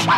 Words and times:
Está 0.00 0.16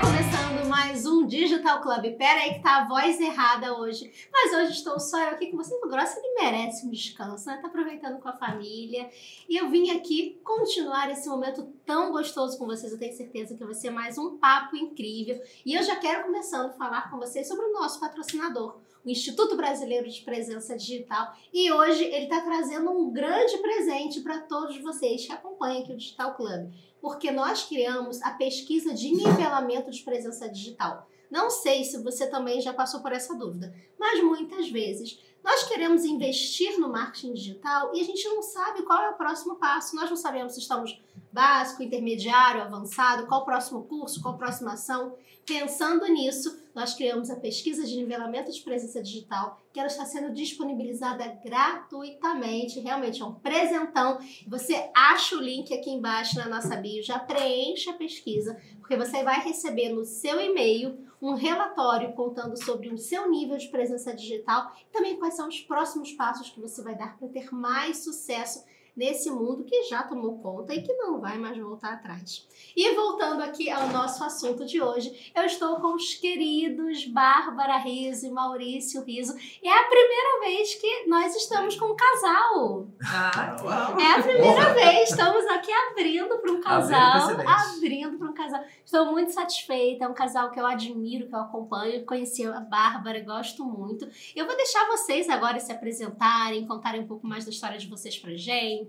começando 0.00 0.68
mais 0.68 1.04
um 1.04 1.26
Digital 1.26 1.82
Club. 1.82 2.16
Pera 2.16 2.42
aí 2.42 2.54
que 2.54 2.62
tá 2.62 2.76
a 2.76 2.86
voz 2.86 3.20
errada 3.20 3.76
hoje. 3.76 4.08
Mas 4.32 4.52
hoje 4.52 4.74
estou 4.74 5.00
só 5.00 5.20
eu 5.22 5.30
aqui 5.30 5.50
com 5.50 5.56
vocês. 5.56 5.76
O 5.82 5.88
Grossa 5.88 6.20
ele 6.20 6.34
merece 6.40 6.86
um 6.86 6.90
descanso, 6.90 7.48
né? 7.48 7.58
Tá 7.60 7.66
aproveitando 7.66 8.20
com 8.20 8.28
a 8.28 8.32
família. 8.32 9.10
E 9.48 9.56
eu 9.56 9.68
vim 9.68 9.90
aqui 9.90 10.40
continuar 10.44 11.10
esse 11.10 11.28
momento 11.28 11.64
tão 11.84 12.12
gostoso 12.12 12.56
com 12.56 12.66
vocês. 12.66 12.92
Eu 12.92 12.98
tenho 12.98 13.16
certeza 13.16 13.56
que 13.56 13.64
vai 13.64 13.74
ser 13.74 13.90
mais 13.90 14.18
um 14.18 14.38
papo 14.38 14.76
incrível. 14.76 15.42
E 15.66 15.74
eu 15.74 15.82
já 15.82 15.96
quero 15.96 16.22
começando 16.22 16.66
a 16.66 16.74
falar 16.74 17.10
com 17.10 17.18
vocês 17.18 17.48
sobre 17.48 17.66
o 17.66 17.72
nosso 17.72 17.98
patrocinador, 17.98 18.78
o 19.04 19.10
Instituto 19.10 19.56
Brasileiro 19.56 20.08
de 20.08 20.20
Presença 20.22 20.76
Digital. 20.76 21.34
E 21.52 21.72
hoje 21.72 22.04
ele 22.04 22.24
está 22.24 22.40
trazendo 22.40 22.90
um 22.90 23.10
grande 23.12 23.56
presente 23.58 24.20
para 24.20 24.40
todos 24.40 24.80
vocês 24.80 25.26
que 25.26 25.32
acompanham 25.32 25.82
aqui 25.82 25.92
o 25.92 25.96
Digital 25.96 26.34
Club. 26.34 26.72
Porque 27.00 27.30
nós 27.30 27.64
criamos 27.64 28.20
a 28.22 28.32
pesquisa 28.32 28.92
de 28.92 29.10
nivelamento 29.10 29.90
de 29.90 30.02
presença 30.02 30.48
digital. 30.48 31.08
Não 31.30 31.48
sei 31.48 31.84
se 31.84 32.02
você 32.02 32.26
também 32.26 32.60
já 32.60 32.74
passou 32.74 33.00
por 33.00 33.12
essa 33.12 33.34
dúvida, 33.34 33.72
mas 33.98 34.22
muitas 34.22 34.68
vezes 34.68 35.18
nós 35.42 35.62
queremos 35.64 36.04
investir 36.04 36.78
no 36.78 36.90
marketing 36.90 37.32
digital 37.32 37.92
e 37.94 38.00
a 38.00 38.04
gente 38.04 38.28
não 38.28 38.42
sabe 38.42 38.82
qual 38.82 39.00
é 39.02 39.10
o 39.10 39.16
próximo 39.16 39.56
passo. 39.56 39.96
Nós 39.96 40.10
não 40.10 40.16
sabemos 40.16 40.54
se 40.54 40.60
estamos 40.60 41.00
básico, 41.32 41.82
intermediário, 41.82 42.62
avançado, 42.62 43.26
qual 43.26 43.42
o 43.42 43.44
próximo 43.44 43.84
curso, 43.84 44.20
qual 44.20 44.34
a 44.34 44.38
próxima 44.38 44.72
ação. 44.72 45.14
Pensando 45.46 46.06
nisso, 46.06 46.60
nós 46.74 46.94
criamos 46.94 47.30
a 47.30 47.36
pesquisa 47.36 47.84
de 47.84 47.96
nivelamento 47.96 48.52
de 48.52 48.60
presença 48.60 49.02
digital, 49.02 49.60
que 49.72 49.80
ela 49.80 49.88
está 49.88 50.04
sendo 50.04 50.32
disponibilizada 50.32 51.26
gratuitamente. 51.44 52.80
Realmente 52.80 53.20
é 53.20 53.24
um 53.24 53.34
presentão. 53.34 54.18
Você 54.46 54.90
acha 54.94 55.36
o 55.36 55.40
link 55.40 55.72
aqui 55.74 55.90
embaixo 55.90 56.38
na 56.38 56.48
nossa 56.48 56.76
bio, 56.76 57.02
já 57.02 57.18
preencha 57.18 57.90
a 57.90 57.94
pesquisa, 57.94 58.60
porque 58.78 58.96
você 58.96 59.22
vai 59.22 59.40
receber 59.40 59.88
no 59.88 60.04
seu 60.04 60.40
e-mail 60.40 60.98
um 61.20 61.34
relatório 61.34 62.12
contando 62.12 62.56
sobre 62.62 62.88
o 62.88 62.96
seu 62.96 63.30
nível 63.30 63.58
de 63.58 63.68
presença 63.68 64.14
digital 64.14 64.72
e 64.80 64.92
também 64.92 65.18
quais 65.18 65.34
são 65.34 65.48
os 65.48 65.60
próximos 65.60 66.12
passos 66.12 66.48
que 66.48 66.60
você 66.60 66.82
vai 66.82 66.96
dar 66.96 67.18
para 67.18 67.28
ter 67.28 67.52
mais 67.52 67.98
sucesso 67.98 68.64
nesse 68.96 69.30
mundo 69.30 69.64
que 69.64 69.84
já 69.84 70.02
tomou 70.02 70.38
conta 70.38 70.74
e 70.74 70.82
que 70.82 70.92
não 70.94 71.20
vai 71.20 71.38
mais 71.38 71.56
voltar 71.58 71.94
atrás. 71.94 72.46
E 72.76 72.94
voltando 72.94 73.42
aqui 73.42 73.70
ao 73.70 73.88
nosso 73.88 74.22
assunto 74.22 74.64
de 74.64 74.80
hoje, 74.80 75.32
eu 75.34 75.44
estou 75.44 75.76
com 75.76 75.94
os 75.94 76.14
queridos 76.14 77.06
Bárbara 77.06 77.78
Riso 77.78 78.26
e 78.26 78.30
Maurício 78.30 79.02
Riso. 79.02 79.34
E 79.62 79.68
é 79.68 79.78
a 79.78 79.84
primeira 79.84 80.40
vez 80.40 80.74
que 80.74 81.06
nós 81.06 81.34
estamos 81.34 81.76
com 81.76 81.86
um 81.86 81.96
casal. 81.96 82.86
Ah, 83.04 83.56
uau. 83.62 84.00
É 84.00 84.12
a 84.12 84.22
primeira 84.22 84.74
vez, 84.74 85.10
estamos 85.10 85.44
aqui 85.46 85.72
abrindo 85.72 86.38
para 86.38 86.52
um 86.52 86.60
casal, 86.60 87.30
abrindo 87.46 88.18
para 88.18 88.28
um 88.28 88.34
casal. 88.34 88.62
Estou 88.84 89.06
muito 89.06 89.32
satisfeita, 89.32 90.04
é 90.04 90.08
um 90.08 90.14
casal 90.14 90.50
que 90.50 90.60
eu 90.60 90.66
admiro, 90.66 91.28
que 91.28 91.34
eu 91.34 91.40
acompanho, 91.40 92.04
conheci 92.04 92.46
a 92.46 92.60
Bárbara, 92.60 93.20
gosto 93.20 93.64
muito. 93.64 94.08
Eu 94.34 94.46
vou 94.46 94.56
deixar 94.56 94.86
vocês 94.86 95.28
agora 95.28 95.58
se 95.60 95.72
apresentarem, 95.72 96.66
contarem 96.66 97.00
um 97.00 97.06
pouco 97.06 97.26
mais 97.26 97.44
da 97.44 97.50
história 97.50 97.78
de 97.78 97.86
vocês 97.86 98.18
pra 98.18 98.34
gente. 98.34 98.79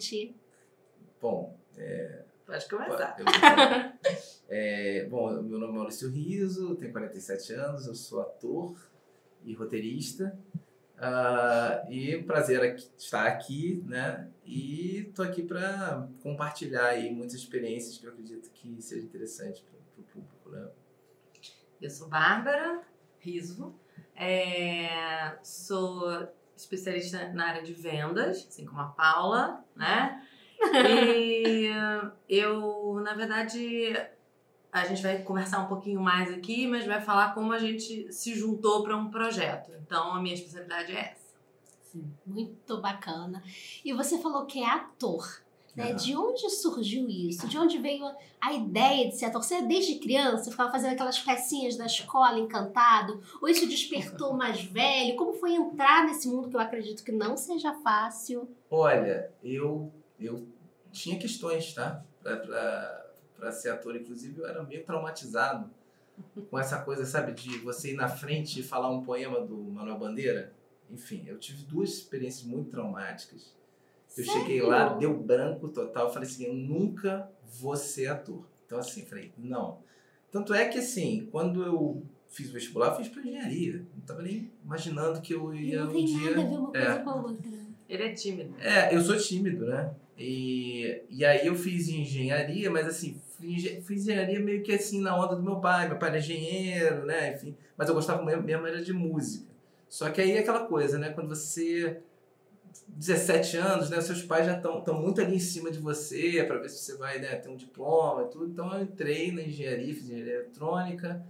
Bom, 1.21 1.57
é, 1.77 2.23
Pode 2.45 2.67
começar. 2.67 3.15
É, 4.53 5.05
bom, 5.05 5.31
meu 5.41 5.57
nome 5.57 5.71
é 5.73 5.77
Maurício 5.77 6.09
Riso, 6.09 6.75
tenho 6.75 6.91
47 6.91 7.53
anos, 7.53 7.87
eu 7.87 7.95
sou 7.95 8.19
ator 8.19 8.75
e 9.45 9.53
roteirista. 9.53 10.37
Ah, 10.97 11.85
e 11.89 12.17
um 12.17 12.23
prazer 12.23 12.61
aqui- 12.61 12.89
estar 12.97 13.25
aqui, 13.27 13.81
né? 13.87 14.29
E 14.45 15.09
tô 15.15 15.23
aqui 15.23 15.41
para 15.41 16.05
compartilhar 16.21 16.87
aí 16.87 17.09
muitas 17.13 17.35
experiências 17.35 17.97
que 17.97 18.05
eu 18.05 18.11
acredito 18.11 18.49
que 18.51 18.81
seja 18.81 19.05
interessante 19.05 19.63
para 19.63 19.79
o 20.01 20.03
público, 20.03 20.49
né? 20.49 20.69
Eu 21.81 21.89
sou 21.89 22.09
Bárbara 22.09 22.81
Riso, 23.19 23.73
é, 24.15 25.37
sou 25.41 26.27
especialista 26.61 27.29
na 27.33 27.47
área 27.47 27.63
de 27.63 27.73
vendas, 27.73 28.47
assim 28.47 28.65
como 28.65 28.81
a 28.81 28.85
Paula, 28.85 29.63
né? 29.75 30.25
E 30.87 31.67
eu, 32.29 32.99
na 33.03 33.13
verdade, 33.13 33.93
a 34.71 34.85
gente 34.85 35.01
vai 35.01 35.21
conversar 35.23 35.59
um 35.59 35.67
pouquinho 35.67 35.99
mais 35.99 36.31
aqui, 36.31 36.67
mas 36.67 36.85
vai 36.85 37.01
falar 37.01 37.33
como 37.33 37.51
a 37.51 37.57
gente 37.57 38.11
se 38.13 38.35
juntou 38.35 38.83
para 38.83 38.95
um 38.95 39.09
projeto. 39.09 39.71
Então, 39.81 40.13
a 40.13 40.21
minha 40.21 40.35
especialidade 40.35 40.95
é 40.95 41.11
essa. 41.11 41.35
Muito 42.25 42.79
bacana. 42.79 43.43
E 43.83 43.91
você 43.91 44.17
falou 44.21 44.45
que 44.45 44.63
é 44.63 44.69
ator. 44.69 45.41
Né? 45.75 45.93
De 45.93 46.15
onde 46.17 46.49
surgiu 46.49 47.07
isso? 47.07 47.47
De 47.47 47.57
onde 47.57 47.77
veio 47.77 48.05
a- 48.05 48.15
a 48.41 48.53
ideia 48.53 49.07
de 49.07 49.15
ser 49.17 49.25
ator? 49.25 49.41
Você 49.43 49.61
desde 49.61 49.99
criança 49.99 50.51
ficava 50.51 50.69
fazendo 50.71 50.93
aquelas 50.93 51.17
pecinhas 51.19 51.77
da 51.77 51.85
escola 51.85 52.37
encantado? 52.39 53.21
Ou 53.41 53.47
isso 53.47 53.65
despertou 53.67 54.33
mais 54.35 54.61
velho? 54.61 55.15
Como 55.15 55.33
foi 55.33 55.53
entrar 55.53 56.05
nesse 56.05 56.27
mundo 56.27 56.49
que 56.49 56.55
eu 56.55 56.59
acredito 56.59 57.03
que 57.03 57.11
não 57.11 57.37
seja 57.37 57.73
fácil? 57.81 58.49
Olha, 58.69 59.31
eu, 59.43 59.91
eu 60.19 60.45
tinha 60.91 61.17
questões, 61.17 61.73
tá? 61.73 62.03
Pra, 62.21 62.35
pra, 62.37 63.05
pra 63.37 63.51
ser 63.51 63.69
ator, 63.69 63.95
inclusive 63.95 64.39
eu 64.41 64.45
era 64.47 64.61
meio 64.63 64.83
traumatizado 64.83 65.69
com 66.49 66.59
essa 66.59 66.81
coisa, 66.81 67.05
sabe, 67.05 67.31
de 67.31 67.57
você 67.59 67.91
ir 67.93 67.95
na 67.95 68.09
frente 68.09 68.59
e 68.59 68.63
falar 68.63 68.89
um 68.91 69.01
poema 69.03 69.39
do 69.39 69.55
Manuel 69.57 69.97
Bandeira. 69.97 70.53
Enfim, 70.89 71.23
eu 71.25 71.39
tive 71.39 71.63
duas 71.63 71.89
experiências 71.91 72.43
muito 72.43 72.69
traumáticas. 72.69 73.55
Eu 74.17 74.23
cheguei 74.23 74.61
lá, 74.61 74.83
Sério? 74.85 74.99
deu 74.99 75.17
branco 75.17 75.69
total, 75.69 76.11
falei 76.11 76.27
assim, 76.27 76.45
eu 76.45 76.53
nunca 76.53 77.29
vou 77.59 77.75
ser 77.75 78.07
ator. 78.07 78.45
Então 78.65 78.77
assim, 78.79 79.05
falei, 79.05 79.31
não. 79.37 79.79
Tanto 80.31 80.53
é 80.53 80.67
que 80.67 80.79
assim, 80.79 81.27
quando 81.31 81.63
eu 81.63 82.03
fiz 82.27 82.49
o 82.49 82.53
vestibular, 82.53 82.89
eu 82.89 82.95
fiz 82.95 83.07
pra 83.09 83.21
engenharia. 83.21 83.85
Não 83.95 84.01
tava 84.05 84.21
nem 84.21 84.51
imaginando 84.63 85.21
que 85.21 85.33
eu 85.33 85.53
ia 85.53 85.83
não 85.83 85.91
um 85.91 85.93
tem 85.93 86.05
dia... 86.05 86.29
nada 86.35 86.41
a 86.41 86.43
ver 86.49 86.55
uma 86.57 86.71
coisa 86.71 86.87
É. 86.87 86.97
com 86.99 87.09
a 87.09 87.15
outra. 87.15 87.51
Ele 87.89 88.03
é 88.03 88.13
tímido. 88.13 88.55
É, 88.59 88.95
eu 88.95 89.01
sou 89.01 89.17
tímido, 89.17 89.65
né? 89.65 89.91
E, 90.17 91.01
e 91.09 91.25
aí 91.25 91.45
eu 91.47 91.55
fiz 91.55 91.89
engenharia, 91.89 92.69
mas 92.69 92.87
assim, 92.87 93.19
fiz, 93.37 93.63
fiz 93.85 94.03
engenharia 94.03 94.39
meio 94.39 94.61
que 94.63 94.71
assim 94.71 95.01
na 95.01 95.17
onda 95.17 95.35
do 95.35 95.43
meu 95.43 95.57
pai. 95.59 95.89
Meu 95.89 95.97
pai 95.97 96.09
era 96.09 96.19
engenheiro, 96.19 97.05
né? 97.05 97.33
Enfim, 97.35 97.55
mas 97.75 97.89
eu 97.89 97.95
gostava 97.95 98.23
mesmo, 98.23 98.43
mesmo 98.43 98.65
era 98.67 98.81
de 98.81 98.93
música. 98.93 99.45
Só 99.89 100.09
que 100.09 100.21
aí 100.21 100.31
é 100.31 100.39
aquela 100.39 100.65
coisa, 100.65 100.97
né? 100.97 101.09
Quando 101.09 101.27
você 101.27 101.99
17 102.87 103.57
anos, 103.57 103.89
né? 103.89 103.99
Seus 104.01 104.23
pais 104.23 104.45
já 104.45 104.57
estão 104.57 105.01
muito 105.01 105.21
ali 105.21 105.35
em 105.35 105.39
cima 105.39 105.71
de 105.71 105.79
você 105.79 106.43
para 106.43 106.59
ver 106.59 106.69
se 106.69 106.79
você 106.79 106.97
vai 106.97 107.19
né, 107.19 107.35
ter 107.35 107.49
um 107.49 107.55
diploma 107.55 108.23
e 108.23 108.29
tudo. 108.29 108.47
Então 108.47 108.73
eu 108.73 108.83
entrei 108.83 109.31
na 109.31 109.41
engenharia, 109.41 109.93
fiz 109.93 110.05
engenharia 110.05 110.35
eletrônica. 110.35 111.25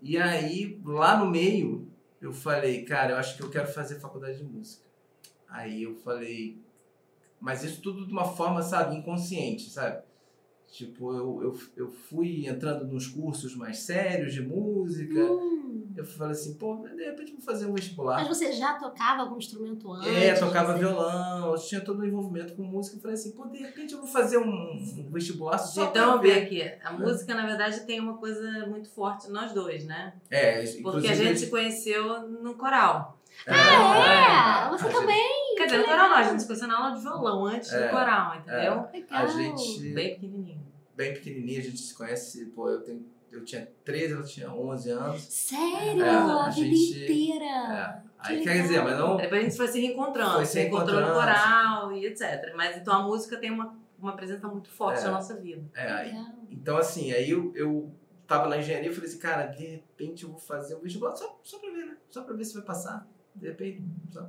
E 0.00 0.16
aí, 0.16 0.80
lá 0.84 1.18
no 1.18 1.30
meio, 1.30 1.88
eu 2.20 2.32
falei, 2.32 2.84
cara, 2.84 3.12
eu 3.12 3.16
acho 3.16 3.36
que 3.36 3.42
eu 3.42 3.50
quero 3.50 3.66
fazer 3.68 4.00
faculdade 4.00 4.38
de 4.38 4.44
música. 4.44 4.84
Aí 5.48 5.82
eu 5.82 5.94
falei, 5.96 6.60
mas 7.40 7.64
isso 7.64 7.80
tudo 7.80 8.06
de 8.06 8.12
uma 8.12 8.24
forma, 8.24 8.62
sabe, 8.62 8.96
inconsciente, 8.96 9.70
sabe? 9.70 10.02
Tipo, 10.70 11.14
eu, 11.14 11.42
eu, 11.42 11.58
eu 11.76 11.90
fui 11.90 12.46
entrando 12.46 12.86
nos 12.86 13.06
cursos 13.06 13.56
mais 13.56 13.78
sérios 13.78 14.34
de 14.34 14.42
música. 14.42 15.20
Hum, 15.24 15.57
Eu 15.98 16.04
falei 16.06 16.32
assim, 16.32 16.54
pô, 16.54 16.76
de 16.76 17.02
repente 17.04 17.32
eu 17.32 17.36
vou 17.38 17.44
fazer 17.44 17.66
um 17.66 17.74
vestibular. 17.74 18.18
mas 18.18 18.28
você 18.28 18.52
já 18.52 18.74
tocava 18.74 19.22
algum 19.22 19.36
instrumento 19.36 19.92
antes? 19.92 20.08
É, 20.12 20.34
tocava 20.34 20.68
fazer? 20.68 20.78
violão, 20.78 21.52
eu 21.52 21.58
tinha 21.58 21.80
todo 21.80 22.00
o 22.00 22.06
envolvimento 22.06 22.54
com 22.54 22.62
música. 22.62 22.96
Eu 22.96 23.00
falei 23.00 23.14
assim, 23.14 23.32
pô, 23.32 23.46
de 23.46 23.58
repente 23.58 23.94
eu 23.94 23.98
vou 23.98 24.06
fazer 24.08 24.38
um, 24.38 24.48
um 24.72 25.10
vestibular 25.10 25.58
só 25.58 25.86
então, 25.86 26.18
pra 26.18 26.28
eu 26.28 26.34
vi 26.34 26.40
ver. 26.40 26.42
aqui. 26.72 26.84
A 26.84 26.92
música, 26.92 27.34
na 27.34 27.44
verdade, 27.46 27.80
tem 27.80 27.98
uma 27.98 28.16
coisa 28.16 28.66
muito 28.66 28.88
forte 28.90 29.28
nós 29.28 29.52
dois, 29.52 29.84
né? 29.84 30.14
É, 30.30 30.62
Porque 30.82 31.08
a 31.08 31.14
gente 31.14 31.40
se 31.40 31.46
conheceu 31.50 32.28
no 32.28 32.54
coral. 32.54 33.18
Ah, 33.46 33.52
é? 33.98 34.66
a 34.66 34.68
Você 34.70 34.84
gente- 34.84 34.94
também? 34.94 35.54
Quer 35.56 35.64
dizer, 35.66 35.78
no 35.78 35.84
coral 35.84 36.08
não, 36.10 36.16
a 36.16 36.22
gente 36.22 36.40
se 36.40 36.46
conheceu 36.46 36.68
na 36.68 36.76
aula 36.78 36.96
de 36.96 37.02
violão 37.02 37.44
antes 37.44 37.72
É, 37.72 37.84
do 37.86 37.90
coral, 37.90 38.36
entendeu? 38.36 38.88
Legal. 38.92 39.06
A 39.10 39.26
gente, 39.26 39.80
Bem 39.92 40.14
pequenininho. 40.14 40.60
bem 40.94 41.14
pequenininha, 41.14 41.60
a 41.60 41.62
gente 41.62 41.78
se 41.78 41.94
conhece, 41.94 42.46
pô, 42.46 42.68
eu, 42.68 42.80
tenho, 42.82 43.04
eu 43.30 43.44
tinha 43.44 43.68
13, 43.84 44.12
ela 44.14 44.22
tinha 44.22 44.50
11 44.52 44.90
anos. 44.90 45.22
Sério? 45.22 46.02
É, 46.04 46.08
a, 46.10 46.46
a 46.46 46.50
vida 46.50 46.66
gente- 46.76 47.02
inteira. 47.04 47.44
É. 47.44 48.08
Aí 48.20 48.38
Que 48.38 48.44
quer 48.44 48.62
dizer, 48.62 48.82
mas 48.82 48.98
não... 48.98 49.16
Depois 49.16 49.40
a 49.40 49.44
gente 49.44 49.56
foi 49.56 49.68
se 49.68 49.80
reencontrando, 49.80 50.32
Foi 50.34 50.44
se 50.46 50.58
reencontrou 50.60 51.00
no 51.00 51.06
reencontrando. 51.06 51.38
coral 51.38 51.92
e 51.92 52.06
etc. 52.06 52.52
Mas 52.56 52.76
então 52.76 52.94
a 52.94 53.02
música 53.02 53.36
tem 53.36 53.50
uma, 53.50 53.76
uma 53.98 54.16
presença 54.16 54.48
muito 54.48 54.68
forte 54.70 55.00
É. 55.00 55.04
na 55.04 55.12
nossa 55.12 55.36
vida. 55.36 55.62
É, 55.74 55.90
aí- 55.92 56.08
Legal. 56.08 56.26
então 56.50 56.76
assim, 56.76 57.12
aí 57.12 57.30
eu, 57.30 57.52
eu 57.54 57.90
tava 58.26 58.48
na 58.48 58.58
engenharia 58.58 58.90
e 58.90 58.94
falei 58.94 59.08
assim, 59.08 59.18
cara, 59.20 59.46
de 59.46 59.64
repente 59.66 60.24
eu 60.24 60.30
vou 60.30 60.38
fazer 60.38 60.74
um 60.74 60.80
vestibular 60.80 61.14
só, 61.14 61.38
só 61.44 61.58
pra 61.58 61.70
ver, 61.70 61.86
né? 61.86 61.96
Só 62.10 62.22
pra 62.22 62.34
ver 62.34 62.44
se 62.44 62.54
vai 62.54 62.62
passar. 62.64 63.06
De 63.36 63.46
repente, 63.46 63.82
só. 64.10 64.26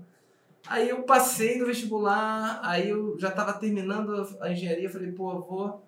Aí 0.68 0.88
eu 0.90 1.02
passei 1.04 1.58
no 1.58 1.66
vestibular, 1.66 2.60
aí 2.64 2.90
eu 2.90 3.18
já 3.18 3.32
tava 3.32 3.54
terminando 3.54 4.28
a- 4.40 4.52
engenharia, 4.52 4.90
falei, 4.90 5.12
pô, 5.12 5.40
vou, 5.42 5.84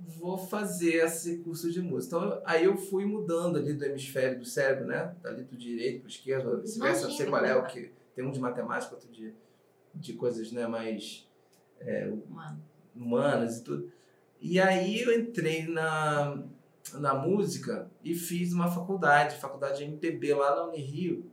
vou 0.00 0.38
fazer 0.38 1.04
esse 1.04 1.38
curso 1.38 1.70
de 1.70 1.80
música. 1.80 2.16
Então, 2.16 2.42
aí 2.44 2.64
eu 2.64 2.76
fui 2.76 3.04
mudando 3.04 3.58
ali 3.58 3.74
do 3.74 3.84
hemisfério 3.84 4.38
do 4.38 4.44
cérebro, 4.44 4.86
né? 4.86 5.14
Ali 5.24 5.44
do 5.44 5.56
direito 5.56 6.00
pro 6.00 6.08
esquerdo, 6.08 6.50
ou 6.50 6.60
vice-versa, 6.60 7.08
não 7.08 7.14
sei 7.14 7.26
qual 7.26 7.44
é 7.44 7.56
o 7.56 7.64
que. 7.64 7.92
Tem 8.14 8.24
um 8.24 8.30
de 8.30 8.40
matemática, 8.40 8.94
outro 8.94 9.10
de, 9.10 9.34
de 9.94 10.12
coisas, 10.14 10.52
né, 10.52 10.66
mais. 10.66 11.28
Mano. 12.28 12.60
humanas 12.94 13.58
e 13.58 13.64
tudo. 13.64 13.92
E 14.40 14.60
aí 14.60 15.00
eu 15.00 15.18
entrei 15.18 15.66
na, 15.66 16.42
na 16.94 17.14
música 17.14 17.90
e 18.02 18.14
fiz 18.14 18.52
uma 18.52 18.70
faculdade, 18.70 19.36
faculdade 19.36 19.78
de 19.78 19.84
MPB 19.84 20.34
lá 20.34 20.56
na 20.56 20.66
Unirio. 20.66 21.30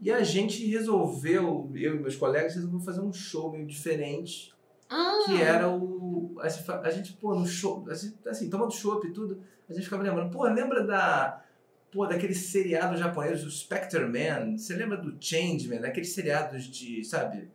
E 0.00 0.10
a 0.10 0.22
gente 0.22 0.64
resolveu, 0.66 1.70
eu 1.74 1.96
e 1.96 1.98
meus 1.98 2.16
colegas, 2.16 2.54
resolvemos 2.54 2.84
fazer 2.84 3.00
um 3.00 3.12
show 3.12 3.50
meio 3.50 3.66
diferente, 3.66 4.54
Ah, 4.88 5.18
que 5.26 5.40
era 5.40 5.68
o. 5.68 6.36
A 6.40 6.48
gente, 6.48 6.70
a 6.70 6.90
gente, 6.90 7.12
pô, 7.14 7.34
no 7.34 7.46
show, 7.46 7.84
a 7.88 7.94
gente, 7.94 8.16
assim, 8.26 8.48
tomando 8.48 8.72
chopp 8.72 9.06
e 9.06 9.12
tudo, 9.12 9.42
a 9.68 9.72
gente 9.72 9.84
ficava 9.84 10.02
lembrando, 10.02 10.30
pô, 10.30 10.44
lembra 10.44 10.84
da. 10.84 11.44
Pô, 11.90 12.06
daquele 12.06 12.34
seriado 12.34 12.96
japonês, 12.96 13.42
o 13.44 13.50
Spectre 13.50 14.04
Man? 14.04 14.56
Você 14.58 14.74
lembra 14.74 14.98
do 14.98 15.16
Changeman? 15.18 15.80
Daqueles 15.80 16.12
seriados 16.12 16.64
de, 16.64 17.02
sabe? 17.02 17.50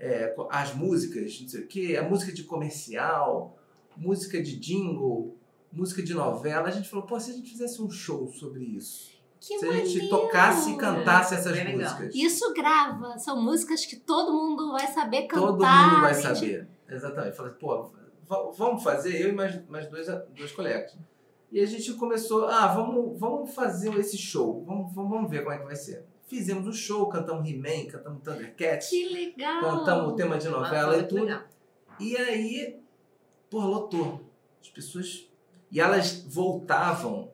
é, 0.00 0.34
as 0.48 0.74
músicas, 0.74 1.38
não 1.42 1.48
sei 1.48 1.60
o 1.60 1.66
quê, 1.66 1.96
a 2.00 2.02
música 2.02 2.32
de 2.32 2.42
comercial, 2.44 3.58
música 3.94 4.42
de 4.42 4.58
jingle, 4.58 5.36
música 5.70 6.02
de 6.02 6.14
novela. 6.14 6.68
A 6.68 6.70
gente 6.70 6.88
falou, 6.88 7.04
pô, 7.04 7.20
se 7.20 7.30
a 7.30 7.34
gente 7.34 7.50
fizesse 7.50 7.82
um 7.82 7.90
show 7.90 8.26
sobre 8.32 8.64
isso. 8.64 9.19
Que 9.40 9.58
se 9.58 9.66
a 9.66 9.72
gente 9.72 9.88
maneiro. 9.94 10.08
tocasse 10.10 10.70
e 10.70 10.76
cantasse 10.76 11.34
essas 11.34 11.52
bem 11.52 11.64
legal. 11.76 11.92
músicas. 11.94 12.14
Isso 12.14 12.52
grava. 12.52 13.18
São 13.18 13.40
músicas 13.42 13.86
que 13.86 13.96
todo 13.96 14.32
mundo 14.32 14.70
vai 14.72 14.86
saber 14.88 15.22
cantar. 15.22 15.40
Todo 15.46 15.64
mundo 15.64 16.00
vai 16.02 16.14
gente. 16.14 16.22
saber. 16.22 16.68
Exatamente. 16.88 17.36
Falei, 17.36 17.52
pô, 17.54 17.90
vamos 18.56 18.82
fazer, 18.82 19.20
eu 19.20 19.30
e 19.30 19.32
mais, 19.32 19.66
mais 19.68 19.88
dois, 19.88 20.06
dois 20.36 20.52
colegas. 20.52 20.96
E 21.50 21.58
a 21.60 21.66
gente 21.66 21.92
começou, 21.94 22.46
ah, 22.46 22.68
vamos, 22.68 23.18
vamos 23.18 23.52
fazer 23.54 23.92
esse 23.98 24.16
show, 24.16 24.62
vamos, 24.64 24.94
vamos, 24.94 25.10
vamos 25.10 25.30
ver 25.30 25.40
como 25.42 25.52
é 25.52 25.58
que 25.58 25.64
vai 25.64 25.74
ser. 25.74 26.04
Fizemos 26.26 26.64
o 26.68 26.72
show, 26.72 27.08
cantamos 27.08 27.48
He-Man, 27.48 27.90
cantamos 27.90 28.22
Thundercats, 28.22 28.88
Que 28.88 29.08
legal. 29.08 29.60
cantamos 29.60 30.12
o 30.12 30.14
tema 30.14 30.38
de 30.38 30.48
novela 30.48 30.96
e 30.98 31.02
tudo. 31.02 31.24
legal. 31.24 31.42
E 31.98 32.16
aí, 32.16 32.80
pô, 33.50 33.58
lotou. 33.60 34.20
As 34.60 34.68
pessoas. 34.70 35.28
E 35.72 35.80
elas 35.80 36.24
voltavam. 36.28 37.32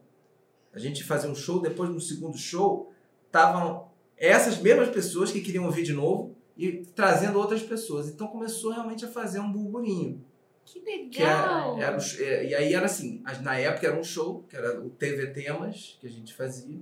A 0.77 0.79
gente 0.79 1.03
fazia 1.03 1.29
um 1.31 1.35
show, 1.35 1.61
depois 1.61 1.89
no 1.91 2.01
segundo 2.01 2.37
show, 2.37 2.93
estavam 3.27 3.89
essas 4.17 4.59
mesmas 4.59 4.91
pessoas 4.91 5.33
que 5.33 5.41
queriam 5.41 5.65
ouvir 5.65 5.83
de 5.83 5.93
novo 5.95 6.37
e 6.57 6.83
trazendo 6.95 7.39
outras 7.39 7.63
pessoas. 7.63 8.09
Então 8.09 8.29
começou 8.29 8.73
realmente 8.73 9.05
a 9.05 9.09
fazer 9.09 9.41
um 9.41 9.51
burburinho. 9.51 10.23
Que 10.67 10.81
Que 11.09 11.23
era, 11.23 11.71
legal. 11.73 11.79
era 11.79 11.99
é, 12.21 12.47
e 12.49 12.55
aí 12.55 12.75
era 12.75 12.85
assim, 12.87 13.23
as- 13.25 13.41
na 13.41 13.57
época 13.59 13.87
era 13.87 13.99
um 13.99 14.05
show, 14.05 14.45
que 14.49 14.55
era 14.57 14.79
o 14.81 14.91
TV 14.91 15.29
Temas, 15.29 15.97
que 15.99 16.07
a 16.07 16.11
gente 16.11 16.35
fazia. 16.35 16.79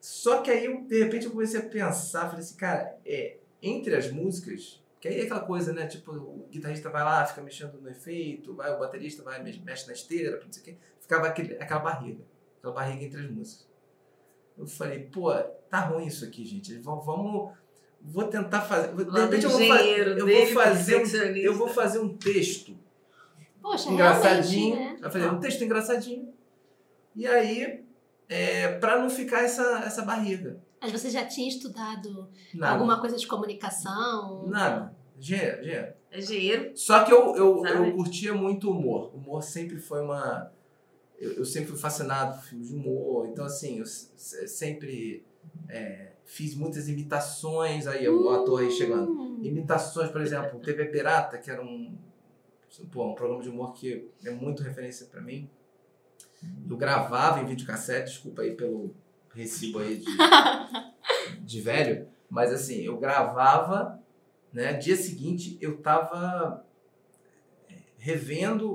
Só 0.00 0.42
que 0.42 0.50
aí, 0.50 0.66
eu, 0.66 0.82
de 0.82 0.98
repente, 1.02 1.24
eu 1.24 1.30
comecei 1.32 1.60
a 1.60 1.62
pensar, 1.68 2.26
falei 2.28 2.40
assim, 2.40 2.56
cara, 2.56 2.98
é, 3.06 3.38
entre 3.62 3.96
as 3.96 4.10
músicas, 4.10 4.82
que 5.00 5.08
aí 5.08 5.20
é 5.20 5.22
aquela 5.24 5.40
coisa, 5.40 5.72
né? 5.72 5.86
Tipo, 5.86 6.12
o 6.12 6.46
guitarrista 6.50 6.90
vai 6.90 7.02
lá, 7.02 7.24
fica 7.24 7.40
mexendo 7.40 7.80
no 7.80 7.88
efeito, 7.88 8.54
vai, 8.54 8.70
o 8.74 8.78
baterista 8.78 9.22
vai, 9.22 9.42
mexe, 9.42 9.60
mexe 9.60 9.86
na 9.86 9.92
esteira, 9.94 10.38
não 10.44 10.52
sei 10.52 10.62
o 10.62 10.64
quê. 10.66 10.76
Ficava 11.00 11.26
aquele, 11.28 11.54
aquela 11.54 11.80
barriga, 11.80 12.22
aquela 12.64 12.74
barriga 12.74 13.04
entre 13.04 13.20
as 13.20 13.30
músicas. 13.30 13.66
Eu 14.56 14.66
falei, 14.66 15.00
pô, 15.00 15.32
tá 15.68 15.80
ruim 15.80 16.06
isso 16.06 16.24
aqui, 16.24 16.44
gente. 16.46 16.74
Vamos, 16.78 17.04
vamos 17.04 17.52
vou 18.00 18.24
tentar 18.24 18.62
fazer. 18.62 18.94
De 18.94 19.20
repente 19.20 19.44
eu 19.44 19.50
vou, 19.50 19.58
fa- 19.66 19.74
engenheiro 19.82 20.10
eu 20.18 20.26
vou 20.26 20.46
fazer 20.46 20.96
um, 20.96 21.36
eu 21.36 21.54
vou 21.54 21.68
fazer 21.68 21.98
um 21.98 22.16
texto 22.16 22.76
Poxa, 23.60 23.90
engraçadinho. 23.90 24.76
né? 24.76 24.96
Eu 25.02 25.10
falei, 25.10 25.28
um 25.28 25.40
texto 25.40 25.62
engraçadinho. 25.64 26.32
E 27.16 27.26
aí, 27.26 27.84
é, 28.28 28.78
para 28.78 28.98
não 29.00 29.08
ficar 29.10 29.42
essa, 29.42 29.82
essa 29.84 30.02
barriga. 30.02 30.60
Mas 30.80 30.92
você 30.92 31.08
já 31.10 31.24
tinha 31.24 31.48
estudado 31.48 32.28
Nada. 32.52 32.74
alguma 32.74 33.00
coisa 33.00 33.16
de 33.16 33.26
comunicação? 33.26 34.46
Nada. 34.46 34.94
Gê. 35.18 35.36
É 35.36 35.94
engenheiro. 36.18 36.76
Só 36.76 37.04
que 37.04 37.12
eu, 37.12 37.34
eu, 37.36 37.62
Sabe? 37.62 37.88
eu 37.88 37.96
curtia 37.96 38.34
muito 38.34 38.70
humor. 38.70 39.10
O 39.14 39.16
humor 39.16 39.42
sempre 39.42 39.78
foi 39.78 40.02
uma. 40.02 40.52
Eu, 41.24 41.32
eu 41.32 41.44
sempre 41.44 41.70
fui 41.70 41.78
fascinado 41.78 42.38
por 42.38 42.44
filmes 42.44 42.68
de 42.68 42.74
humor. 42.74 43.28
Então, 43.28 43.44
assim, 43.44 43.78
eu 43.78 43.86
sempre 43.86 45.24
é, 45.68 46.12
fiz 46.24 46.54
muitas 46.54 46.88
imitações. 46.88 47.86
Aí, 47.86 48.08
o 48.08 48.28
ator 48.30 48.60
aí 48.60 48.70
chegando. 48.70 49.10
Hum, 49.10 49.40
Imitações, 49.42 50.10
por 50.10 50.20
exemplo, 50.20 50.58
TV 50.60 50.86
Pirata, 50.86 51.38
que 51.38 51.50
era 51.50 51.62
um, 51.62 51.96
pô, 52.90 53.10
um 53.10 53.14
programa 53.14 53.42
de 53.42 53.48
humor 53.48 53.74
que 53.74 54.08
é 54.24 54.30
muito 54.30 54.62
referência 54.62 55.06
pra 55.06 55.20
mim. 55.20 55.48
Eu 56.68 56.76
gravava 56.76 57.40
em 57.40 57.46
videocassete, 57.46 58.10
desculpa 58.12 58.42
aí 58.42 58.54
pelo 58.54 58.94
recibo 59.34 59.78
aí 59.80 59.96
de, 59.96 60.06
de 61.40 61.60
velho, 61.60 62.06
mas 62.30 62.52
assim, 62.52 62.82
eu 62.82 62.98
gravava, 62.98 64.00
né? 64.52 64.74
Dia 64.74 64.96
seguinte 64.96 65.58
eu 65.60 65.78
tava 65.78 66.64
é, 67.68 67.74
revendo 67.98 68.68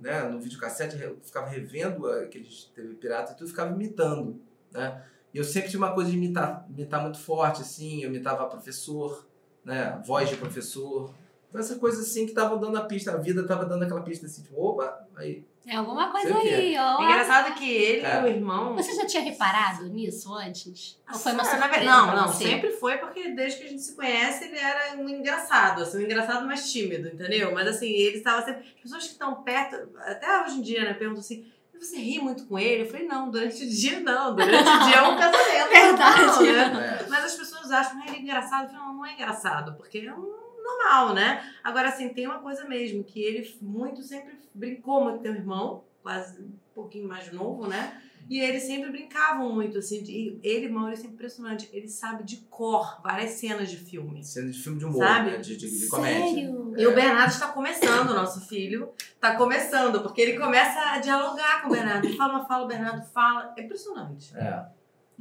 né, 0.00 0.22
no 0.24 0.40
videocassete, 0.40 1.00
eu 1.00 1.18
ficava 1.22 1.48
revendo 1.48 2.06
aqueles 2.10 2.70
TV 2.74 2.94
Pirata 2.94 3.32
e 3.32 3.36
tudo, 3.36 3.48
ficava 3.48 3.72
imitando, 3.72 4.40
né? 4.70 5.02
E 5.32 5.38
eu 5.38 5.44
sempre 5.44 5.70
tinha 5.70 5.78
uma 5.78 5.94
coisa 5.94 6.10
de 6.10 6.16
imitar, 6.16 6.66
imitar 6.68 7.00
muito 7.00 7.18
forte, 7.18 7.62
assim, 7.62 8.02
eu 8.02 8.10
imitava 8.10 8.46
professor, 8.46 9.26
né? 9.64 10.00
Voz 10.04 10.28
de 10.28 10.36
professor. 10.36 11.14
Então, 11.48 11.60
essa 11.60 11.78
coisa 11.78 12.00
assim 12.00 12.24
que 12.24 12.32
estavam 12.32 12.58
dando 12.58 12.76
a 12.76 12.84
pista, 12.84 13.12
a 13.12 13.16
vida 13.16 13.46
tava 13.46 13.64
dando 13.64 13.82
aquela 13.84 14.02
pista 14.02 14.26
assim, 14.26 14.42
tipo, 14.42 14.60
opa, 14.60 15.06
aí. 15.16 15.44
É 15.66 15.76
alguma 15.76 16.08
coisa 16.10 16.36
aí, 16.38 16.74
ó. 16.78 17.00
É 17.00 17.04
engraçado 17.04 17.54
que 17.54 17.70
ele 17.70 18.04
É. 18.04 18.18
e 18.20 18.24
o 18.24 18.26
irmão. 18.26 18.74
Você 18.76 18.94
já 18.94 19.06
tinha 19.06 19.22
reparado 19.22 19.84
nisso 19.88 20.34
antes? 20.34 20.98
Ou 21.12 21.18
foi 21.18 21.32
uma 21.32 21.42
Ah, 21.42 21.44
surpresa 21.44 21.68
verdade- 21.68 21.86
Não, 21.86 22.16
não, 22.16 22.28
você? 22.28 22.44
sempre 22.44 22.70
foi 22.72 22.96
porque 22.96 23.28
desde 23.32 23.58
que 23.60 23.66
a 23.66 23.68
gente 23.68 23.82
se 23.82 23.94
conhece 23.94 24.44
ele 24.46 24.58
era 24.58 24.96
um 24.96 25.08
engraçado, 25.08 25.82
assim, 25.82 25.98
um 25.98 26.00
engraçado 26.00 26.46
mais 26.46 26.72
tímido, 26.72 27.08
entendeu? 27.08 27.52
Mas 27.52 27.68
assim, 27.68 27.88
ele 27.90 28.18
estava 28.18 28.42
sempre. 28.42 28.62
As 28.74 28.82
pessoas 28.82 29.04
que 29.04 29.12
estão 29.12 29.42
perto, 29.42 29.76
até 29.98 30.42
hoje 30.42 30.58
em 30.58 30.62
dia, 30.62 30.82
né, 30.84 30.94
perguntam 30.94 31.20
assim. 31.20 31.46
Você 31.78 31.96
ri 31.96 32.18
muito 32.18 32.44
com 32.46 32.58
ele? 32.58 32.82
Eu 32.82 32.86
falei, 32.90 33.06
não, 33.06 33.30
durante 33.30 33.64
o 33.64 33.68
dia 33.70 34.00
não. 34.00 34.36
Durante 34.36 34.68
o 34.68 34.84
dia 34.86 34.96
é 34.96 35.02
um 35.02 35.16
casamento. 35.16 35.68
Verdade. 35.72 36.20
normal, 36.20 36.42
né? 36.74 36.98
É, 37.00 37.08
Mas 37.08 37.24
as 37.24 37.34
pessoas 37.36 37.70
acham 37.70 38.02
ele 38.06 38.18
engraçado. 38.18 38.64
Eu 38.64 38.68
falei, 38.68 38.84
não, 38.84 38.94
não 38.96 39.06
é 39.06 39.14
engraçado, 39.14 39.74
porque 39.78 39.98
é 40.06 40.12
um 40.12 40.39
normal, 40.78 41.14
né? 41.14 41.42
Agora, 41.62 41.88
assim, 41.88 42.08
tem 42.10 42.26
uma 42.26 42.38
coisa 42.38 42.64
mesmo, 42.66 43.04
que 43.04 43.20
ele 43.22 43.56
muito 43.60 44.02
sempre 44.02 44.38
brincou 44.54 45.02
muito 45.02 45.16
com 45.18 45.22
teu 45.22 45.34
irmão, 45.34 45.84
quase 46.02 46.40
um 46.42 46.50
pouquinho 46.74 47.08
mais 47.08 47.32
novo, 47.32 47.66
né? 47.66 48.00
E 48.28 48.38
eles 48.40 48.62
sempre 48.62 48.90
brincavam 48.90 49.52
muito, 49.52 49.78
assim, 49.78 50.04
de, 50.04 50.12
e 50.12 50.40
ele, 50.44 50.68
Maurício, 50.68 51.06
é 51.06 51.08
impressionante, 51.08 51.68
ele 51.72 51.88
sabe 51.88 52.22
de 52.22 52.36
cor 52.48 53.00
várias 53.02 53.32
cenas 53.32 53.68
de 53.68 53.76
filme. 53.76 54.22
cena 54.22 54.48
de 54.50 54.58
filme 54.62 54.78
de 54.78 54.84
humor, 54.84 55.04
Sabe? 55.04 55.30
né? 55.32 55.38
De, 55.38 55.56
de, 55.56 55.68
de 55.80 55.88
comédia. 55.88 56.28
Sério? 56.28 56.74
E 56.76 56.86
o 56.86 56.94
Bernardo 56.94 57.32
está 57.32 57.48
começando, 57.48 58.14
nosso 58.14 58.46
filho, 58.46 58.90
está 58.98 59.34
começando, 59.36 60.00
porque 60.02 60.20
ele 60.20 60.38
começa 60.38 60.78
a 60.92 60.98
dialogar 60.98 61.62
com 61.62 61.68
o 61.68 61.72
Bernardo. 61.72 62.04
Ele 62.06 62.16
fala 62.16 62.34
uma 62.38 62.46
fala, 62.46 62.64
o 62.64 62.68
Bernardo 62.68 63.04
fala. 63.06 63.52
É 63.56 63.62
impressionante. 63.64 64.32
É. 64.36 64.42
Tá 64.50 64.70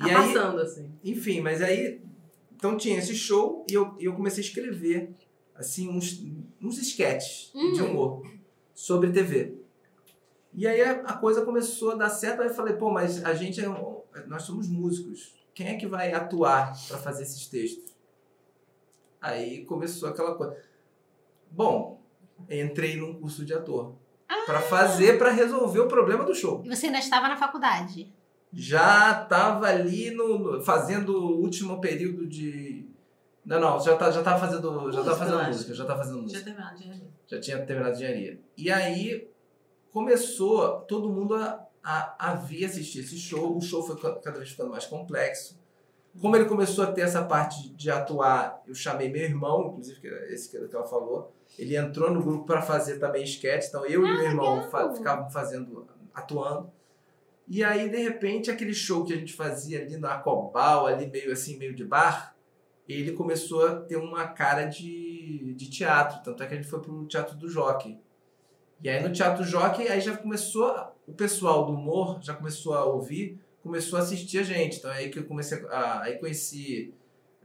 E 0.06 0.10
aí, 0.10 0.14
passando, 0.16 0.60
assim. 0.62 0.92
enfim, 1.04 1.42
mas 1.42 1.62
aí. 1.64 2.02
Então 2.56 2.78
tinha 2.78 3.00
esse 3.00 3.16
show 3.16 3.66
e 3.70 3.74
eu, 3.74 3.96
e 3.98 4.06
eu 4.06 4.14
comecei 4.14 4.44
a 4.44 4.48
escrever, 4.48 5.16
assim, 5.60 5.88
uns, 5.90 6.24
uns 6.60 6.80
de 7.54 7.82
Hum. 7.84 7.92
humor 7.92 8.24
sobre 8.74 9.12
TV. 9.12 9.60
E 10.54 10.66
aí 10.66 10.82
a, 10.82 11.04
coisa 11.18 11.46
começou 11.46 11.92
a 11.92 11.96
dar 11.96 12.10
certo, 12.10 12.42
aí 12.42 12.48
eu 12.48 12.54
falei, 12.54 12.74
pô, 12.76 12.90
mas 12.90 13.24
a 13.24 13.34
gente 13.36 13.62
é. 13.64 13.68
Nós 14.28 14.42
somos 14.44 14.68
músicos. 14.68 15.36
Quem 15.54 15.68
é 15.68 15.76
que 15.76 15.86
vai 15.86 16.12
atuar 16.14 16.74
para 16.88 16.98
fazer 16.98 17.24
esses 17.24 17.46
textos? 17.48 17.94
Aí 19.22 19.66
começou 19.66 20.10
aquela 20.10 20.34
coisa. 20.36 20.56
Bom, 21.52 22.02
entrei 22.50 22.96
num 22.96 23.20
curso 23.20 23.46
de 23.46 23.54
ator. 23.54 23.94
Pra 24.46 24.62
fazer, 24.62 25.18
pra 25.18 25.32
resolver 25.32 25.80
o 25.80 25.88
problema 25.88 26.24
do 26.24 26.34
show. 26.34 26.62
E 26.66 26.70
você 26.70 26.86
ainda 26.88 27.00
estava 27.00 27.28
na 27.28 27.36
faculdade? 27.38 28.12
Já 28.54 29.26
tava 29.26 29.68
ali 29.68 30.12
no- 30.12 30.62
fazendo 30.64 31.10
o 31.16 31.40
último 31.42 31.80
período 31.82 32.26
de. 32.26 32.79
Não, 33.46 33.60
não, 33.60 33.80
já, 33.80 33.96
tá, 33.96 34.12
já 34.12 34.22
tava 34.22 34.40
fazendo. 34.40 34.92
Já 34.92 35.04
tava 35.04 35.10
Música, 35.10 35.16
fazendo 35.16 35.34
eu 35.34 35.40
acho. 35.40 35.50
música, 35.50 35.74
já 35.74 35.86
tava 35.86 36.00
fazendo 36.00 36.16
Já 36.18 36.22
música. 36.24 36.44
terminado 36.44 36.78
de 36.78 36.84
rir. 36.84 37.04
Já 37.28 37.40
tinha 37.40 37.66
terminado 37.66 37.96
engenharia. 37.96 38.40
E 38.58 38.72
aí 38.72 39.28
começou 39.92 40.82
todo 40.82 41.10
mundo 41.10 41.36
a, 41.36 41.66
a, 41.84 42.32
a 42.32 42.36
vir 42.36 42.66
assistir 42.66 43.00
esse 43.00 43.18
show. 43.18 43.58
O 43.58 43.62
show 43.62 43.82
foi 43.84 43.96
ca- 43.98 44.16
cada 44.20 44.38
vez 44.38 44.52
ficando 44.52 44.70
mais 44.70 44.86
complexo. 44.86 45.58
Como 46.20 46.36
ele 46.36 46.46
começou 46.46 46.84
a 46.84 46.92
ter 46.92 47.02
essa 47.02 47.24
parte 47.24 47.70
de 47.70 47.90
atuar, 47.90 48.62
eu 48.68 48.74
chamei 48.76 49.10
meu 49.12 49.22
irmão, 49.24 49.68
inclusive, 49.68 50.00
que 50.02 50.08
é 50.08 50.34
esse 50.34 50.50
que 50.50 50.76
ela 50.76 50.86
falou. 50.86 51.34
Ele 51.58 51.76
entrou 51.76 52.12
no 52.12 52.22
grupo 52.22 52.46
para 52.46 52.62
fazer 52.62 53.00
também 53.00 53.24
sketch. 53.24 53.68
Então 53.68 53.86
eu 53.86 54.06
e 54.06 54.12
meu 54.14 54.24
irmão 54.24 54.70
fa 54.70 54.92
ficavam 54.94 55.30
fazendo, 55.30 55.88
atuando. 56.14 56.72
E 57.48 57.64
aí, 57.64 57.90
de 57.90 57.98
repente, 57.98 58.52
aquele 58.52 58.74
show 58.74 59.04
que 59.04 59.14
a 59.14 59.16
gente 59.16 59.34
fazia 59.34 59.82
ali 59.82 59.98
na 59.98 60.20
Cobal, 60.20 60.86
ali 60.86 61.08
meio 61.08 61.32
assim, 61.32 61.58
meio 61.58 61.74
de 61.74 61.84
bar, 61.84 62.36
ele 62.94 63.12
começou 63.12 63.68
a 63.68 63.76
ter 63.76 63.98
uma 63.98 64.28
cara 64.28 64.66
de, 64.66 65.54
de 65.56 65.70
teatro. 65.70 66.24
Tanto 66.24 66.42
é 66.42 66.48
que 66.48 66.54
a 66.54 66.58
gente 66.58 66.70
foi 66.70 66.80
pro 66.80 67.06
Teatro 67.06 67.38
do 67.38 67.48
Jockey. 67.48 68.00
E 68.82 68.90
aí 68.90 69.04
no 69.04 69.12
Teatro 69.12 69.44
Jockey, 69.44 69.88
aí 69.88 70.02
já 70.02 70.18
começou, 70.18 70.74
o 71.06 71.14
pessoal 71.14 71.66
do 71.66 71.74
humor 71.74 72.20
já 72.22 72.34
começou 72.34 72.74
a 72.74 72.86
ouvir, 72.86 73.40
começou 73.62 74.00
a 74.00 74.02
assistir 74.02 74.40
a 74.40 74.44
gente. 74.44 74.78
Então 74.78 74.92
é 74.92 74.98
aí 74.98 75.10
que 75.10 75.20
eu 75.20 75.26
comecei 75.26 75.64
a, 75.70 76.02
aí 76.04 76.18
conheci 76.18 76.94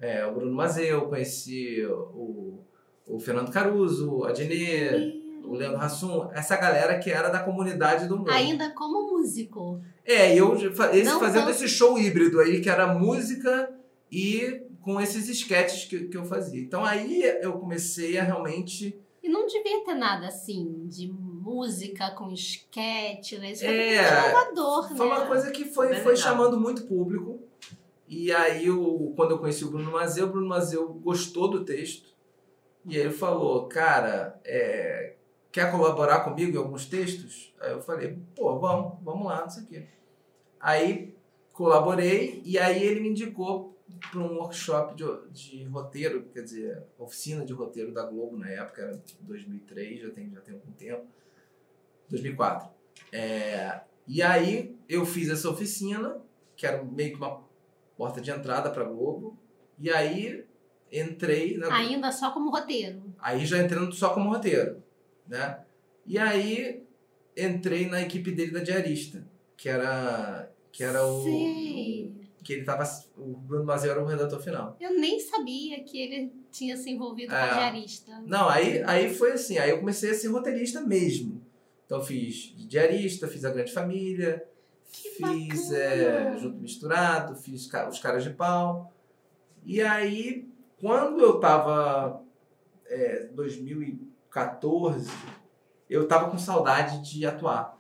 é, 0.00 0.24
o 0.24 0.32
Bruno 0.32 0.54
Mazeu, 0.54 1.08
conheci 1.08 1.84
o, 1.84 2.60
o 3.06 3.20
Fernando 3.20 3.50
Caruso, 3.50 4.24
a 4.24 4.32
Dinê, 4.32 5.22
o 5.44 5.54
Leandro 5.54 5.80
Hassum, 5.80 6.30
essa 6.32 6.56
galera 6.56 6.98
que 6.98 7.10
era 7.10 7.28
da 7.28 7.40
comunidade 7.40 8.08
do 8.08 8.16
humor. 8.16 8.30
Ainda 8.30 8.70
como 8.70 9.10
músico. 9.10 9.80
É, 10.04 10.34
e 10.34 10.38
eu 10.38 10.54
esse, 10.54 11.04
Não 11.04 11.20
fazendo 11.20 11.46
tanto. 11.46 11.50
esse 11.50 11.68
show 11.68 11.98
híbrido 11.98 12.40
aí, 12.40 12.60
que 12.60 12.70
era 12.70 12.94
música 12.94 13.70
e 14.10 14.62
com 14.84 15.00
esses 15.00 15.28
sketches 15.28 15.86
que, 15.86 16.08
que 16.08 16.16
eu 16.16 16.26
fazia. 16.26 16.60
Então 16.60 16.84
aí 16.84 17.22
eu 17.40 17.54
comecei 17.54 18.18
a 18.18 18.22
realmente. 18.22 19.00
E 19.22 19.28
não 19.28 19.46
devia 19.46 19.82
ter 19.82 19.94
nada 19.94 20.26
assim, 20.28 20.86
de 20.86 21.10
música 21.10 22.10
com 22.10 22.30
esquete, 22.30 23.38
né? 23.38 23.52
Isso 23.52 23.64
foi 23.64 23.74
É, 23.74 23.94
é, 23.94 24.28
inovador, 24.28 24.90
né? 24.90 24.96
Foi 24.96 25.06
uma 25.06 25.26
coisa 25.26 25.50
que 25.50 25.64
foi, 25.64 25.94
foi 25.94 26.14
chamando 26.14 26.60
muito 26.60 26.86
público. 26.86 27.40
E 28.06 28.30
aí, 28.30 28.66
eu, 28.66 29.14
quando 29.16 29.30
eu 29.30 29.38
conheci 29.38 29.64
o 29.64 29.70
Bruno 29.70 29.90
Mazeu, 29.90 30.26
o 30.26 30.30
Bruno 30.30 30.46
Mazeu 30.46 30.86
gostou 30.92 31.48
do 31.48 31.64
texto. 31.64 32.14
E 32.84 32.96
aí 32.96 33.02
ele 33.02 33.14
falou, 33.14 33.66
cara, 33.66 34.38
é, 34.44 35.14
quer 35.50 35.70
colaborar 35.70 36.20
comigo 36.20 36.54
em 36.54 36.58
alguns 36.58 36.84
textos? 36.84 37.54
Aí 37.58 37.72
eu 37.72 37.80
falei, 37.80 38.18
pô, 38.36 38.58
vamos, 38.58 38.98
vamos 39.02 39.26
lá, 39.26 39.40
não 39.40 39.48
sei 39.48 39.62
o 39.62 39.66
quê. 39.66 39.86
Aí 40.60 41.14
colaborei 41.54 42.42
e 42.44 42.58
aí 42.58 42.82
ele 42.82 43.00
me 43.00 43.08
indicou 43.08 43.74
para 44.10 44.20
um 44.20 44.36
workshop 44.38 44.94
de, 44.94 45.04
de 45.30 45.64
roteiro, 45.64 46.24
quer 46.32 46.42
dizer, 46.42 46.82
oficina 46.98 47.44
de 47.44 47.52
roteiro 47.52 47.92
da 47.92 48.04
Globo 48.04 48.36
na 48.36 48.48
época, 48.48 48.82
era 48.82 49.02
2003, 49.20 50.00
já 50.00 50.10
tem, 50.10 50.30
já 50.30 50.40
tem 50.40 50.54
algum 50.54 50.72
tempo. 50.72 51.06
2004. 52.08 52.68
É, 53.12 53.80
e 54.06 54.22
aí 54.22 54.76
eu 54.88 55.04
fiz 55.06 55.28
essa 55.28 55.48
oficina, 55.48 56.20
que 56.56 56.66
era 56.66 56.82
meio 56.82 57.12
que 57.12 57.16
uma 57.16 57.42
porta 57.96 58.20
de 58.20 58.30
entrada 58.30 58.70
para 58.70 58.84
Globo. 58.84 59.38
E 59.78 59.90
aí 59.90 60.44
entrei 60.92 61.56
na 61.56 61.74
Ainda 61.74 62.12
só 62.12 62.30
como 62.30 62.50
roteiro. 62.50 63.02
Aí 63.18 63.44
já 63.44 63.58
entrando 63.58 63.92
só 63.92 64.10
como 64.10 64.30
roteiro, 64.30 64.82
né? 65.26 65.60
E 66.06 66.18
aí 66.18 66.84
entrei 67.36 67.88
na 67.88 68.00
equipe 68.02 68.30
dele 68.30 68.52
da 68.52 68.60
diarista, 68.60 69.26
que 69.56 69.68
era 69.68 70.50
que 70.70 70.82
era 70.82 71.06
o. 71.06 71.22
que 72.44 72.52
ele 72.52 72.64
tava 72.64 72.84
o 73.16 73.36
Bruno 73.38 73.64
Mazeu 73.64 73.90
era 73.90 74.02
o 74.02 74.06
redator 74.06 74.38
final. 74.40 74.76
Eu 74.78 74.92
nem 74.92 75.18
sabia 75.18 75.82
que 75.82 75.98
ele 75.98 76.32
tinha 76.52 76.76
se 76.76 76.90
envolvido 76.90 77.30
com 77.30 77.36
É. 77.36 77.50
a 77.50 77.54
diarista. 77.54 78.22
Não, 78.26 78.48
aí 78.48 78.82
aí 78.84 79.12
foi 79.12 79.32
assim, 79.32 79.58
aí 79.58 79.70
eu 79.70 79.80
comecei 79.80 80.10
a 80.10 80.14
ser 80.14 80.28
roteirista 80.28 80.80
mesmo. 80.80 81.42
Então 81.86 82.02
fiz 82.02 82.54
diarista, 82.68 83.26
fiz 83.26 83.44
a 83.44 83.50
Grande 83.50 83.72
Família, 83.72 84.46
Que 84.92 85.08
fiz 85.10 85.72
é, 85.72 86.36
junto 86.38 86.58
misturado, 86.58 87.34
fiz 87.34 87.68
os 87.90 87.98
caras 87.98 88.22
de 88.22 88.30
pau. 88.30 88.92
E 89.64 89.80
aí, 89.82 90.48
quando 90.78 91.20
eu 91.20 91.40
tava 91.40 92.22
é, 92.86 93.24
2014, 93.32 95.10
eu 95.88 96.06
tava 96.06 96.30
com 96.30 96.38
saudade 96.38 97.02
de 97.02 97.26
atuar. 97.26 97.78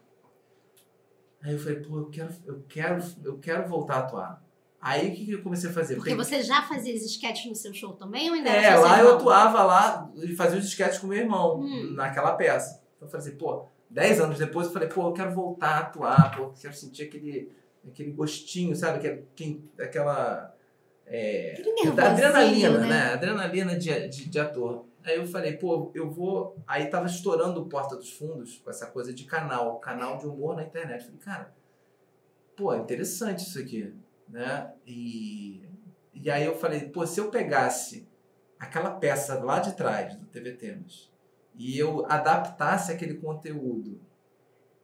Aí 1.42 1.52
eu 1.52 1.58
falei, 1.58 1.80
pô, 1.80 1.98
eu 1.98 2.08
quero, 2.10 2.34
eu 2.46 2.64
quero, 2.68 3.04
eu 3.22 3.38
quero 3.38 3.68
voltar 3.68 3.94
a 3.96 3.98
atuar. 4.00 4.43
Aí 4.86 5.08
o 5.08 5.14
que, 5.14 5.24
que 5.24 5.32
eu 5.32 5.42
comecei 5.42 5.70
a 5.70 5.72
fazer? 5.72 5.94
Porque 5.94 6.10
Peguei- 6.10 6.22
você 6.24 6.42
já 6.42 6.60
fazia 6.62 6.92
esses 6.94 7.10
sketches 7.12 7.46
no 7.46 7.54
seu 7.54 7.72
show 7.72 7.94
também 7.94 8.28
ou 8.28 8.34
ainda 8.36 8.50
é, 8.50 8.64
era 8.64 8.80
lá 8.80 9.00
eu 9.00 9.14
atuava 9.14 9.62
lá 9.64 10.10
e 10.16 10.36
fazia 10.36 10.58
os 10.58 10.66
sketches 10.66 10.98
com 10.98 11.06
meu 11.06 11.16
irmão 11.18 11.60
Hum. 11.60 11.94
naquela 11.94 12.34
peça. 12.34 12.82
Então 12.96 13.08
eu 13.08 13.10
falei 13.10 13.26
assim, 13.26 13.36
pô, 13.38 13.64
10 13.88 14.20
anos 14.20 14.38
depois 14.38 14.66
eu 14.66 14.72
falei, 14.74 14.88
pô, 14.88 15.08
eu 15.08 15.12
quero 15.14 15.32
voltar 15.32 15.68
a 15.68 15.78
atuar, 15.78 16.36
pô, 16.36 16.42
eu 16.42 16.54
quero 16.60 16.74
sentir 16.74 17.04
aquele, 17.04 17.50
aquele 17.88 18.10
gostinho, 18.12 18.76
sabe? 18.76 18.98
Aquele, 18.98 19.26
quem- 19.34 19.70
aquela. 19.80 20.54
É, 21.06 21.52
Aquele 21.52 21.72
nervosinho, 21.82 22.06
adrenalina, 22.06 22.78
né? 22.80 22.86
né? 22.86 23.12
Adrenalina 23.14 23.76
de, 23.78 24.08
de, 24.08 24.28
de 24.28 24.38
ator. 24.40 24.84
Aí 25.04 25.16
eu 25.16 25.26
falei, 25.26 25.54
pô, 25.54 25.90
eu 25.94 26.10
vou. 26.10 26.56
Aí 26.66 26.86
tava 26.86 27.06
estourando 27.06 27.60
o 27.62 27.66
Porta 27.66 27.96
dos 27.96 28.10
Fundos 28.12 28.58
com 28.64 28.70
essa 28.70 28.86
coisa 28.86 29.12
de 29.14 29.24
canal, 29.24 29.78
canal 29.80 30.18
de 30.18 30.26
humor 30.26 30.56
na 30.56 30.62
internet. 30.62 31.00
Eu 31.00 31.06
falei, 31.06 31.20
cara, 31.20 31.54
pô, 32.56 32.72
é 32.72 32.78
interessante 32.78 33.40
isso 33.46 33.58
aqui, 33.58 33.92
né? 34.28 34.72
E, 34.86 35.68
e 36.12 36.30
aí 36.30 36.44
eu 36.44 36.56
falei, 36.56 36.88
pô, 36.88 37.06
se 37.06 37.20
eu 37.20 37.30
pegasse 37.30 38.08
aquela 38.58 38.90
peça 38.92 39.42
lá 39.42 39.58
de 39.58 39.74
trás 39.76 40.14
do 40.16 40.26
TV 40.26 40.52
Temas 40.52 41.12
e 41.54 41.78
eu 41.78 42.04
adaptasse 42.10 42.90
aquele 42.92 43.14
conteúdo 43.14 44.00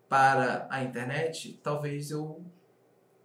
para 0.09 0.67
a 0.71 0.83
internet, 0.83 1.59
talvez 1.63 2.11
eu 2.11 2.45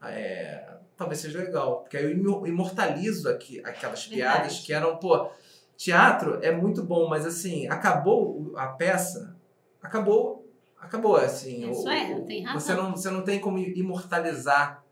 é, 0.03 0.77
talvez 0.95 1.19
seja 1.19 1.39
legal, 1.39 1.79
porque 1.81 1.97
aí 1.97 2.03
eu 2.03 2.11
imo- 2.11 2.45
imortalizo 2.45 3.27
aqui, 3.29 3.59
aquelas 3.61 4.05
Verdade. 4.05 4.09
piadas 4.37 4.59
que 4.59 4.71
eram, 4.71 4.97
pô, 4.97 5.29
teatro 5.75 6.39
é 6.43 6.51
muito 6.51 6.83
bom, 6.83 7.09
mas 7.09 7.25
assim, 7.25 7.67
acabou 7.67 8.53
a 8.55 8.67
peça, 8.67 9.35
acabou, 9.81 10.47
acabou 10.77 11.15
assim. 11.15 11.71
Isso 11.71 11.87
o- 11.87 11.91
é, 11.91 12.15
o- 12.15 12.25
tem 12.25 12.43
Você 12.53 12.71
razão. 12.73 12.83
não, 12.83 12.91
você 12.95 13.09
não 13.09 13.23
tem 13.23 13.39
como 13.39 13.57
imortalizar 13.57 14.84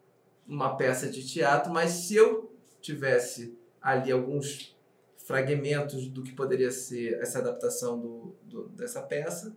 uma 0.48 0.76
peça 0.76 1.10
de 1.10 1.26
teatro, 1.28 1.72
mas 1.72 1.92
se 1.92 2.16
eu 2.16 2.52
tivesse 2.82 3.58
ali 3.82 4.12
alguns 4.12 4.76
fragmentos 5.18 6.08
do 6.08 6.22
que 6.22 6.34
poderia 6.34 6.70
ser 6.72 7.14
essa 7.22 7.40
adaptação 7.40 7.98
do, 8.00 8.36
do- 8.44 8.68
dessa 8.70 9.02
peça, 9.02 9.56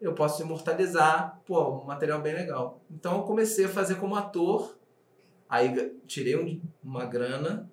eu 0.00 0.14
posso 0.14 0.42
imortalizar, 0.42 1.40
pô, 1.46 1.78
um 1.80 1.84
material 1.84 2.20
bem 2.20 2.34
legal. 2.34 2.80
Então 2.90 3.18
eu 3.18 3.22
comecei 3.24 3.66
a 3.66 3.68
fazer 3.68 3.96
como 3.96 4.16
ator, 4.16 4.76
aí 5.48 5.94
tirei 6.06 6.34
um- 6.36 6.60
uma 6.82 7.04
grana, 7.04 7.70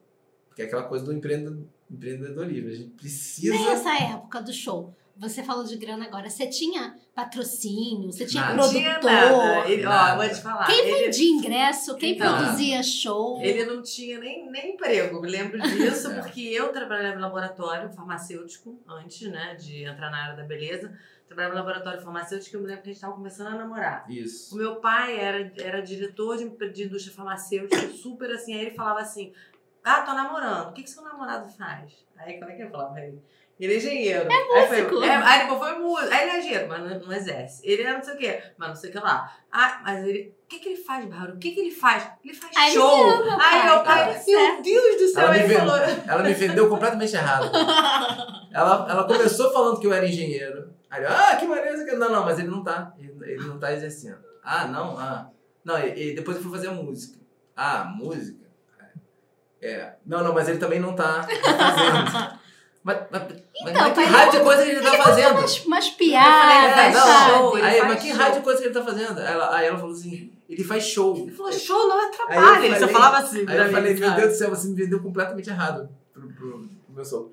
porque 0.47 0.61
é 0.61 0.65
aquela 0.65 0.83
coisa 0.83 1.05
do 1.05 1.13
empreende- 1.13 1.65
empreendedorismo, 1.89 2.69
a 2.69 2.73
gente 2.73 2.89
precisa... 2.91 3.53
Nem 3.53 3.69
essa 3.69 3.93
época 4.03 4.41
do 4.41 4.53
show. 4.53 4.93
Você 5.19 5.43
falou 5.43 5.63
de 5.65 5.75
grana 5.77 6.05
agora. 6.05 6.29
Você 6.29 6.47
tinha 6.47 6.95
patrocínio, 7.13 8.11
você 8.11 8.25
tinha. 8.25 8.53
Não 8.53 8.69
produtor. 8.69 8.79
tinha 8.79 8.99
nada. 8.99 9.69
Ele, 9.69 9.85
ó, 9.85 9.89
Nada. 9.89 10.15
vou 10.25 10.29
te 10.35 10.41
falar. 10.41 10.65
Quem 10.65 10.79
ele, 10.87 11.05
vendia 11.05 11.29
ingresso, 11.31 11.95
quem 11.97 12.15
Então, 12.15 12.37
produzia 12.37 12.81
show. 12.81 13.41
ele 13.41 13.65
não 13.65 13.81
tinha 13.81 14.17
nem, 14.19 14.49
nem 14.49 14.73
emprego. 14.73 15.21
Me 15.21 15.29
lembro 15.29 15.59
disso, 15.61 16.09
É. 16.11 16.21
porque 16.21 16.41
eu 16.41 16.71
trabalhava 16.71 17.17
em 17.17 17.21
laboratório 17.21 17.89
farmacêutico 17.91 18.79
antes, 18.87 19.29
né, 19.29 19.55
de 19.55 19.83
entrar 19.83 20.09
na 20.09 20.23
área 20.23 20.35
da 20.37 20.43
beleza. 20.43 20.91
Trabalhava 21.27 21.53
em 21.53 21.57
laboratório 21.57 22.01
farmacêutico 22.01 22.55
e 22.55 22.57
eu 22.57 22.61
me 22.61 22.67
lembro 22.67 22.81
que 22.83 22.89
a 22.89 22.91
gente 22.91 22.97
estava 22.97 23.13
começando 23.13 23.47
a 23.47 23.55
namorar. 23.55 24.05
O 24.07 24.11
Isso. 24.11 24.55
meu 24.55 24.77
pai 24.77 25.19
era, 25.19 25.51
era 25.57 25.81
diretor 25.81 26.37
de, 26.37 26.49
de 26.71 26.83
indústria 26.85 27.13
farmacêutica, 27.15 27.89
super 27.93 28.31
assim. 28.31 28.53
Aí 28.55 28.61
ele 28.61 28.71
falava 28.71 29.01
assim: 29.01 29.31
Ah, 29.83 30.01
tô 30.01 30.13
namorando. 30.13 30.69
O 30.69 30.73
que, 30.73 30.81
que 30.83 30.89
seu 30.89 31.03
namorado 31.03 31.47
faz? 31.49 31.91
Aí 32.17 32.39
como 32.39 32.49
é 32.51 32.55
que 32.55 32.63
eu 32.63 32.69
falava? 32.71 32.99
Ele, 32.99 33.21
ele 33.59 33.73
é 33.73 33.77
engenheiro. 33.77 34.31
É 34.31 34.45
músico. 34.45 34.73
Aí, 34.73 34.85
foi, 34.87 35.07
é, 35.07 35.15
aí 35.15 35.39
depois 35.41 35.59
foi 35.59 35.79
músico. 35.79 36.13
Aí 36.13 36.21
ele 36.21 36.31
é 36.31 36.39
engenheiro, 36.39 36.69
mas 36.69 36.79
não, 36.79 36.99
não 37.01 37.13
exerce. 37.13 37.61
Ele 37.63 37.81
é 37.83 37.93
não 37.93 38.01
sei 38.01 38.13
o 38.13 38.17
quê, 38.17 38.43
mas 38.57 38.69
não 38.69 38.75
sei 38.75 38.89
o 38.89 38.93
que 38.93 38.99
lá. 38.99 39.35
Ah, 39.51 39.81
mas 39.83 40.05
ele. 40.05 40.33
O 40.45 40.47
que, 40.47 40.59
que 40.59 40.69
ele 40.69 40.81
faz, 40.81 41.05
Bárbara? 41.05 41.33
O 41.33 41.37
que, 41.37 41.51
que 41.51 41.59
ele 41.59 41.71
faz? 41.71 42.09
Ele 42.23 42.33
faz 42.33 42.55
Aí 42.55 42.73
show. 42.73 43.07
ele 43.07 43.29
ama, 43.29 43.37
Aí 43.43 43.65
meu 43.65 43.83
pai, 43.83 44.05
tá 44.05 44.11
meu 44.11 44.21
certo. 44.21 44.63
Deus 44.63 45.01
do 45.01 45.07
céu, 45.09 45.23
Ela 45.23 45.33
me 45.33 45.39
ele 45.39 45.53
falou. 45.55 45.75
Ela 45.75 46.23
me 46.23 46.33
vendeu 46.33 46.69
completamente 46.69 47.15
errado. 47.15 47.51
Ela, 48.51 48.87
ela 48.89 49.03
começou 49.03 49.53
falando 49.53 49.79
que 49.79 49.85
eu 49.85 49.93
era 49.93 50.07
engenheiro. 50.07 50.73
Aí 50.89 51.03
eu, 51.03 51.09
ah, 51.09 51.35
que 51.35 51.45
maneiro. 51.45 51.75
isso 51.75 51.83
aqui." 51.83 51.95
Não, 51.95 52.09
não, 52.09 52.25
mas 52.25 52.39
ele 52.39 52.47
não 52.47 52.63
tá. 52.63 52.93
Ele, 52.97 53.13
ele 53.21 53.43
não 53.47 53.59
tá 53.59 53.71
exercendo. 53.71 54.23
Ah, 54.43 54.65
não? 54.65 54.97
Ah. 54.97 55.29
Não, 55.63 55.77
e, 55.77 56.11
e 56.11 56.15
depois 56.15 56.37
eu 56.37 56.43
fui 56.43 56.51
fazer 56.51 56.69
a 56.69 56.71
música. 56.71 57.19
Ah, 57.55 57.83
música? 57.83 58.39
É. 59.61 59.93
Não, 60.05 60.23
não, 60.23 60.33
mas 60.33 60.47
ele 60.47 60.57
também 60.57 60.79
não 60.79 60.95
tá 60.95 61.27
fazendo. 61.27 62.39
Mas, 62.81 62.97
mas, 63.11 63.43
mas- 63.63 63.71
Então, 63.71 63.81
mas 63.83 63.93
que 63.93 64.03
raio 64.03 64.31
de 64.31 64.39
coisa 64.39 64.63
que 64.63 64.69
ele 64.71 64.81
tá 64.81 64.91
fazendo? 65.03 65.31
Umas, 65.39 65.65
umas 65.65 65.87
Eu 65.87 65.93
piadas, 65.93 66.41
falei, 66.41 66.57
É, 66.87 66.91
não, 66.91 66.99
sabe? 67.07 67.31
show, 67.31 67.57
ele 67.57 67.67
aí, 67.67 67.81
mas 67.83 68.01
que 68.01 68.11
raio 68.11 68.33
de 68.33 68.39
coisa 68.41 68.59
que 68.61 68.67
ele 68.67 68.73
tá 68.73 68.83
fazendo? 68.83 69.19
Ela, 69.19 69.55
aí 69.55 69.67
ela 69.67 69.77
falou 69.77 69.93
assim, 69.93 70.31
ele 70.49 70.63
faz 70.63 70.83
show. 70.85 71.15
Ele 71.17 71.31
falou, 71.31 71.51
show 71.51 71.87
não 71.87 72.01
é 72.07 72.11
trabalho. 72.11 72.41
eu 72.57 72.63
Ele 72.65 72.73
só 72.73 72.79
falei- 72.79 72.93
falava 72.93 73.17
assim 73.17 73.45
Aí 73.47 73.57
eu 73.57 73.65
mim, 73.65 73.71
falei, 73.71 73.93
meu? 73.95 74.11
Deus 74.15 74.29
do 74.29 74.35
céu, 74.37 74.49
você 74.49 74.67
me 74.67 74.75
vendeu 74.75 74.99
completamente 75.01 75.49
errado 75.49 75.89
pro, 76.13 76.27
pro, 76.33 76.51
pro 76.59 76.69
meu. 76.95 77.31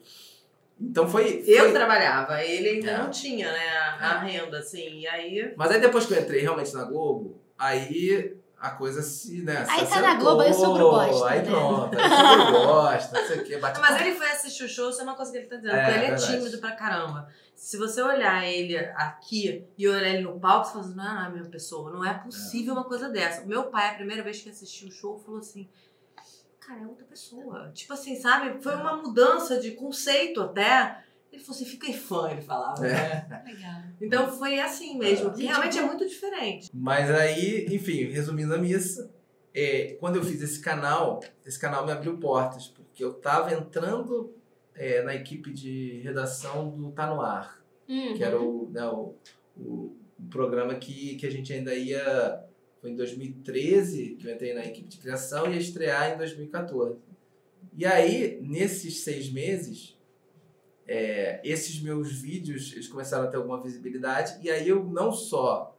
Então 0.79 1.09
foi. 1.09 1.43
Eu 1.47 1.65
foi- 1.65 1.73
trabalhava, 1.73 2.43
ele 2.45 2.69
ainda 2.69 2.91
É. 2.91 2.99
não 2.99 3.11
tinha, 3.11 3.51
né, 3.51 3.69
a, 3.99 4.11
a 4.11 4.19
renda, 4.19 4.59
assim. 4.59 4.99
E 5.01 5.07
aí 5.09 5.55
Mas 5.57 5.71
aí 5.71 5.81
depois 5.81 6.05
que 6.05 6.13
eu 6.13 6.21
entrei 6.21 6.43
realmente 6.43 6.75
na 6.75 6.85
Globo, 6.85 7.41
aí 7.59 8.35
a 8.67 8.71
coisa 8.71 9.03
se, 9.03 9.43
né? 9.43 9.65
se 9.65 9.71
Aí 9.71 9.87
tá 9.87 10.01
na 10.01 10.15
Globo, 10.15 10.41
aí 10.41 10.51
o 10.51 10.55
sogro 10.55 10.91
gosta, 10.91 11.29
Aí 11.29 11.43
né? 11.43 11.51
pronto, 11.51 11.99
aí 11.99 12.07
o 12.07 12.17
sogro 12.17 12.53
gosta, 12.67 13.21
não 13.21 13.27
sei 13.27 13.39
o 13.39 13.45
quê. 13.45 13.57
Bate 13.59 13.81
Mas 13.81 14.01
ele 14.01 14.15
foi 14.15 14.27
assistir 14.27 14.65
o 14.65 14.69
show, 14.69 14.91
isso 14.91 15.01
é 15.01 15.05
uma 15.05 15.15
coisa 15.15 15.33
que 15.33 15.39
ele 15.39 15.47
tá 15.47 15.57
dizendo. 15.57 15.75
É, 15.75 15.85
porque 15.85 15.99
ele 15.99 16.05
é 16.05 16.11
verdade. 16.11 16.37
tímido 16.37 16.59
pra 16.59 16.73
caramba. 16.73 17.29
Se 17.55 17.77
você 17.77 18.03
olhar 18.03 18.45
ele 18.45 18.77
aqui 18.77 19.67
e 19.79 19.89
olhar 19.89 20.09
ele 20.09 20.23
no 20.23 20.39
palco, 20.39 20.67
você 20.67 20.73
fala 20.73 20.85
assim, 20.85 20.95
não, 20.95 21.05
não 21.05 21.23
é 21.23 21.27
a 21.27 21.31
mesma 21.31 21.51
pessoa. 21.51 21.91
Não 21.91 22.05
é 22.05 22.15
possível 22.15 22.75
uma 22.75 22.85
coisa 22.85 23.09
dessa. 23.09 23.47
Meu 23.47 23.65
pai, 23.65 23.91
a 23.91 23.95
primeira 23.95 24.23
vez 24.23 24.41
que 24.43 24.51
assistiu 24.51 24.89
o 24.89 24.93
show, 24.93 25.19
falou 25.19 25.41
assim, 25.41 25.69
cara, 26.61 26.81
é 26.81 26.87
outra 26.87 27.05
pessoa. 27.07 27.71
Tipo 27.73 27.95
assim, 27.95 28.17
sabe? 28.17 28.63
Foi 28.63 28.75
uma 28.75 28.97
mudança 28.97 29.59
de 29.59 29.71
conceito 29.73 30.43
até. 30.43 31.03
Ele 31.37 31.45
falou 31.45 31.61
assim, 31.61 31.67
fiquei 31.67 31.93
fã, 31.93 32.31
ele 32.31 32.41
falava. 32.41 32.87
É. 32.87 33.27
né? 33.29 33.43
Legal. 33.47 33.83
Então 34.01 34.33
foi 34.39 34.59
assim 34.59 34.99
mesmo. 34.99 35.29
Gente, 35.37 35.45
Realmente 35.45 35.79
é 35.79 35.83
muito 35.83 36.09
diferente. 36.09 36.71
Mas 36.73 37.11
aí, 37.11 37.67
enfim, 37.67 38.05
resumindo 38.05 38.55
a 38.55 38.59
missa, 38.59 39.11
é, 39.55 39.99
quando 40.01 40.17
eu 40.17 40.25
fiz 40.25 40.41
esse 40.41 40.61
canal, 40.61 41.21
esse 41.45 41.59
canal 41.59 41.85
me 41.85 41.93
abriu 41.93 42.17
portas, 42.17 42.69
porque 42.69 43.05
eu 43.05 43.13
tava 43.13 43.53
entrando 43.53 44.35
é, 44.75 45.03
na 45.03 45.15
equipe 45.15 45.53
de 45.53 46.01
redação 46.03 46.71
do 46.71 46.91
Tá 46.93 47.07
No 47.07 47.21
Ar. 47.21 47.63
Uhum. 47.87 48.15
que 48.15 48.25
era 48.25 48.41
o, 48.41 48.71
né, 48.73 48.85
o, 48.89 49.15
o, 49.57 49.97
o 50.19 50.29
programa 50.31 50.75
que, 50.75 51.17
que 51.17 51.27
a 51.27 51.31
gente 51.31 51.53
ainda 51.53 51.75
ia. 51.75 52.43
Foi 52.81 52.91
em 52.91 52.97
2013 52.97 54.17
que 54.17 54.27
eu 54.27 54.33
entrei 54.35 54.55
na 54.55 54.65
equipe 54.65 54.89
de 54.89 54.99
criação 54.99 55.47
e 55.47 55.53
ia 55.53 55.61
estrear 55.61 56.15
em 56.15 56.17
2014. 56.17 56.99
E 57.77 57.85
aí, 57.85 58.39
nesses 58.41 59.01
seis 59.01 59.31
meses, 59.31 59.96
é, 60.89 61.41
esses 61.45 61.81
meus 61.81 62.13
vídeos 62.13 62.73
eles 62.73 62.89
começaram 62.89 63.25
a 63.25 63.27
ter 63.29 63.37
alguma 63.37 63.61
visibilidade 63.61 64.39
e 64.43 64.51
aí 64.51 64.69
eu 64.69 64.85
não 64.85 65.11
só 65.13 65.77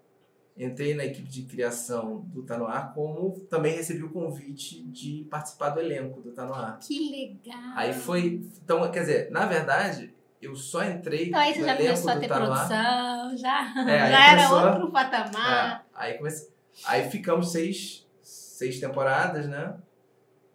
entrei 0.57 0.95
na 0.95 1.05
equipe 1.05 1.27
de 1.29 1.43
criação 1.43 2.21
do 2.33 2.41
Tá 2.43 2.57
No 2.57 2.65
Ar, 2.65 2.93
como 2.93 3.39
também 3.49 3.75
recebi 3.75 4.03
o 4.03 4.09
convite 4.09 4.83
de 4.85 5.25
participar 5.29 5.69
do 5.69 5.79
elenco 5.79 6.19
do 6.21 6.31
Tá 6.31 6.45
No 6.45 6.53
Ar. 6.53 6.79
Que 6.79 7.09
legal! 7.11 7.73
Aí 7.75 7.93
foi. 7.93 8.41
Então, 8.63 8.89
quer 8.91 9.01
dizer, 9.01 9.29
na 9.31 9.45
verdade, 9.45 10.13
eu 10.41 10.55
só 10.55 10.83
entrei 10.83 11.27
Então 11.27 11.39
aí 11.39 11.53
você 11.53 11.59
no 11.59 11.65
já 11.67 11.75
elenco 11.75 11.89
começou 12.01 12.11
a 12.11 12.19
ter 12.19 12.27
Tá 12.27 12.39
No 12.39 12.51
Ar. 12.51 12.67
produção, 12.67 13.37
já, 13.37 13.73
É, 13.87 14.09
já 14.11 14.31
era 14.33 14.47
começou- 14.49 14.71
outro 14.71 14.91
patamar. 14.91 15.85
É, 15.85 15.85
aí, 15.93 16.13
comece... 16.17 16.49
aí 16.85 17.09
ficamos 17.11 17.51
seis, 17.51 18.07
seis 18.23 18.79
temporadas, 18.79 19.47
né? 19.47 19.75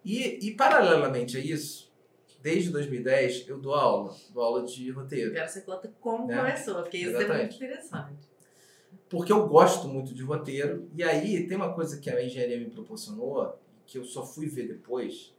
E, 0.03 0.47
e 0.49 0.51
paralelamente 0.51 1.37
a 1.37 1.39
isso, 1.39 1.82
desde 2.43 2.69
2010, 2.71 3.47
eu 3.47 3.57
dou 3.57 3.73
aula, 3.73 4.13
dou 4.31 4.43
aula 4.43 4.63
de 4.63 4.91
roteiro. 4.91 5.31
Quero 5.31 5.45
que 5.45 5.51
você 5.53 5.61
conta 5.61 5.91
como 5.99 6.31
É, 6.31 6.35
começou, 6.37 6.75
porque 6.83 6.97
isso 6.97 7.09
é 7.09 7.11
muito 7.13 7.23
exatamente. 7.23 7.55
interessante. 7.55 8.13
porque 9.09 9.31
eu 9.31 9.47
gosto 9.47 9.87
muito 9.87 10.13
de 10.13 10.21
roteiro. 10.23 10.89
E 10.95 11.01
aí 11.03 11.47
tem 11.47 11.55
uma 11.55 11.73
coisa 11.73 11.99
que 11.99 12.09
a 12.09 12.23
engenharia 12.23 12.59
me 12.59 12.69
proporcionou, 12.69 13.57
que 13.85 13.97
eu 13.97 14.03
só 14.05 14.25
fui 14.25 14.47
ver 14.47 14.67
depois, 14.67 15.33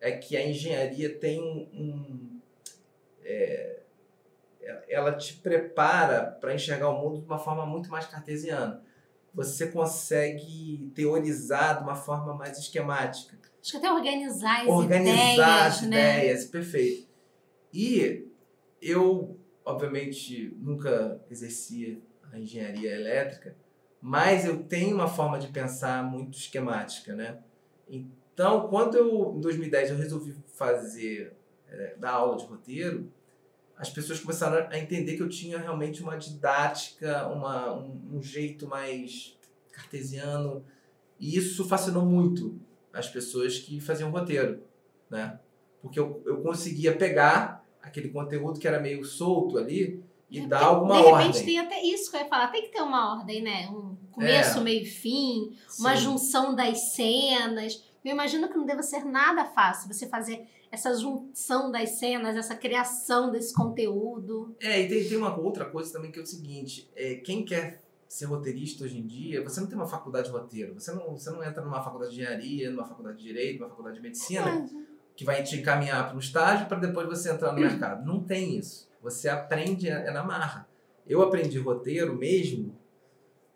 é 0.00 0.12
que 0.12 0.36
a 0.36 0.46
engenharia 0.46 1.14
tem 1.18 1.40
um. 1.40 1.68
um- 1.72 2.40
é, 3.24 3.80
ela 4.88 5.12
te 5.14 5.34
prepara 5.34 6.24
para 6.40 6.54
enxergar 6.54 6.88
o 6.90 6.98
mundo 7.00 7.20
de 7.20 7.26
uma 7.26 7.38
forma 7.38 7.64
muito 7.64 7.88
mais 7.90 8.06
cartesiana. 8.06 8.82
Você 9.34 9.68
consegue 9.68 10.90
teorizar 10.94 11.78
de 11.78 11.82
uma 11.84 11.94
forma 11.94 12.34
mais 12.34 12.58
esquemática 12.58 13.38
Acho 13.60 13.72
que 13.72 13.76
até 13.76 13.92
organizar 13.92 14.62
as 14.62 14.68
organizar 14.68 15.34
ideias, 15.34 15.74
as 15.74 15.82
né? 15.82 16.18
ideias, 16.18 16.44
perfeito. 16.46 17.08
E 17.72 18.26
eu, 18.80 19.38
obviamente, 19.64 20.56
nunca 20.58 21.20
exerci 21.30 22.02
a 22.32 22.38
engenharia 22.38 22.94
elétrica, 22.94 23.56
mas 24.00 24.44
eu 24.44 24.62
tenho 24.62 24.94
uma 24.94 25.08
forma 25.08 25.38
de 25.38 25.48
pensar 25.48 26.02
muito 26.04 26.38
esquemática, 26.38 27.14
né? 27.14 27.38
Então, 27.88 28.68
quando 28.68 28.96
eu, 28.96 29.34
em 29.36 29.40
2010, 29.40 29.90
eu 29.90 29.96
resolvi 29.96 30.36
fazer, 30.54 31.36
eh, 31.68 31.96
dar 31.98 32.12
aula 32.12 32.36
de 32.36 32.44
roteiro, 32.44 33.12
as 33.76 33.90
pessoas 33.90 34.20
começaram 34.20 34.68
a 34.70 34.78
entender 34.78 35.16
que 35.16 35.22
eu 35.22 35.28
tinha 35.28 35.58
realmente 35.58 36.02
uma 36.02 36.16
didática, 36.16 37.26
uma, 37.28 37.74
um, 37.74 38.16
um 38.16 38.22
jeito 38.22 38.66
mais 38.66 39.36
cartesiano, 39.72 40.64
e 41.18 41.36
isso 41.36 41.66
fascinou 41.66 42.04
muito 42.04 42.60
as 42.98 43.08
pessoas 43.08 43.58
que 43.58 43.80
faziam 43.80 44.10
roteiro, 44.10 44.62
né? 45.10 45.38
Porque 45.80 45.98
eu, 45.98 46.22
eu 46.26 46.40
conseguia 46.42 46.94
pegar 46.96 47.64
aquele 47.80 48.08
conteúdo 48.08 48.58
que 48.58 48.66
era 48.66 48.80
meio 48.80 49.04
solto 49.04 49.56
ali 49.56 50.02
e 50.30 50.40
dar 50.46 50.64
alguma 50.64 50.96
de 50.96 51.02
repente 51.02 51.26
ordem. 51.26 51.44
tem 51.44 51.58
até 51.58 51.82
isso 51.82 52.10
que 52.10 52.16
eu 52.16 52.20
ia 52.20 52.28
falar, 52.28 52.48
tem 52.48 52.62
que 52.62 52.68
ter 52.72 52.82
uma 52.82 53.16
ordem, 53.18 53.40
né? 53.42 53.68
Um 53.70 53.96
começo, 54.10 54.58
É. 54.58 54.60
meio 54.62 54.82
e 54.82 54.86
fim, 54.86 55.56
uma 55.78 55.96
Sim. 55.96 56.02
junção 56.02 56.54
das 56.54 56.92
cenas. 56.94 57.82
Eu 58.04 58.12
imagino 58.12 58.48
que 58.48 58.56
não 58.56 58.66
deva 58.66 58.82
ser 58.82 59.04
nada 59.04 59.44
fácil 59.44 59.92
você 59.92 60.06
fazer 60.08 60.46
essa 60.70 60.94
junção 60.94 61.70
das 61.70 61.90
cenas, 61.98 62.36
essa 62.36 62.54
criação 62.54 63.30
desse 63.30 63.54
conteúdo. 63.54 64.54
É, 64.60 64.80
e 64.82 64.88
tem, 64.88 65.08
tem 65.08 65.16
uma 65.16 65.34
outra 65.38 65.64
coisa 65.64 65.92
também 65.92 66.10
que 66.10 66.18
é 66.18 66.22
o 66.22 66.26
seguinte: 66.26 66.90
é, 66.96 67.14
quem 67.14 67.44
quer 67.44 67.80
ser 68.08 68.24
roteirista 68.24 68.84
hoje 68.84 68.98
em 68.98 69.06
dia, 69.06 69.42
você 69.44 69.60
não 69.60 69.66
tem 69.68 69.76
uma 69.76 69.86
faculdade 69.86 70.28
de 70.28 70.32
roteiro, 70.32 70.72
você 70.74 70.90
não, 70.92 71.10
você 71.16 71.30
não 71.30 71.44
entra 71.44 71.62
numa 71.62 71.82
faculdade 71.82 72.14
de 72.14 72.20
engenharia, 72.22 72.70
numa 72.70 72.86
faculdade 72.86 73.18
de 73.18 73.24
direito, 73.24 73.60
numa 73.60 73.68
faculdade 73.68 73.96
de 73.96 74.02
medicina, 74.02 74.66
que 75.14 75.24
vai 75.24 75.42
te 75.42 75.56
encaminhar 75.56 76.06
para 76.08 76.16
um 76.16 76.18
estágio 76.20 76.66
para 76.66 76.78
depois 76.78 77.06
você 77.06 77.30
entrar 77.30 77.52
no 77.52 77.60
mercado. 77.60 78.04
Não 78.06 78.22
tem 78.22 78.56
isso. 78.56 78.88
Você 79.02 79.28
aprende 79.28 79.88
é 79.88 80.06
é 80.06 80.10
na 80.10 80.22
marra. 80.24 80.66
Eu 81.06 81.20
aprendi 81.22 81.58
roteiro 81.58 82.16
mesmo 82.16 82.74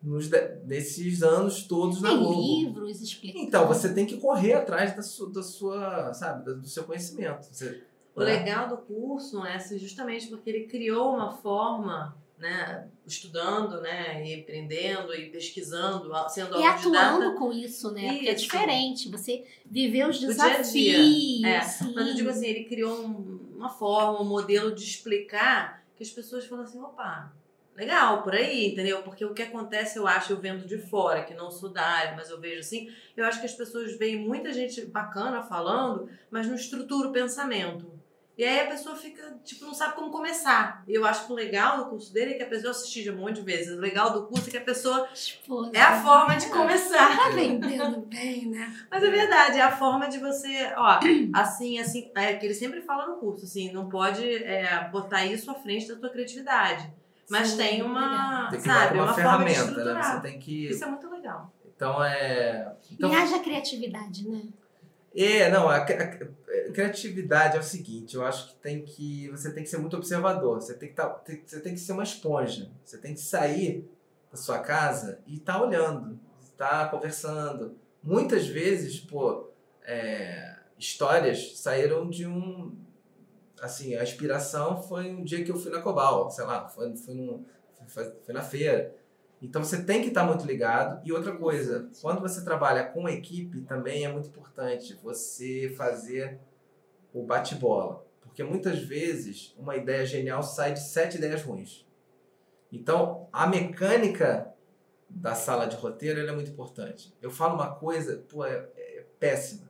nos, 0.03 0.29
de- 0.29 0.57
nesses 0.67 1.23
anos 1.23 1.63
todos 1.65 2.01
na 2.03 2.09
Tem 2.11 2.19
Globo. 2.19 2.41
livros 2.41 3.01
explicando. 3.01 3.45
Então, 3.45 3.67
você 3.69 3.93
tem 3.95 4.05
que 4.05 4.17
correr 4.19 4.55
atrás 4.55 4.95
da 4.97 5.03
sua, 5.03 5.31
da 5.33 5.43
sua 5.43 6.13
sabe, 6.13 6.45
do 6.55 6.67
seu 6.67 6.85
conhecimento. 6.85 7.47
Você, 7.51 7.83
O 8.15 8.21
né? 8.21 8.27
legal 8.27 8.69
do 8.69 8.77
curso 8.79 9.45
é 9.47 9.55
assim, 9.57 9.79
justamente 9.79 10.27
porque 10.29 10.51
ele 10.51 10.67
criou 10.67 11.15
uma 11.15 11.31
forma, 11.31 12.17
né, 12.43 12.89
estudando, 13.07 13.81
né, 13.81 14.27
e 14.27 14.41
aprendendo 14.41 15.15
e 15.15 15.31
pesquisando, 15.31 16.11
sendo 16.29 16.59
E 16.61 16.65
atuando 16.65 17.35
com 17.37 17.53
isso, 17.53 17.93
né? 17.93 18.13
Porque 18.15 18.29
é 18.29 18.35
Isso. 18.35 18.43
diferente. 18.45 19.09
Você 19.09 19.45
viveu 19.65 20.09
os 20.09 20.17
Do 20.19 20.27
dia 20.27 20.29
desafios. 20.29 20.73
dia. 20.73 21.49
É. 21.49 21.59
Mas 21.95 22.09
eu 22.09 22.15
digo 22.15 22.29
assim, 22.29 22.47
ele 22.49 22.65
criou 22.65 23.07
um- 23.07 23.53
uma 23.57 23.69
forma, 23.69 24.21
um 24.21 24.25
modelo 24.25 24.75
de 24.75 24.83
explicar 24.83 25.85
que 25.97 26.03
as 26.03 26.11
pessoas 26.11 26.45
falam 26.45 26.65
assim, 26.65 26.81
opa, 26.81 27.33
legal, 27.77 28.23
por 28.25 28.35
aí, 28.35 28.73
entendeu? 28.73 29.03
Porque 29.03 29.25
o 29.25 29.33
que 29.33 29.43
acontece, 29.43 29.97
eu 29.99 30.07
acho, 30.09 30.33
eu 30.33 30.37
vendo 30.41 30.67
de 30.67 30.79
fora, 30.79 31.23
que 31.23 31.33
não 31.35 31.49
sou 31.51 31.69
da 31.69 31.83
área, 31.83 32.17
mas 32.17 32.29
eu 32.29 32.41
vejo 32.41 32.59
assim, 32.59 32.91
eu 33.17 33.25
acho 33.25 33.39
que 33.39 33.47
as 33.47 33.55
pessoas 33.55 33.97
veem 33.97 34.17
muita 34.19 34.53
gente 34.53 34.85
bacana 34.87 35.43
falando, 35.45 36.09
mas 36.29 36.49
não 36.49 36.57
estrutura 36.57 37.09
o 37.09 37.13
pensamento. 37.13 37.92
E 38.43 38.45
aí 38.45 38.59
a 38.59 38.67
pessoa 38.67 38.97
fica, 38.97 39.39
tipo, 39.45 39.65
não 39.65 39.73
sabe 39.73 39.95
como 39.95 40.11
começar. 40.11 40.83
E 40.89 40.93
eu 40.93 41.07
acho 41.07 41.27
que 41.27 41.33
o 41.33 41.37
legal 41.37 41.77
do 41.77 41.85
curso 41.91 42.13
dele 42.13 42.33
é 42.33 42.35
que 42.35 42.43
a 42.43 42.49
pessoa 42.49 42.73
assistiu 42.73 43.15
um 43.15 43.19
monte 43.19 43.37
de 43.37 43.43
vezes. 43.43 43.79
O 43.79 43.81
legal 43.81 44.13
do 44.13 44.27
curso 44.27 44.49
é 44.49 44.51
que 44.51 44.57
a 44.57 44.63
pessoa 44.63 45.09
Esposa. 45.15 45.71
é 45.73 45.81
a 45.81 46.03
forma 46.03 46.35
de 46.35 46.47
começar. 46.49 47.17
Tá 47.17 47.29
vendendo 47.29 48.01
bem, 48.01 48.47
né? 48.47 48.75
Mas 48.91 49.05
é 49.05 49.11
verdade, 49.13 49.59
é 49.59 49.63
a 49.63 49.71
forma 49.71 50.09
de 50.09 50.19
você, 50.19 50.73
ó, 50.77 50.99
assim, 51.33 51.79
assim, 51.79 52.11
é 52.17 52.35
que 52.35 52.45
ele 52.45 52.55
sempre 52.55 52.81
fala 52.81 53.07
no 53.07 53.15
curso, 53.19 53.45
assim, 53.45 53.71
não 53.71 53.89
pode 53.89 54.29
é, 54.29 54.89
botar 54.91 55.25
isso 55.25 55.49
à 55.49 55.55
frente 55.55 55.87
da 55.87 55.95
tua 55.95 56.11
criatividade. 56.11 56.93
Mas 57.31 57.51
Sim, 57.51 57.59
tem 57.59 57.83
uma, 57.83 58.49
Tem 58.51 58.59
sabe, 58.59 58.97
uma, 58.97 59.05
uma 59.05 59.15
forma 59.15 59.45
de 59.45 59.55
ferramenta, 59.55 59.95
né? 59.95 60.03
Você 60.03 60.21
tem 60.21 60.41
que. 60.41 60.67
Isso 60.67 60.83
é 60.83 60.89
muito 60.89 61.09
legal. 61.09 61.53
Então 61.77 62.03
é. 62.03 62.75
Então, 62.91 63.09
E 63.09 63.15
haja 63.15 63.39
criatividade, 63.39 64.29
né? 64.29 64.43
É, 65.15 65.51
não, 65.51 65.69
a, 65.69 65.77
a- 65.77 65.83
a 65.83 66.73
criatividade 66.73 67.57
é 67.57 67.61
o 67.61 67.63
seguinte, 67.63 68.15
eu 68.17 68.25
acho 68.25 68.49
que 68.49 68.55
tem 68.57 68.83
que. 68.85 69.29
Você 69.31 69.53
tem 69.53 69.63
que 69.63 69.69
ser 69.69 69.79
muito 69.79 69.97
observador, 69.97 70.61
você 70.61 70.75
tem 70.75 70.89
que, 70.89 70.95
tá, 70.95 71.09
tem- 71.11 71.43
você 71.45 71.61
tem 71.61 71.75
que 71.75 71.81
ser 71.81 71.93
uma 71.93 72.03
esponja. 72.03 72.71
Você 72.85 72.97
tem 72.99 73.15
que 73.15 73.21
sair 73.21 73.87
da 74.31 74.37
sua 74.39 74.59
casa 74.61 75.19
e 75.27 75.37
estar 75.37 75.63
olhando, 75.63 76.19
estar 76.43 76.91
conversando. 76.91 77.77
Muitas 78.03 78.47
vezes, 78.47 78.99
pô, 79.01 79.51
é, 79.85 80.57
histórias 80.79 81.59
saíram 81.59 82.09
de 82.09 82.27
um. 82.27 82.75
Assim, 83.61 83.95
a 83.95 84.03
inspiração 84.03 84.83
foi 84.83 85.11
um 85.11 85.23
dia 85.23 85.45
que 85.45 85.51
eu 85.53 85.57
fui 85.57 85.71
na 85.71 85.81
Cobal, 85.81 86.31
sei 86.31 86.45
lá, 86.45 86.69
foi, 86.69 86.97
foi, 86.97 87.15
num- 87.15 87.45
foi, 87.87 88.05
foi 88.25 88.35
na 88.35 88.43
feira. 88.43 88.95
Então 89.43 89.65
você 89.65 89.83
tem 89.83 90.01
que 90.01 90.09
estar 90.09 90.25
muito 90.25 90.47
ligado. 90.47 91.05
E 91.05 91.13
outra 91.13 91.37
coisa, 91.37 91.91
quando 92.01 92.21
você 92.21 92.45
trabalha 92.45 92.85
com 92.85 93.09
equipe, 93.09 93.61
também 93.63 94.05
é 94.05 94.13
muito 94.13 94.29
importante 94.29 94.97
você 95.03 95.75
fazer 95.77 96.39
o 97.13 97.25
bate-bola. 97.25 98.07
Porque 98.21 98.45
muitas 98.45 98.79
vezes 98.79 99.53
uma 99.59 99.77
ideia 99.77 100.07
genial 100.07 100.45
sai 100.45 100.73
de 100.73 100.81
sete 100.81 101.19
ideias 101.19 101.43
ruins. 101.43 101.85
Então 102.71 103.29
a 103.33 103.49
mecânica 103.49 104.55
da 105.11 105.35
sala 105.35 105.67
de 105.67 105.77
roteiro 105.77 106.21
é 106.21 106.33
muito 106.33 106.53
importante. 106.53 107.13
Eu 107.21 107.31
falo 107.31 107.57
uma 107.57 107.75
coisa, 107.75 108.25
pô, 108.29 108.45
é, 108.45 108.69
é 108.77 109.05
péssima. 109.19 109.69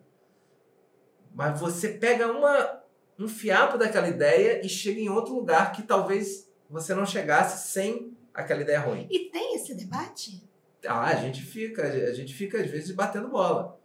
Mas 1.35 1.59
você 1.59 1.89
pega 1.89 2.31
uma, 2.31 2.83
um 3.19 3.27
fiapo 3.27 3.79
daquela 3.79 4.07
ideia 4.07 4.65
e 4.65 4.69
chega 4.69 5.01
em 5.01 5.09
outro 5.09 5.35
lugar 5.35 5.73
que 5.73 5.83
talvez 5.83 6.47
você 6.69 6.95
não 6.95 7.07
chegasse 7.07 7.73
sem 7.73 8.15
aquela 8.35 8.63
ideia 8.63 8.81
ruim. 8.81 9.07
E 9.11 9.31
tem 9.31 9.55
esse 9.55 9.75
debate? 9.75 10.43
Ah, 10.87 11.07
a 11.07 11.15
gente 11.15 11.43
fica, 11.43 11.83
a 11.83 12.13
gente 12.13 12.35
fica 12.35 12.61
às 12.61 12.71
vezes 12.71 12.91
batendo 12.91 13.29
bola. 13.29 13.79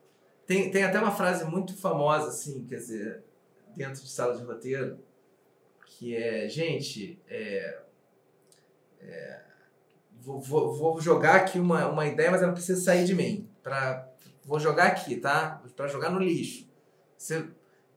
Tem, 0.45 0.71
tem 0.71 0.83
até 0.83 0.97
uma 0.97 1.11
frase 1.11 1.45
muito 1.45 1.75
famosa, 1.75 2.29
assim, 2.29 2.65
quer 2.65 2.77
dizer, 2.77 3.23
dentro 3.75 4.01
de 4.01 4.09
sala 4.09 4.35
de 4.35 4.43
roteiro, 4.43 4.97
que 5.85 6.15
é, 6.15 6.47
gente, 6.47 7.19
é, 7.27 7.81
é, 9.01 9.41
vou, 10.21 10.39
vou, 10.39 10.73
vou 10.73 11.01
jogar 11.01 11.35
aqui 11.35 11.59
uma, 11.59 11.87
uma 11.87 12.05
ideia, 12.05 12.31
mas 12.31 12.41
ela 12.41 12.53
precisa 12.53 12.81
sair 12.81 13.05
de 13.05 13.13
mim. 13.13 13.49
Pra, 13.61 14.09
vou 14.43 14.59
jogar 14.59 14.87
aqui, 14.87 15.17
tá? 15.17 15.61
Para 15.75 15.87
jogar 15.87 16.09
no 16.09 16.19
lixo. 16.19 16.67
Você, 17.17 17.47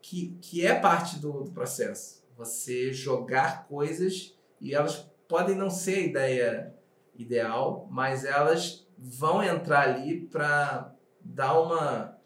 que, 0.03 0.37
que 0.41 0.67
é 0.67 0.75
parte 0.75 1.19
do, 1.19 1.45
do 1.45 1.51
processo. 1.53 2.25
Você 2.37 2.93
jogar 2.93 3.67
coisas 3.67 4.37
e 4.61 4.75
elas 4.75 5.10
podem 5.31 5.55
não 5.55 5.71
ser 5.71 5.95
a 5.95 6.01
ideia 6.01 6.75
ideal, 7.15 7.87
mas 7.89 8.25
elas 8.25 8.85
vão 8.99 9.43
entrar 9.43 9.89
ali 9.89 10.23
para 10.23 10.93
dar 11.21 11.61
uma, 11.61 12.19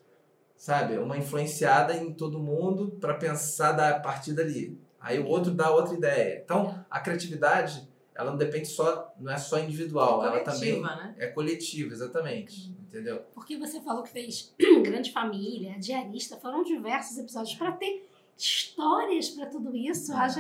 sabe, 0.57 0.97
uma 0.97 1.19
influenciada 1.19 1.95
em 1.95 2.15
todo 2.15 2.39
mundo 2.39 2.97
para 2.99 3.13
pensar 3.13 3.73
da 3.73 3.91
a 3.91 4.01
partir 4.01 4.33
dali. 4.33 4.81
Aí 4.99 5.19
o 5.21 5.27
outro 5.27 5.53
dá 5.53 5.71
outra 5.71 5.95
ideia. 5.95 6.41
Então, 6.43 6.83
a 6.91 6.99
criatividade 6.99 7.87
ela 8.15 8.31
não 8.31 8.39
depende 8.39 8.69
só, 8.69 9.13
não 9.19 9.31
é 9.31 9.37
só 9.37 9.59
individual, 9.59 10.25
É 10.25 10.29
ela 10.29 10.41
também 10.41 10.81
coletiva, 10.81 10.97
né? 10.97 11.15
é 11.19 11.27
coletiva, 11.27 11.93
exatamente. 11.93 12.71
Entendeu? 12.89 13.23
Porque 13.35 13.59
você 13.59 13.81
falou 13.83 14.03
que 14.03 14.11
fez 14.11 14.55
Grande 14.83 15.13
Família, 15.13 15.79
Diarista, 15.79 16.37
foram 16.39 16.63
diversos 16.63 17.19
episódios 17.19 17.55
para 17.57 17.73
ter 17.73 18.09
histórias 18.39 19.29
para 19.31 19.47
tudo 19.47 19.77
isso. 19.77 20.13
Eu 20.13 20.17
acho 20.17 20.39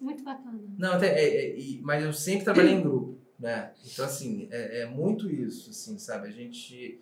muito 0.00 0.22
bacana. 0.24 0.58
Não, 0.78 0.94
até, 0.94 1.06
é, 1.08 1.24
é, 1.36 1.58
e- 1.58 1.80
mas 1.82 2.02
eu 2.04 2.12
sempre 2.12 2.44
trabalhei 2.44 2.72
em 2.74 2.80
grupo, 2.82 3.18
né? 3.38 3.72
Então, 3.84 4.04
assim, 4.04 4.48
é, 4.50 4.80
é 4.82 4.86
muito 4.86 5.30
isso, 5.30 5.70
assim, 5.70 5.98
sabe? 5.98 6.28
A 6.28 6.30
gente 6.30 7.00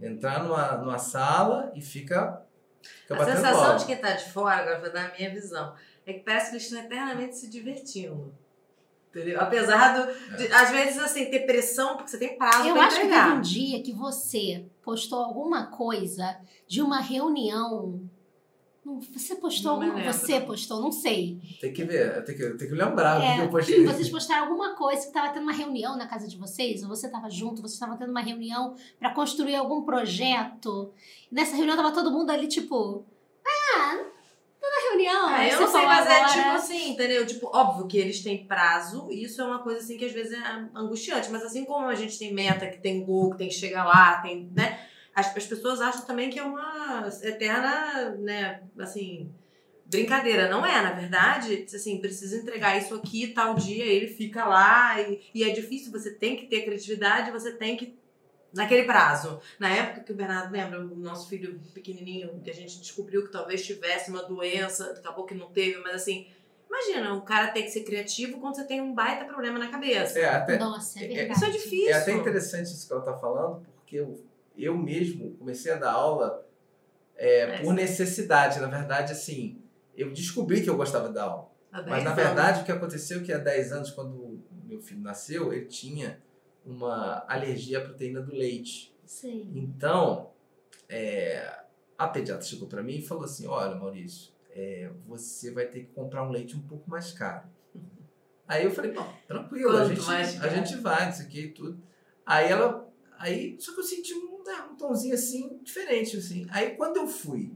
entrar 0.00 0.42
numa, 0.44 0.76
numa 0.76 0.98
sala 0.98 1.72
e 1.74 1.80
fica, 1.80 2.42
fica 2.82 3.14
A 3.22 3.24
sensação 3.24 3.62
bola. 3.62 3.76
de 3.76 3.86
quem 3.86 3.96
tá 3.96 4.12
de 4.12 4.30
fora, 4.30 4.60
agora 4.62 4.80
vou 4.80 4.92
dar 4.92 5.10
a 5.10 5.16
minha 5.16 5.30
visão, 5.30 5.74
é 6.06 6.12
que 6.12 6.20
parece 6.20 6.50
que 6.50 6.56
eles 6.56 6.64
estão 6.64 6.80
eternamente 6.84 7.36
se 7.36 7.48
divertindo. 7.48 8.34
Entendeu? 9.10 9.40
Apesar 9.40 9.94
do, 9.94 10.36
de, 10.36 10.52
às 10.52 10.70
vezes, 10.72 10.98
assim, 10.98 11.26
ter 11.26 11.46
pressão, 11.46 11.96
porque 11.96 12.10
você 12.10 12.18
tem 12.18 12.36
prazo 12.36 12.66
Eu 12.66 12.74
pra 12.74 12.86
acho 12.86 12.96
que 12.96 13.02
teve 13.02 13.14
entregar. 13.14 13.36
um 13.36 13.40
dia 13.40 13.80
que 13.80 13.92
você 13.92 14.66
postou 14.82 15.20
alguma 15.20 15.68
coisa 15.68 16.36
de 16.66 16.82
uma 16.82 17.00
reunião. 17.00 18.02
Não, 18.84 19.00
Você 19.00 19.36
postou 19.36 19.72
Não 19.76 19.82
alguma. 19.82 19.98
lembro. 20.04 20.12
Você 20.12 20.40
postou, 20.40 20.80
não 20.82 20.92
sei. 20.92 21.40
Tem 21.60 21.72
que 21.72 21.84
ver, 21.84 22.22
tem 22.24 22.36
que, 22.36 22.50
tem 22.50 22.68
que 22.68 22.74
lembrar 22.74 23.18
do 23.18 23.24
É, 23.24 23.34
que 23.36 23.40
eu 23.42 23.48
postei. 23.48 23.84
Vocês 23.86 24.10
postaram 24.10 24.44
alguma 24.44 24.74
coisa 24.76 25.00
que 25.00 25.06
estava 25.08 25.28
tendo 25.32 25.42
uma 25.42 25.52
reunião 25.52 25.96
na 25.96 26.06
casa 26.06 26.28
de 26.28 26.36
vocês, 26.36 26.82
ou 26.82 26.88
você 26.90 27.06
estava 27.06 27.30
junto, 27.30 27.62
vocês 27.62 27.72
estavam 27.74 27.96
tendo 27.96 28.10
uma 28.10 28.20
reunião 28.20 28.74
para 28.98 29.10
construir 29.14 29.56
algum 29.56 29.82
projeto. 29.82 30.92
E 31.30 31.34
nessa 31.34 31.56
reunião 31.56 31.76
tava 31.76 31.92
todo 31.92 32.10
mundo 32.10 32.28
ali, 32.30 32.46
tipo, 32.46 33.06
ah, 33.46 34.04
tô 34.60 34.66
na 34.68 34.90
reunião. 34.90 35.26
Ah, 35.28 35.36
Aí 35.36 35.50
eu 35.50 35.60
não 35.62 35.68
sei, 35.68 35.86
mas 35.86 36.06
é 36.06 36.16
agora- 36.16 36.32
tipo 36.32 36.48
assim, 36.50 36.90
entendeu? 36.90 37.26
Tipo, 37.26 37.50
óbvio 37.56 37.86
que 37.86 37.96
eles 37.96 38.22
têm 38.22 38.46
prazo, 38.46 39.08
e 39.10 39.24
isso 39.24 39.40
é 39.40 39.44
uma 39.46 39.60
coisa 39.60 39.80
assim 39.80 39.96
que 39.96 40.04
às 40.04 40.12
vezes 40.12 40.32
é 40.32 40.68
angustiante, 40.74 41.30
mas 41.30 41.42
assim 41.42 41.64
como 41.64 41.86
a 41.86 41.94
gente 41.94 42.18
tem 42.18 42.34
meta, 42.34 42.66
que 42.66 42.78
tem 42.82 43.02
gol, 43.02 43.30
que 43.30 43.38
tem 43.38 43.48
que 43.48 43.54
chegar 43.54 43.84
lá, 43.84 44.20
tem, 44.20 44.50
né? 44.54 44.78
As, 45.14 45.36
as 45.36 45.46
pessoas 45.46 45.80
acham 45.80 46.02
também 46.02 46.30
que 46.30 46.38
é 46.38 46.42
uma 46.42 47.08
eterna, 47.22 48.10
né, 48.18 48.62
assim, 48.78 49.32
brincadeira. 49.86 50.48
Não 50.48 50.64
é, 50.64 50.82
na 50.82 50.92
verdade, 50.92 51.66
assim, 51.72 52.00
precisa 52.00 52.36
entregar 52.36 52.76
isso 52.76 52.94
aqui 52.94 53.28
tal 53.28 53.54
dia, 53.54 53.84
ele 53.84 54.08
fica 54.08 54.44
lá, 54.44 55.00
e, 55.00 55.20
e 55.34 55.44
é 55.44 55.50
difícil, 55.50 55.92
você 55.92 56.10
tem 56.10 56.36
que 56.36 56.46
ter 56.46 56.64
criatividade, 56.64 57.30
você 57.30 57.52
tem 57.52 57.76
que 57.76 57.96
naquele 58.52 58.84
prazo. 58.84 59.40
Na 59.58 59.68
época 59.68 60.00
que 60.00 60.12
o 60.12 60.14
Bernardo 60.14 60.52
lembra, 60.52 60.80
o 60.80 60.96
nosso 60.96 61.28
filho 61.28 61.60
pequenininho, 61.74 62.40
que 62.42 62.50
a 62.50 62.54
gente 62.54 62.80
descobriu 62.80 63.24
que 63.24 63.32
talvez 63.32 63.64
tivesse 63.64 64.10
uma 64.10 64.22
doença, 64.22 64.92
acabou 64.92 65.26
que 65.26 65.34
não 65.34 65.50
teve, 65.50 65.78
mas 65.78 65.94
assim, 65.96 66.28
imagina, 66.68 67.14
o 67.14 67.22
cara 67.22 67.48
tem 67.48 67.64
que 67.64 67.70
ser 67.70 67.82
criativo 67.82 68.40
quando 68.40 68.54
você 68.56 68.64
tem 68.64 68.80
um 68.80 68.94
baita 68.94 69.24
problema 69.24 69.58
na 69.58 69.68
cabeça. 69.68 70.18
É, 70.18 70.24
até, 70.26 70.58
Nossa, 70.58 71.00
é 71.00 71.04
é- 71.04 71.08
verdade. 71.08 71.32
Isso 71.32 71.44
é 71.44 71.50
difícil. 71.50 71.88
é 71.88 71.92
até 71.94 72.12
interessante 72.12 72.66
isso 72.66 72.86
que 72.86 72.92
ela 72.92 73.02
tá 73.02 73.14
falando, 73.14 73.66
porque 73.76 73.96
eu, 73.96 74.24
eu 74.56 74.76
mesmo 74.76 75.32
comecei 75.36 75.72
a 75.72 75.76
dar 75.76 75.92
aula 75.92 76.46
é, 77.16 77.40
É, 77.40 77.62
por 77.62 77.72
necessidade. 77.72 78.60
Na 78.60 78.66
verdade, 78.66 79.12
assim, 79.12 79.60
eu 79.96 80.12
descobri 80.12 80.62
que 80.62 80.70
eu 80.70 80.76
gostava 80.76 81.08
de 81.08 81.14
dar 81.14 81.24
aula. 81.24 81.50
Mas 81.70 81.84
10 81.86 82.04
na 82.04 82.10
anos. 82.12 82.24
verdade 82.24 82.60
o 82.62 82.64
que 82.64 82.72
aconteceu 82.72 83.20
é 83.20 83.22
que 83.24 83.32
há 83.32 83.38
10 83.38 83.72
anos, 83.72 83.90
quando 83.90 84.40
meu 84.64 84.80
filho 84.80 85.00
nasceu, 85.00 85.52
ele 85.52 85.66
tinha 85.66 86.20
uma 86.64 87.24
alergia 87.28 87.78
à 87.78 87.80
proteína 87.82 88.20
do 88.20 88.32
leite. 88.32 88.94
Sim. 89.04 89.50
Então, 89.54 90.30
é, 90.88 91.62
a 91.98 92.08
pediatra 92.08 92.44
chegou 92.44 92.68
para 92.68 92.82
mim 92.82 92.96
e 92.96 93.02
falou 93.02 93.24
assim: 93.24 93.46
Olha, 93.46 93.74
Maurício, 93.74 94.32
é, 94.50 94.90
você 95.06 95.50
vai 95.52 95.66
ter 95.66 95.80
que 95.80 95.92
comprar 95.92 96.26
um 96.26 96.30
leite 96.30 96.56
um 96.56 96.62
pouco 96.62 96.88
mais 96.88 97.12
caro. 97.12 97.46
Aí 98.46 98.64
eu 98.64 98.70
falei: 98.70 98.92
Bom, 98.92 99.12
tranquilo, 99.26 99.76
a 99.76 99.84
gente, 99.84 100.10
a 100.10 100.48
gente 100.48 100.76
vai, 100.76 101.10
isso 101.10 101.22
aqui 101.22 101.40
e 101.40 101.50
tudo. 101.50 101.80
Aí 102.24 102.50
ela. 102.50 102.88
Aí, 103.18 103.56
só 103.58 103.72
que 103.72 103.80
eu 103.80 103.84
senti 103.84 104.12
um, 104.14 104.33
né, 104.44 104.66
um 104.70 104.76
tomzinho 104.76 105.14
assim, 105.14 105.58
diferente, 105.62 106.16
assim. 106.16 106.46
Aí 106.50 106.76
quando 106.76 106.96
eu 106.98 107.06
fui, 107.06 107.52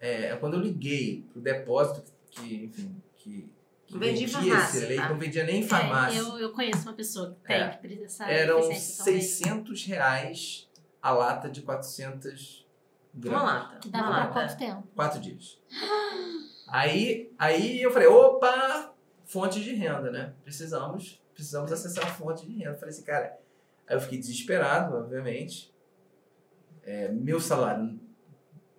é, 0.00 0.36
quando 0.36 0.54
eu 0.54 0.60
liguei 0.60 1.24
pro 1.32 1.40
depósito 1.40 2.02
que, 2.30 2.64
enfim, 2.64 3.02
que, 3.16 3.50
que 3.86 3.92
Não 3.94 4.00
vendia 4.00 4.28
farmácia, 4.28 4.78
esse 4.78 4.86
leite, 4.86 5.02
tá? 5.02 5.08
não 5.08 5.18
vendia 5.18 5.44
nem 5.44 5.60
em 5.60 5.64
É, 5.64 5.68
farmácia. 5.68 6.18
eu, 6.18 6.38
eu 6.38 6.52
conheço 6.52 6.82
uma 6.82 6.92
pessoa 6.94 7.30
que 7.34 7.46
tem 7.46 7.56
É. 7.56 7.68
que 7.70 7.78
precisa 7.78 8.04
essa 8.04 8.30
Eram 8.30 8.60
deficiência 8.68 9.04
também. 9.04 9.20
600 9.22 9.84
reais 9.86 10.68
a 11.00 11.10
lata 11.12 11.48
de 11.48 11.62
400 11.62 12.66
Uma 13.14 13.20
gramas. 13.22 13.42
lata. 13.44 13.78
Que 13.78 13.88
dava 13.88 14.08
uma 14.10 14.26
pra 14.26 14.32
quanto 14.46 14.58
tempo? 14.58 14.88
Quatro 14.94 15.20
dias. 15.20 15.58
Aí, 16.68 17.30
aí 17.38 17.80
eu 17.80 17.92
falei, 17.92 18.08
opa, 18.08 18.92
fonte 19.24 19.62
de 19.62 19.72
renda, 19.72 20.10
né? 20.10 20.34
Precisamos, 20.42 21.22
precisamos 21.32 21.70
acessar 21.70 22.04
a 22.04 22.08
fonte 22.08 22.44
de 22.44 22.56
renda. 22.58 22.70
Eu 22.72 22.74
falei 22.76 22.92
assim, 22.92 23.04
cara, 23.04 23.38
aí 23.88 23.96
eu 23.96 24.00
fiquei 24.00 24.18
desesperado, 24.18 24.96
obviamente. 24.96 25.72
É, 26.82 27.08
meu 27.10 27.40
salário 27.40 27.98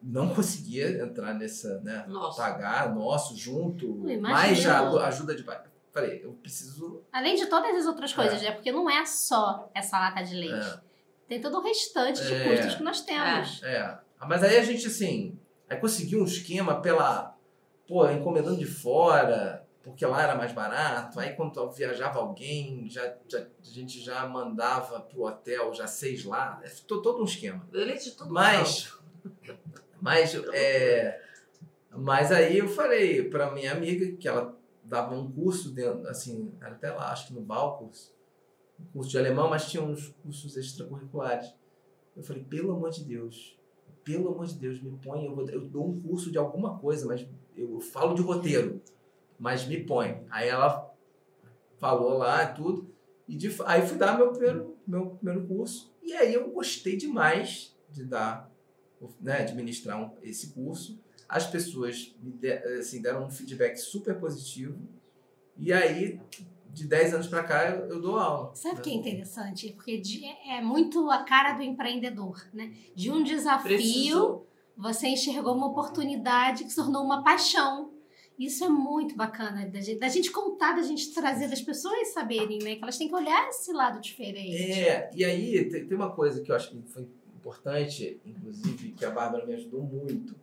não 0.02 0.34
conseguia 0.34 1.02
entrar 1.04 1.34
nessa, 1.34 1.80
né? 1.82 2.06
Nossa. 2.08 2.42
Pagar 2.42 2.94
nosso 2.96 3.36
junto, 3.36 4.06
mais 4.22 4.66
a 4.66 5.08
ajuda 5.08 5.36
de 5.36 5.44
pai. 5.44 5.62
Falei, 5.92 6.22
eu 6.24 6.34
preciso. 6.34 7.04
Além 7.12 7.36
de 7.36 7.48
todas 7.48 7.76
as 7.76 7.86
outras 7.88 8.14
coisas, 8.14 8.42
né? 8.42 8.52
Porque 8.52 8.72
não 8.72 8.90
é 8.90 9.06
só 9.06 9.70
essa 9.74 9.98
lata 10.00 10.24
de 10.24 10.36
leite. 10.36 10.54
É, 10.68 10.80
Tem 11.28 11.42
todo 11.42 11.58
o 11.58 11.62
restante 11.62 12.24
de 12.24 12.34
É. 12.34 12.48
custos 12.50 12.76
que 12.76 12.84
nós 12.84 13.02
temos. 13.02 13.62
É, 13.64 13.98
mas 14.22 14.44
aí 14.44 14.58
a 14.58 14.64
gente, 14.64 14.88
assim, 14.88 15.38
aí 15.70 15.78
conseguiu 15.78 16.22
um 16.22 16.26
esquema 16.26 16.80
pela, 16.82 17.36
pô, 17.88 18.08
encomendando 18.10 18.58
de 18.58 18.66
fora, 18.66 19.67
porque 19.88 20.06
lá 20.06 20.22
era 20.24 20.36
mais 20.36 20.52
barato. 20.54 21.20
Aí 21.20 21.34
quando 21.34 21.72
viajava 21.72 22.20
alguém, 22.20 22.90
já, 22.90 23.16
já- 23.28 23.40
a 23.40 23.64
gente 23.64 24.00
já 24.02 24.28
mandava 24.28 25.00
pro 25.02 25.24
hotel, 25.24 25.74
já 25.74 25.88
seis 25.88 26.24
lá. 26.26 26.60
É 26.64 26.70
to- 26.88 27.02
todo 27.02 27.22
um 27.22 27.26
esquema. 27.26 27.68
O 27.74 27.76
leite 27.78 28.06
de 28.12 28.12
todo 28.18 28.34
Mas, 28.34 28.94
mas, 30.02 30.36
é, 30.54 31.22
mas 31.92 32.32
aí 32.32 32.58
eu 32.60 32.68
falei 32.68 33.30
pra 33.30 33.52
minha 33.52 33.72
amiga 33.72 34.16
que 34.18 34.28
ela 34.28 34.56
dava 34.84 35.16
um 35.16 35.30
curso 35.32 35.72
dentro, 35.72 36.08
assim, 36.08 36.54
era 36.62 36.72
até 36.76 36.92
lá, 36.92 37.12
acho 37.12 37.28
que 37.28 37.34
no 37.34 37.42
Balcurs, 37.42 38.14
um 38.80 38.86
curso 38.94 39.10
de 39.10 39.18
alemão, 39.18 39.50
mas 39.50 39.70
tinha 39.70 39.84
uns 39.84 40.10
cursos 40.24 40.56
extracurriculares. 40.56 41.54
Eu 42.16 42.24
falei, 42.24 42.44
pelo 42.44 42.72
amor 42.72 42.90
de 42.92 43.04
Deus, 43.04 43.58
pelo 44.04 44.30
amor 44.30 44.46
de 44.46 44.56
Deus, 44.56 44.82
me 44.82 44.98
põe, 45.00 45.26
eu, 45.26 45.36
vou- 45.36 45.50
eu 45.50 45.62
dou 45.62 45.90
um 45.90 46.00
curso 46.02 46.32
de 46.32 46.38
alguma 46.38 46.78
coisa, 46.80 47.06
mas 47.06 47.28
eu 47.56 47.80
falo 47.80 48.14
de 48.16 48.22
roteiro, 48.22 48.82
mas 49.40 49.66
me 49.66 49.78
põe. 49.84 50.24
Aí 50.30 50.48
ela 50.50 50.94
falou 51.78 52.18
lá 52.18 52.46
tudo, 52.48 52.90
e 53.28 53.36
de, 53.36 53.54
aí 53.66 53.86
fui 53.88 53.98
dar 53.98 54.18
meu 54.18 54.32
primeiro, 54.32 54.76
meu 54.88 55.08
primeiro 55.12 55.48
curso, 55.48 55.94
e 56.02 56.14
aí 56.14 56.34
eu 56.34 56.50
gostei 56.50 56.96
demais 56.98 57.76
de 57.90 58.04
dar, 58.04 58.50
né, 59.22 59.44
de 59.44 59.54
ministrar 59.54 60.02
um- 60.02 60.12
esse 60.24 60.48
curso. 60.54 61.00
As 61.30 61.46
pessoas 61.46 62.16
me 62.22 62.32
de- 62.32 62.52
assim, 62.80 63.02
deram 63.02 63.26
um 63.26 63.30
feedback 63.30 63.76
super 63.78 64.18
positivo, 64.20 64.80
e 65.58 65.74
aí, 65.74 66.20
de 66.72 66.86
10 66.88 67.14
anos 67.14 67.28
pra 67.28 67.44
cá, 67.44 67.70
eu, 67.70 67.88
eu 67.90 68.02
dou 68.02 68.18
aula. 68.18 68.56
Sabe 68.56 68.76
o 68.76 68.78
né? 68.78 68.84
que 68.84 68.90
é 68.92 68.94
interessante? 68.94 69.74
Porque 69.74 69.98
de- 69.98 70.24
é 70.50 70.62
muito 70.62 71.10
a 71.10 71.24
cara 71.24 71.54
do 71.54 71.62
empreendedor, 71.64 72.48
né? 72.54 72.72
De 72.96 73.12
um 73.12 73.24
desafio, 73.24 73.64
Precisou. 73.68 74.48
você 74.76 75.08
enxergou 75.08 75.56
uma 75.56 75.68
oportunidade 75.68 76.64
que 76.64 76.70
se 76.70 76.76
tornou 76.76 77.04
uma 77.04 77.24
paixão. 77.24 77.87
Isso 78.38 78.64
é 78.64 78.70
muito 78.70 79.16
bacana 79.16 79.66
da 79.68 79.82
gente, 79.82 80.00
da 80.00 80.08
gente 80.08 80.32
contar, 80.32 80.74
da 80.76 80.84
gente 80.84 81.12
trazer, 81.14 81.48
das 81.48 81.62
pessoas 81.62 82.10
saberem, 82.14 82.60
né? 82.60 82.76
Que 82.76 82.84
elas 82.84 82.98
têm 82.98 83.08
que 83.08 83.16
olhar 83.16 83.50
esse 83.50 83.72
lado 83.74 84.00
diferente. 84.00 84.72
É, 84.72 85.10
e 85.16 85.26
aí 85.26 85.68
tem, 85.70 85.88
tem 85.88 85.98
uma 85.98 86.12
coisa 86.12 86.42
que 86.42 86.52
eu 86.52 86.56
acho 86.56 86.70
que 86.70 86.82
foi 86.92 87.08
importante, 87.36 88.20
inclusive, 88.26 88.92
que 88.92 89.04
a 89.06 89.10
Bárbara 89.10 89.46
me 89.46 89.54
ajudou 89.56 89.82
muito, 89.82 90.36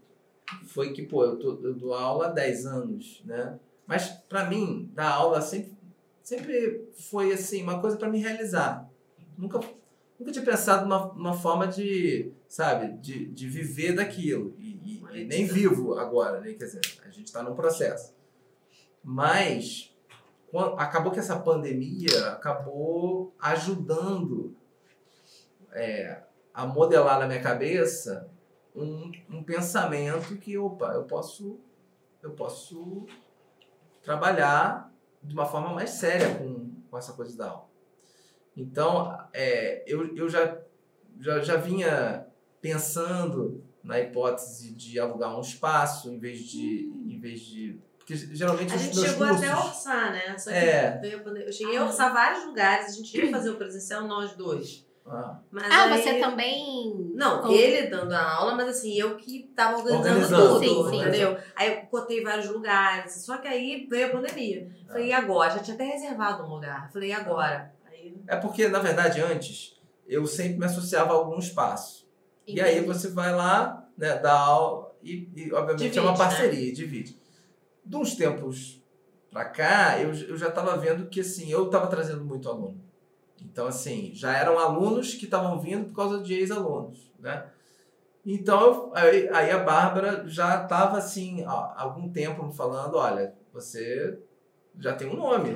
foi 0.66 0.92
que, 0.92 1.02
pô, 1.02 1.24
eu, 1.24 1.38
tô- 1.38 1.60
eu 1.62 1.74
dou 1.74 1.94
aula 1.94 2.26
há 2.26 2.30
10 2.30 2.66
anos, 2.66 3.22
né? 3.24 3.58
Mas 3.86 4.08
pra 4.28 4.48
mim, 4.48 4.90
dar 4.92 5.10
aula 5.12 5.40
sempre, 5.40 5.72
sempre 6.22 6.88
foi 7.10 7.32
assim, 7.32 7.62
uma 7.62 7.80
coisa 7.80 7.96
pra 7.96 8.08
me 8.10 8.18
realizar. 8.18 8.90
Nunca, 9.38 9.60
nunca 10.18 10.32
tinha 10.32 10.44
pensado 10.44 10.82
numa, 10.88 11.12
numa 11.14 11.34
forma 11.34 11.66
de, 11.68 12.32
sabe, 12.48 12.96
de, 12.98 13.26
de 13.26 13.48
viver 13.48 13.92
daquilo. 13.94 14.56
E, 15.14 15.24
nem 15.24 15.46
vivo 15.46 15.94
agora, 15.94 16.40
né? 16.40 16.52
Quer 16.54 16.64
dizer, 16.64 16.80
a 17.04 17.10
gente 17.10 17.32
tá 17.32 17.42
num 17.42 17.54
processo. 17.54 18.14
Mas 19.02 19.94
quan- 20.50 20.74
acabou 20.76 21.12
que 21.12 21.18
essa 21.18 21.38
pandemia 21.38 22.28
acabou 22.28 23.34
ajudando 23.38 24.56
é, 25.72 26.22
a 26.52 26.66
modelar 26.66 27.18
na 27.18 27.26
minha 27.26 27.42
cabeça 27.42 28.30
um, 28.74 29.10
um 29.30 29.42
pensamento 29.42 30.36
que, 30.36 30.56
opa, 30.58 30.92
eu 30.94 31.04
posso, 31.04 31.60
eu 32.22 32.32
posso 32.32 33.06
trabalhar 34.02 34.92
de 35.22 35.34
uma 35.34 35.46
forma 35.46 35.72
mais 35.72 35.90
séria 35.90 36.34
com, 36.36 36.70
com 36.90 36.98
essa 36.98 37.12
coisa 37.12 37.36
da 37.36 37.50
aula. 37.50 37.68
Então, 38.56 39.26
é, 39.32 39.82
eu, 39.86 40.14
eu 40.16 40.28
já, 40.28 40.58
já, 41.18 41.40
já 41.40 41.56
vinha 41.56 42.26
pensando 42.60 43.64
na 43.84 44.00
hipótese 44.00 44.72
de 44.72 44.98
alugar 44.98 45.36
um 45.36 45.40
espaço 45.40 46.10
em 46.10 46.18
vez 46.18 46.40
de, 46.40 46.90
em 47.06 47.18
vez 47.20 47.40
de 47.40 47.78
Porque 47.98 48.16
geralmente 48.16 48.72
A 48.72 48.76
os 48.76 48.82
gente 48.82 48.98
chegou 49.00 49.26
cursos... 49.28 49.42
até 49.44 49.48
a 49.52 49.58
orçar, 49.64 50.12
né? 50.12 50.36
Só 50.38 50.50
que 50.50 50.56
É. 50.56 50.98
veio 51.00 51.16
a 51.18 51.20
pandemia. 51.20 51.48
Eu 51.48 51.52
cheguei 51.52 51.76
a 51.76 51.84
orçar 51.84 52.12
vários 52.12 52.44
lugares, 52.44 52.86
a 52.88 52.92
gente 52.96 53.16
ia 53.16 53.30
fazer 53.30 53.50
o 53.50 53.56
presencial 53.56 54.06
nós 54.06 54.32
dois. 54.32 54.84
Ah, 55.06 55.38
Mas 55.50 55.64
Ah, 55.70 55.84
aí- 55.92 56.02
você 56.02 56.18
também. 56.18 57.10
Não, 57.14 57.50
ele 57.52 57.88
dando 57.88 58.12
a 58.12 58.22
aula, 58.36 58.54
mas 58.54 58.68
assim, 58.68 58.94
eu 58.94 59.16
que 59.16 59.50
tava 59.54 59.76
organizando, 59.78 60.08
Organizando. 60.08 60.48
tudo, 60.60 60.60
Sim, 60.90 60.90
sim. 60.90 61.00
entendeu? 61.02 61.38
Aí 61.54 61.68
eu 61.74 61.76
cotei 61.88 62.22
vários 62.22 62.48
lugares, 62.48 63.12
só 63.24 63.36
que 63.36 63.46
aí 63.46 63.86
veio 63.90 64.06
a 64.06 64.10
pandemia. 64.10 64.70
Falei, 64.86 65.08
e 65.08 65.12
agora? 65.12 65.50
Já 65.50 65.58
tinha 65.60 65.74
até 65.74 65.84
reservado 65.84 66.42
um 66.44 66.54
lugar. 66.54 66.90
Falei, 66.90 67.10
e 67.10 67.12
agora? 67.12 67.70
Aí, 67.86 68.14
É 68.26 68.36
porque, 68.36 68.66
na 68.68 68.78
verdade, 68.78 69.20
antes, 69.20 69.76
eu 70.06 70.26
sempre 70.26 70.58
me 70.58 70.64
associava 70.64 71.12
a 71.12 71.16
algum 71.16 71.38
espaço. 71.38 72.03
E 72.46 72.60
aí 72.60 72.80
você 72.84 73.08
vai 73.08 73.34
lá, 73.34 73.88
né, 73.96 74.18
dá 74.18 74.32
aula 74.32 74.94
e, 75.02 75.28
e, 75.36 75.52
obviamente, 75.52 75.78
Divide, 75.78 75.98
é 75.98 76.02
uma 76.02 76.12
né? 76.12 76.18
parceria, 76.18 76.72
divide. 76.72 77.18
De 77.84 77.96
uns 77.96 78.14
tempos 78.14 78.82
pra 79.30 79.44
cá, 79.44 80.00
eu, 80.00 80.14
eu 80.14 80.36
já 80.36 80.48
estava 80.48 80.76
vendo 80.76 81.08
que, 81.08 81.20
assim, 81.20 81.50
eu 81.50 81.66
estava 81.66 81.86
trazendo 81.86 82.24
muito 82.24 82.48
aluno. 82.48 82.80
Então, 83.42 83.66
assim, 83.66 84.12
já 84.14 84.34
eram 84.36 84.58
alunos 84.58 85.14
que 85.14 85.26
estavam 85.26 85.60
vindo 85.60 85.86
por 85.86 85.94
causa 85.96 86.22
de 86.22 86.34
ex-alunos, 86.34 87.12
né? 87.18 87.46
Então, 88.24 88.90
aí, 88.94 89.28
aí 89.28 89.50
a 89.50 89.58
Bárbara 89.58 90.26
já 90.26 90.62
estava, 90.62 90.96
assim, 90.96 91.44
há 91.44 91.82
algum 91.82 92.10
tempo 92.10 92.46
me 92.46 92.54
falando, 92.54 92.96
olha, 92.96 93.34
você 93.52 94.18
já 94.78 94.94
tem 94.94 95.08
um 95.08 95.16
nome, 95.16 95.50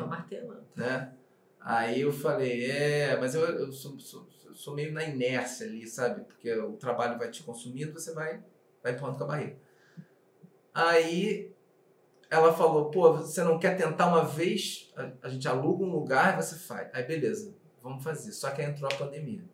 né? 0.76 1.12
Aí 1.60 2.02
eu 2.02 2.12
falei, 2.12 2.70
é, 2.70 3.18
mas 3.18 3.34
eu, 3.34 3.42
eu 3.42 3.72
sou, 3.72 3.98
sou, 3.98 4.26
sou 4.58 4.74
meio 4.74 4.92
na 4.92 5.04
inércia 5.04 5.66
ali, 5.66 5.86
sabe? 5.86 6.22
Porque 6.24 6.52
o 6.52 6.72
trabalho 6.72 7.16
vai 7.18 7.30
te 7.30 7.42
consumindo, 7.44 7.92
você 7.92 8.12
vai, 8.12 8.42
vai 8.82 8.92
empurrando 8.92 9.16
com 9.16 9.24
a 9.24 9.28
barriga. 9.28 9.56
Aí 10.74 11.52
ela 12.28 12.52
falou, 12.52 12.90
pô, 12.90 13.12
você 13.12 13.42
não 13.42 13.58
quer 13.58 13.76
tentar 13.76 14.08
uma 14.08 14.24
vez? 14.24 14.92
A, 15.22 15.28
gente 15.28 15.46
aluga 15.46 15.84
um 15.84 15.90
lugar 15.90 16.34
e 16.34 16.42
você 16.42 16.56
faz. 16.56 16.90
Aí 16.92 17.04
beleza, 17.04 17.54
vamos 17.82 18.02
fazer. 18.02 18.32
Só 18.32 18.50
que 18.50 18.60
aí 18.60 18.68
entrou 18.68 18.90
a 18.92 18.94
pandemia. 18.96 19.44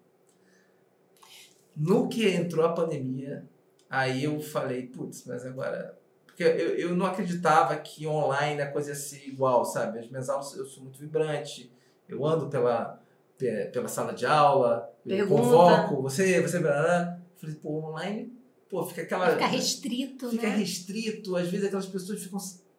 No 1.77 2.09
que 2.09 2.27
entrou 2.29 2.65
a 2.65 2.73
pandemia, 2.73 3.47
aí 3.91 4.25
eu 4.25 4.41
falei, 4.41 4.87
putz, 4.87 5.25
mas 5.27 5.45
agora 5.45 5.99
porque 6.25 6.43
eu, 6.43 6.77
eu 6.77 6.97
não 6.97 7.07
acreditava 7.07 7.77
que 7.77 8.09
online 8.09 8.61
a 8.61 8.71
coisa 8.71 8.91
ia 8.91 8.97
ser 8.97 9.29
igual, 9.29 9.65
sabe? 9.65 10.01
As 10.01 10.09
minhas 10.09 10.29
aulas, 10.29 10.57
eu 10.57 10.67
sou 10.67 10.83
muito 10.83 10.99
vibrante, 10.99 11.73
eu 12.09 12.25
ando 12.27 12.49
pela, 12.49 13.01
pe- 13.39 13.67
pela 13.67 13.87
sala 13.87 14.13
de 14.13 14.27
aula, 14.27 14.93
Pergunta. 15.05 15.43
convoco, 15.43 16.03
você, 16.03 16.41
você. 16.41 16.61
Falei, 16.61 17.57
pô, 17.63 17.79
online, 17.89 18.33
pô, 18.71 18.85
fica 18.85 19.03
aquela... 19.03 19.31
Fica 19.31 19.47
restrito, 19.47 20.31
fica 20.31 20.49
né? 20.49 20.57
restrito, 20.57 21.37
às 21.37 21.49
vezes 21.49 21.67
aquelas 21.67 21.87
pessoas 21.87 22.23
ficam, 22.23 22.39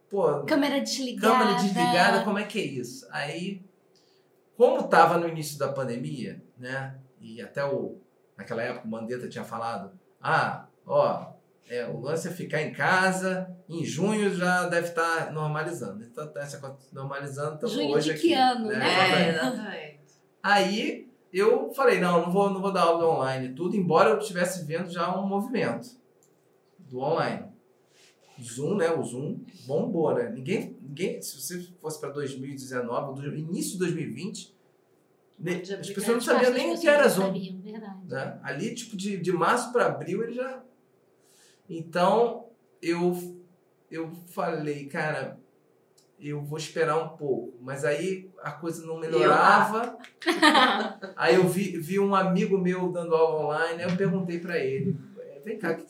pô, 0.10 0.44
Câmera 0.44 0.80
desligada. 0.82 1.38
câmera 1.38 1.58
desligada, 1.60 2.24
como 2.24 2.40
é 2.40 2.44
que 2.46 2.60
é 2.60 2.66
isso? 2.66 3.08
Aí, 3.12 3.62
como 4.58 4.82
estava 4.82 5.18
no 5.18 5.28
início 5.28 5.60
da 5.60 5.72
pandemia, 5.72 6.42
né? 6.58 6.96
E 7.22 7.42
até 7.42 7.64
o 7.64 7.98
naquela 8.38 8.62
época 8.62 8.86
o 8.88 8.90
Mandetta 8.90 9.30
tinha 9.30 9.44
falado, 9.44 9.92
ah, 10.22 10.68
ó, 10.86 11.34
é, 11.70 11.88
o 11.88 12.00
lance 12.00 12.28
é 12.28 12.32
ficar 12.32 12.62
em 12.62 12.72
casa, 12.72 13.50
em 13.68 13.84
junho 13.84 14.34
já 14.36 14.68
deve 14.68 14.90
estar 14.90 15.32
normalizando. 15.32 16.04
Então 16.04 16.28
tá 16.28 16.42
essa 16.42 16.58
coisa 16.60 16.78
normalizando, 16.92 17.56
então 17.56 17.70
Junho 17.70 17.90
hoje 17.96 18.10
de 18.10 18.12
aqui. 18.12 18.28
que 18.30 18.34
ano, 18.34 18.68
né? 18.68 18.76
É, 18.76 19.30
Exatamente. 19.30 19.30
exatamente. 19.30 20.00
Aí 20.44 21.05
eu 21.38 21.74
falei, 21.74 22.00
não, 22.00 22.22
não 22.24 22.32
vou, 22.32 22.50
não 22.50 22.62
vou 22.62 22.72
dar 22.72 22.84
aula 22.84 23.08
online 23.08 23.48
e 23.48 23.54
tudo, 23.54 23.76
embora 23.76 24.12
eu 24.12 24.20
estivesse 24.20 24.64
vendo 24.66 24.90
já 24.90 25.18
um 25.20 25.28
movimento 25.28 25.98
do 26.80 27.00
online. 27.00 27.46
Zoom, 28.42 28.76
né? 28.76 28.92
O 28.92 29.04
Zoom 29.04 29.40
bombou, 29.66 30.14
né? 30.14 30.30
Ninguém, 30.30 30.78
ninguém 30.82 31.22
se 31.22 31.40
você 31.42 31.62
fosse 31.82 32.00
para 32.00 32.10
2019, 32.10 33.22
do 33.22 33.36
início 33.36 33.74
de 33.74 33.78
2020, 33.80 34.54
ne- 35.40 35.62
De 35.62 35.74
as 35.74 35.90
pessoas 35.90 36.08
não 36.18 36.22
sabiam 36.22 36.52
nem 36.54 36.74
o 36.74 36.80
que 36.80 36.88
era 36.88 37.08
Zoom. 37.08 37.28
sabiam. 37.28 37.62
Né? 38.08 38.40
Ali, 38.44 38.76
tipo, 38.76 38.98
de, 38.98 39.18
de 39.18 39.32
março 39.32 39.72
para 39.72 39.86
abril, 39.88 40.22
ele 40.24 40.34
já. 40.34 40.62
Então, 41.70 42.48
eu, 42.82 43.38
eu 43.90 44.12
falei, 44.28 44.86
cara, 44.88 45.40
eu 46.20 46.42
vou 46.44 46.58
esperar 46.58 46.98
um 47.04 47.16
pouco. 47.18 47.58
Mas 47.62 47.84
aí 47.84 48.30
a 48.46 48.52
coisa 48.52 48.86
não 48.86 49.00
melhorava. 49.00 49.98
aí 51.18 51.36
eu 51.36 51.48
vi, 51.48 51.78
vi 51.80 52.00
um 52.00 52.14
amigo 52.14 52.58
meu 52.58 52.92
dando 52.92 53.16
aula 53.16 53.46
online, 53.46 53.84
aí 53.84 53.90
eu 53.90 53.98
perguntei 53.98 54.40
para 54.40 54.58
ele: 54.58 54.96
"É, 55.20 55.40
vem 55.44 55.58
cá, 55.58 55.74
que, 55.74 55.84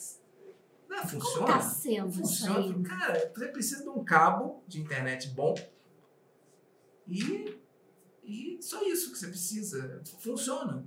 não, 0.90 0.98
Como 1.00 1.10
funciona? 1.10 1.48
tá 1.48 1.60
sendo 1.60 2.08
isso 2.10 2.18
Funciona. 2.20 2.60
Eu 2.60 2.76
aí? 2.78 2.84
Cara, 2.84 3.32
você 3.36 3.48
precisa 3.50 3.84
de 3.84 3.90
um 3.90 4.04
cabo 4.06 4.64
de 4.68 4.80
internet 4.80 5.28
bom 5.30 5.54
e, 7.08 7.58
e 8.24 8.58
só 8.62 8.82
isso 8.84 9.12
que 9.12 9.18
você 9.20 9.28
precisa. 9.28 10.02
Funciona. 10.20 10.86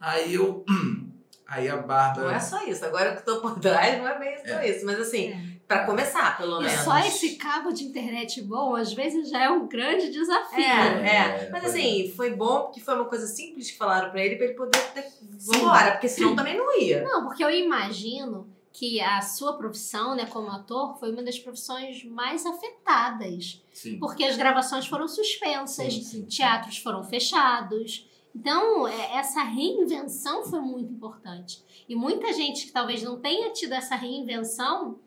Aí 0.00 0.34
eu. 0.34 0.64
Aí 1.44 1.68
a 1.68 1.74
Não 1.76 1.82
é 1.82 1.86
Bárbara. 1.86 2.40
só 2.40 2.66
isso. 2.66 2.82
Agora 2.82 3.12
que 3.14 3.18
eu 3.28 3.34
tô 3.34 3.42
por 3.42 3.58
trás, 3.60 3.98
não 3.98 4.08
é 4.08 4.18
bem 4.18 4.38
só 4.46 4.62
isso. 4.62 4.86
Mas 4.86 4.98
assim, 5.00 5.28
É. 5.32 5.51
pra 5.78 5.86
começar, 5.86 6.36
pelo 6.36 6.60
E 6.60 6.64
menos. 6.66 6.80
só 6.84 6.98
esse 6.98 7.36
cabo 7.36 7.72
de 7.72 7.84
internet 7.84 8.40
bom, 8.42 8.74
às 8.76 8.92
vezes 8.92 9.28
já 9.30 9.44
é 9.44 9.50
um 9.50 9.66
grande 9.66 10.10
desafio. 10.10 10.58
É, 10.62 11.08
é. 11.08 11.16
É, 11.46 11.50
Mas 11.50 11.64
assim, 11.64 12.12
foi 12.16 12.34
bom 12.34 12.62
porque 12.64 12.80
foi 12.80 12.94
uma 12.94 13.04
coisa 13.06 13.26
simples 13.26 13.70
que 13.70 13.76
falaram 13.78 14.10
pra 14.10 14.20
ele, 14.24 14.36
pra 14.36 14.46
ele 14.46 14.54
poder 14.54 14.78
ter... 14.92 15.06
Vambora, 15.44 15.92
porque 15.92 16.08
senão 16.08 16.36
também 16.36 16.56
não 16.56 16.78
ia. 16.80 17.02
Não, 17.02 17.24
porque 17.24 17.42
eu 17.42 17.50
imagino 17.50 18.48
que 18.72 19.00
a 19.00 19.20
sua 19.20 19.56
profissão, 19.58 20.14
né, 20.14 20.24
como 20.26 20.48
ator, 20.50 20.98
foi 20.98 21.12
uma 21.12 21.22
das 21.22 21.38
profissões 21.38 22.04
mais 22.04 22.46
afetadas. 22.46 23.62
Sim. 23.72 23.98
Porque 23.98 24.24
as 24.24 24.36
gravações 24.36 24.86
foram 24.86 25.06
suspensas, 25.08 25.92
Sim, 25.92 26.02
sim. 26.02 26.22
teatros 26.24 26.78
foram 26.78 27.02
fechados. 27.04 28.08
Então, 28.34 28.88
é, 28.88 29.16
essa 29.18 29.42
reinvenção 29.42 30.42
foi 30.44 30.60
muito 30.60 30.90
importante. 30.90 31.62
E 31.86 31.94
muita 31.94 32.32
gente 32.32 32.64
que 32.64 32.72
talvez 32.72 33.02
não 33.02 33.20
tenha 33.20 33.50
tido 33.50 33.72
essa 33.74 33.94
reinvenção, 33.94 34.98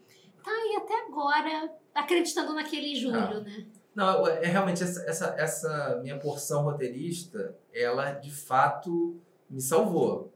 tá 0.45 0.51
aí 0.51 0.75
até 0.77 1.05
agora 1.07 1.73
acreditando 1.93 2.53
naquele 2.53 2.95
julho, 2.95 3.17
Ah. 3.17 3.39
né? 3.41 3.65
Não, 3.95 4.27
é 4.27 4.45
realmente 4.45 4.83
essa, 4.83 5.01
essa, 5.09 5.25
essa 5.37 5.99
minha 6.03 6.19
porção 6.19 6.63
roteirista, 6.63 7.57
ela 7.73 8.11
de 8.11 8.29
fato 8.29 9.17
me 9.49 9.61
salvou 9.61 10.33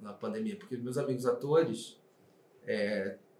na 0.00 0.12
pandemia, 0.12 0.56
porque 0.56 0.76
meus 0.76 0.98
amigos 0.98 1.24
atores 1.24 1.98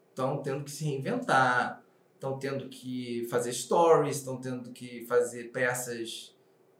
estão 0.08 0.42
tendo 0.42 0.64
que 0.64 0.70
se 0.70 0.84
reinventar, 0.84 1.82
estão 2.14 2.38
tendo 2.38 2.68
que 2.68 3.26
fazer 3.30 3.52
stories, 3.52 4.16
estão 4.18 4.40
tendo 4.40 4.70
que 4.72 5.04
fazer 5.06 5.50
peças 5.52 6.34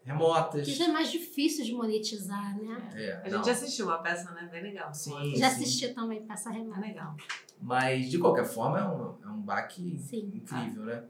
remotas. 0.05 0.67
Que 0.67 0.73
já 0.75 0.87
é 0.87 0.89
mais 0.89 1.11
difícil 1.11 1.65
de 1.65 1.73
monetizar, 1.75 2.57
né? 2.61 2.91
É, 2.95 3.13
A 3.27 3.31
não. 3.31 3.39
gente 3.39 3.51
assistiu 3.51 3.87
uma 3.87 3.99
peça, 3.99 4.31
né? 4.33 4.49
Bem 4.51 4.63
legal. 4.63 4.93
Sim. 4.95 5.37
Já 5.37 5.49
assisti 5.49 5.93
também 5.95 6.23
Peça 6.27 6.51
É 6.51 6.55
Remota. 6.55 6.81
legal. 6.81 7.17
Mas 7.65 8.11
de 8.11 8.19
qualquer 8.19 8.45
forma 8.45 8.81
é 8.81 8.85
um, 8.85 9.23
é 9.25 9.29
um 9.33 9.41
baque 9.41 9.97
Sim. 9.99 10.33
incrível, 10.35 10.85
né? 10.85 11.05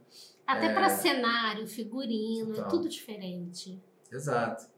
Até 0.47 0.67
É. 0.67 0.75
pra 0.75 0.91
cenário, 0.91 1.67
figurino, 1.67 2.53
é 2.53 2.57
Total. 2.57 2.69
tudo 2.71 2.89
diferente. 2.91 3.81
Exato. 4.11 4.71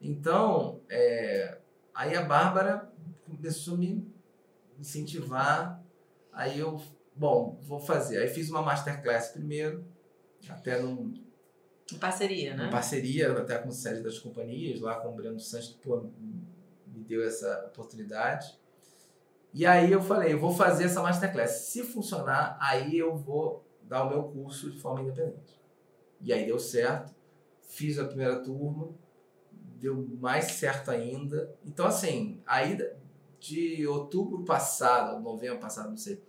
Então, 0.00 0.80
é, 0.88 1.58
aí 1.94 2.16
a 2.16 2.22
Bárbara 2.22 2.90
começou 3.26 3.74
a 3.74 3.76
me 3.76 4.10
incentivar. 4.78 5.82
Aí 6.32 6.58
eu, 6.58 6.80
bom, 7.14 7.58
vou 7.62 7.78
fazer. 7.78 8.16
Aí 8.22 8.28
fiz 8.28 8.48
uma 8.48 8.62
masterclass 8.62 9.28
primeiro, 9.28 9.84
até 10.48 10.80
num, 10.80 11.12
Em 11.92 11.98
parceria, 11.98 12.54
né? 12.56 12.66
em 12.66 12.70
parceria, 12.70 13.30
até 13.32 13.58
com 13.58 13.68
o 13.68 13.72
sede 13.72 14.02
das 14.02 14.18
companhias, 14.18 14.80
lá 14.80 14.94
com 15.00 15.08
o 15.10 15.14
Breno 15.14 15.38
Santos, 15.38 15.68
que 15.68 15.78
pô, 15.80 16.10
me 16.86 17.04
deu 17.04 17.22
essa 17.22 17.66
oportunidade. 17.66 18.58
E 19.52 19.66
aí 19.66 19.90
eu 19.90 20.00
falei, 20.00 20.32
eu 20.32 20.38
vou 20.38 20.52
fazer 20.52 20.84
essa 20.84 21.02
masterclass. 21.02 21.68
Se 21.70 21.82
funcionar, 21.82 22.56
aí 22.60 22.96
eu 22.96 23.16
vou 23.16 23.64
dar 23.82 24.04
o 24.04 24.08
meu 24.08 24.22
curso 24.24 24.70
de 24.70 24.78
forma 24.78 25.02
independente. 25.02 25.60
E 26.20 26.32
aí 26.32 26.46
deu 26.46 26.58
certo. 26.58 27.14
Fiz 27.62 27.98
a 27.98 28.04
primeira 28.04 28.42
turma, 28.42 28.90
deu 29.52 30.06
mais 30.20 30.44
certo 30.52 30.90
ainda. 30.90 31.54
Então, 31.64 31.86
assim, 31.86 32.40
aí 32.46 32.78
de 33.38 33.86
outubro 33.86 34.44
passado, 34.44 35.20
novembro 35.20 35.58
passado, 35.58 35.90
não 35.90 35.96
sei, 35.96 36.22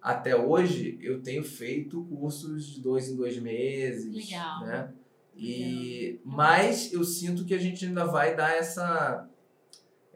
até 0.00 0.34
hoje, 0.34 0.98
eu 1.02 1.20
tenho 1.22 1.42
feito 1.42 2.04
cursos 2.04 2.66
de 2.66 2.80
dois 2.80 3.08
em 3.08 3.16
dois 3.16 3.38
meses. 3.38 4.14
Legal. 4.14 4.60
Né? 4.60 4.94
E, 5.36 6.20
mas 6.24 6.92
eu 6.92 7.04
sinto 7.04 7.44
que 7.44 7.54
a 7.54 7.58
gente 7.58 7.84
ainda 7.84 8.04
vai 8.04 8.34
dar 8.34 8.56
essa, 8.56 9.28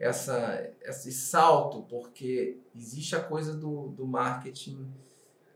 essa, 0.03 0.69
esse 0.81 1.11
salto, 1.11 1.83
porque 1.83 2.57
existe 2.75 3.15
a 3.15 3.23
coisa 3.23 3.55
do, 3.55 3.87
do 3.89 4.05
marketing 4.05 4.85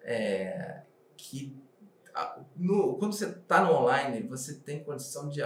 é, 0.04 0.82
que 1.18 1.54
no, 2.56 2.96
quando 2.96 3.14
você 3.14 3.26
está 3.26 3.64
no 3.64 3.74
online, 3.74 4.26
você 4.28 4.56
tem 4.56 4.84
condição 4.84 5.30
de 5.30 5.42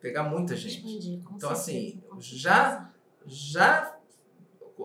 pegar 0.00 0.24
muita 0.24 0.56
gente. 0.56 0.78
Expandir, 0.78 1.22
com 1.22 1.36
Então, 1.36 1.50
assim, 1.50 2.02
já-. 2.18 2.90
Já 3.24 3.96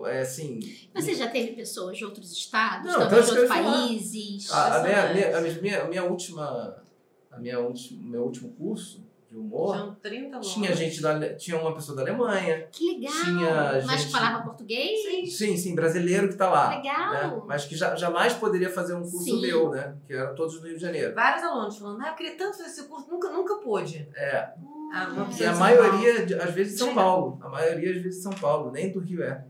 é 0.06 0.20
assim. 0.20 0.60
Você 0.94 1.12
já 1.12 1.28
teve 1.28 1.56
pessoas 1.56 1.98
de 1.98 2.04
outros 2.04 2.30
estados, 2.30 2.92
Não, 2.92 3.00
de 3.00 3.06
então 3.06 3.18
isso 3.18 3.30
outros 3.30 3.48
países? 3.48 4.52
A, 4.52 4.76
a 4.76 4.82
minha, 4.84 5.36
a 5.36 5.40
minha, 5.40 5.82
a 5.82 5.88
minha 5.88 6.04
última. 6.04 6.84
A 7.32 7.38
minha 7.38 7.58
última, 7.58 8.08
meu 8.08 8.22
último 8.22 8.52
curso 8.52 9.07
de 9.28 9.36
humor 9.36 9.74
Tinham 9.76 9.94
30 9.96 10.26
alunos. 10.28 10.54
tinha 10.54 10.74
gente 10.74 11.02
da 11.02 11.34
tinha 11.34 11.58
uma 11.60 11.74
pessoa 11.74 11.96
da 11.96 12.02
Alemanha. 12.02 12.66
Que 12.72 12.94
legal! 12.98 13.12
Tinha 13.24 13.82
Mas 13.86 14.00
gente- 14.00 14.10
falava 14.12 14.42
português? 14.42 15.02
Sim. 15.02 15.26
Sim, 15.26 15.56
sim, 15.56 15.74
brasileiro 15.74 16.28
que 16.30 16.34
tá 16.36 16.48
lá. 16.50 16.70
Legal! 16.76 17.12
né? 17.12 17.42
Mas 17.46 17.64
que 17.66 17.76
já, 17.76 17.94
jamais 17.94 18.32
poderia 18.32 18.70
fazer 18.70 18.94
um 18.94 19.02
curso 19.02 19.24
Sim. 19.24 19.40
meu, 19.42 19.70
né? 19.70 19.94
Que 20.06 20.14
eram 20.14 20.34
todos 20.34 20.58
do 20.60 20.66
Rio 20.66 20.76
de 20.76 20.82
Janeiro. 20.82 21.14
Vários 21.14 21.44
alunos 21.44 21.76
falando, 21.78 22.00
ah, 22.02 22.08
eu 22.08 22.14
queria 22.14 22.36
tanto 22.36 22.56
fazer 22.56 22.70
esse 22.70 22.84
curso, 22.84 23.08
nunca, 23.10 23.28
nunca 23.30 23.56
pude. 23.56 24.08
É. 24.16 24.48
Ah, 24.94 25.14
Olha. 25.14 25.42
E 25.42 25.44
a 25.44 25.54
maioria, 25.54 26.24
de- 26.24 26.34
às 26.34 26.54
vezes, 26.54 26.72
de 26.72 26.78
São. 26.78 26.94
Paulo. 26.94 27.38
A 27.42 27.48
maioria, 27.50 27.90
às 27.90 27.96
vezes, 28.02 28.16
de 28.16 28.22
São 28.22 28.32
Paulo, 28.32 28.70
nem 28.70 28.90
do 28.90 29.00
Rio 29.00 29.22
é. 29.22 29.44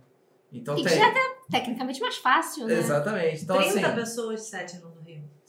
Então 0.53 0.75
E 0.77 0.83
que 0.83 0.89
tem. 0.89 0.99
já 0.99 1.07
é 1.09 1.15
tecnicamente 1.51 2.01
mais 2.01 2.17
fácil, 2.17 2.67
né? 2.67 2.75
Exatamente. 2.75 3.45
Então, 3.45 3.57
30 3.59 3.87
assim, 3.87 3.95
pessoas, 3.97 4.41
7 4.43 4.77
eram 4.77 4.89
do 4.91 4.95
Rio. 4.95 4.98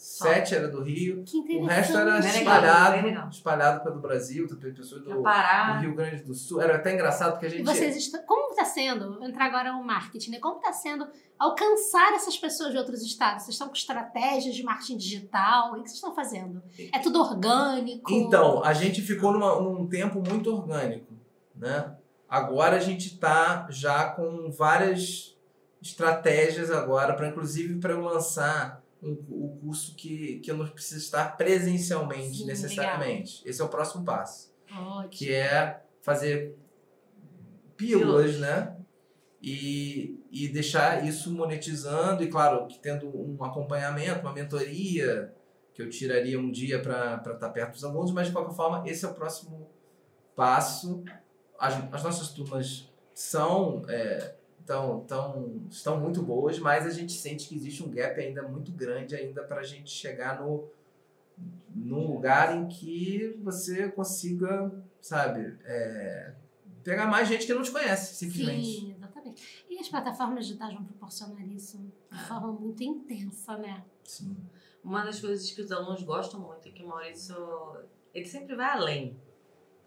Sete 0.01 0.55
era 0.55 0.69
do 0.69 0.81
Rio. 0.81 1.23
Que 1.25 1.38
O 1.57 1.65
resto 1.65 1.97
era 1.97 2.15
legal, 2.15 2.29
espalhado, 2.29 3.05
legal. 3.05 3.29
espalhado 3.29 3.83
pelo 3.83 3.99
Brasil, 3.99 4.47
tem 4.47 4.73
pessoas 4.73 5.03
do, 5.03 5.09
do. 5.21 5.23
Rio 5.81 5.93
Grande 5.93 6.23
do 6.23 6.33
Sul. 6.33 6.62
Era 6.62 6.77
até 6.77 6.93
engraçado 6.93 7.31
porque 7.33 7.47
a 7.47 7.49
E 7.49 7.51
gente. 7.51 7.65
vocês 7.65 7.97
estão. 7.97 8.23
Como 8.23 8.51
está 8.51 8.63
sendo? 8.63 9.17
Vou 9.19 9.27
entrar 9.27 9.45
agora 9.45 9.73
no 9.73 9.83
marketing, 9.83 10.31
né? 10.31 10.39
Como 10.39 10.57
está 10.57 10.71
sendo 10.71 11.05
alcançar 11.38 12.13
essas 12.13 12.38
pessoas 12.38 12.71
de 12.71 12.77
outros 12.77 13.01
estados? 13.03 13.43
Vocês 13.43 13.55
estão 13.55 13.67
com 13.67 13.73
estratégias 13.75 14.55
de 14.55 14.63
marketing 14.63 14.95
digital? 14.97 15.71
O 15.71 15.73
que 15.75 15.79
vocês 15.81 15.95
estão 15.95 16.15
fazendo? 16.15 16.63
É 16.93 16.99
tudo 16.99 17.19
orgânico? 17.19 18.09
Então, 18.12 18.63
a 18.63 18.71
gente 18.73 19.01
ficou 19.01 19.33
numa- 19.33 19.59
num 19.59 19.85
tempo 19.88 20.23
muito 20.27 20.49
orgânico, 20.53 21.13
né? 21.55 21.93
Agora 22.29 22.77
a 22.77 22.79
gente 22.79 23.17
tá 23.17 23.67
já 23.69 24.05
com 24.12 24.49
várias 24.51 25.35
estratégias 25.81 26.71
agora 26.71 27.13
para 27.13 27.27
inclusive 27.27 27.79
para 27.79 27.93
eu 27.93 28.01
lançar 28.01 28.81
um, 29.01 29.12
o 29.29 29.57
curso 29.62 29.95
que, 29.95 30.39
que 30.39 30.51
eu 30.51 30.57
não 30.57 30.67
preciso 30.67 30.99
estar 30.99 31.38
presencialmente 31.38 32.39
Sim, 32.39 32.45
necessariamente. 32.45 33.41
Esse 33.45 33.62
é 33.62 33.63
o 33.63 33.69
próximo 33.69 34.03
passo, 34.03 34.53
Ótimo. 34.71 35.09
que 35.09 35.33
é 35.33 35.81
fazer 36.01 36.55
pílulas, 37.75 38.38
né? 38.39 38.75
E, 39.41 40.19
e 40.29 40.49
deixar 40.49 41.07
isso 41.07 41.31
monetizando 41.33 42.21
e 42.21 42.27
claro 42.27 42.67
que 42.67 42.77
tendo 42.77 43.07
um 43.07 43.41
acompanhamento, 43.41 44.19
uma 44.19 44.33
mentoria 44.33 45.33
que 45.73 45.81
eu 45.81 45.89
tiraria 45.89 46.38
um 46.38 46.51
dia 46.51 46.81
para 46.81 47.15
estar 47.15 47.49
perto 47.51 47.71
dos 47.71 47.85
alunos, 47.85 48.12
mas 48.12 48.27
de 48.27 48.33
qualquer 48.33 48.53
forma 48.53 48.83
esse 48.85 49.05
é 49.05 49.07
o 49.07 49.13
próximo 49.13 49.69
passo. 50.35 51.05
As, 51.57 51.73
as 51.93 52.03
nossas 52.03 52.29
turmas 52.29 52.91
são 53.13 53.83
é, 53.88 54.35
tão, 54.69 54.99
tão, 55.05 55.63
estão 55.71 55.99
muito 55.99 56.21
boas, 56.21 56.60
mas 56.60 56.86
a 56.86 56.91
gente 56.91 57.13
sente 57.13 57.47
que 57.47 57.55
existe 57.55 57.82
um 57.82 57.89
gap 57.89 58.21
ainda 58.21 58.43
muito 58.43 58.71
grande 58.71 59.15
ainda 59.15 59.43
para 59.43 59.62
a 59.62 59.63
gente 59.63 59.89
chegar 59.89 60.39
no 60.39 60.69
num 61.73 62.12
lugar 62.12 62.55
em 62.55 62.67
que 62.67 63.39
você 63.41 63.89
consiga, 63.89 64.71
sabe, 65.01 65.58
é, 65.63 66.34
pegar 66.84 67.08
mais 67.08 67.27
gente 67.27 67.47
que 67.47 67.53
não 67.53 67.63
te 67.63 67.71
conhece, 67.71 68.13
simplesmente. 68.13 68.65
Sim, 68.65 68.91
exatamente. 68.91 69.65
E 69.69 69.79
as 69.79 69.88
plataformas 69.88 70.45
digitais 70.45 70.73
vão 70.73 70.84
proporcionar 70.84 71.47
isso 71.47 71.79
de 72.12 72.23
forma 72.23 72.51
muito 72.51 72.84
intensa, 72.84 73.58
né? 73.58 73.84
Sim. 74.03 74.36
Uma 74.84 75.05
das 75.05 75.19
coisas 75.21 75.49
que 75.49 75.62
os 75.62 75.71
alunos 75.71 76.03
gostam 76.03 76.41
muito 76.41 76.67
é 76.67 76.71
que 76.71 76.84
o 76.84 76.88
Maurício, 76.88 77.38
ele 78.13 78.25
sempre 78.25 78.55
vai 78.55 78.69
além 78.71 79.17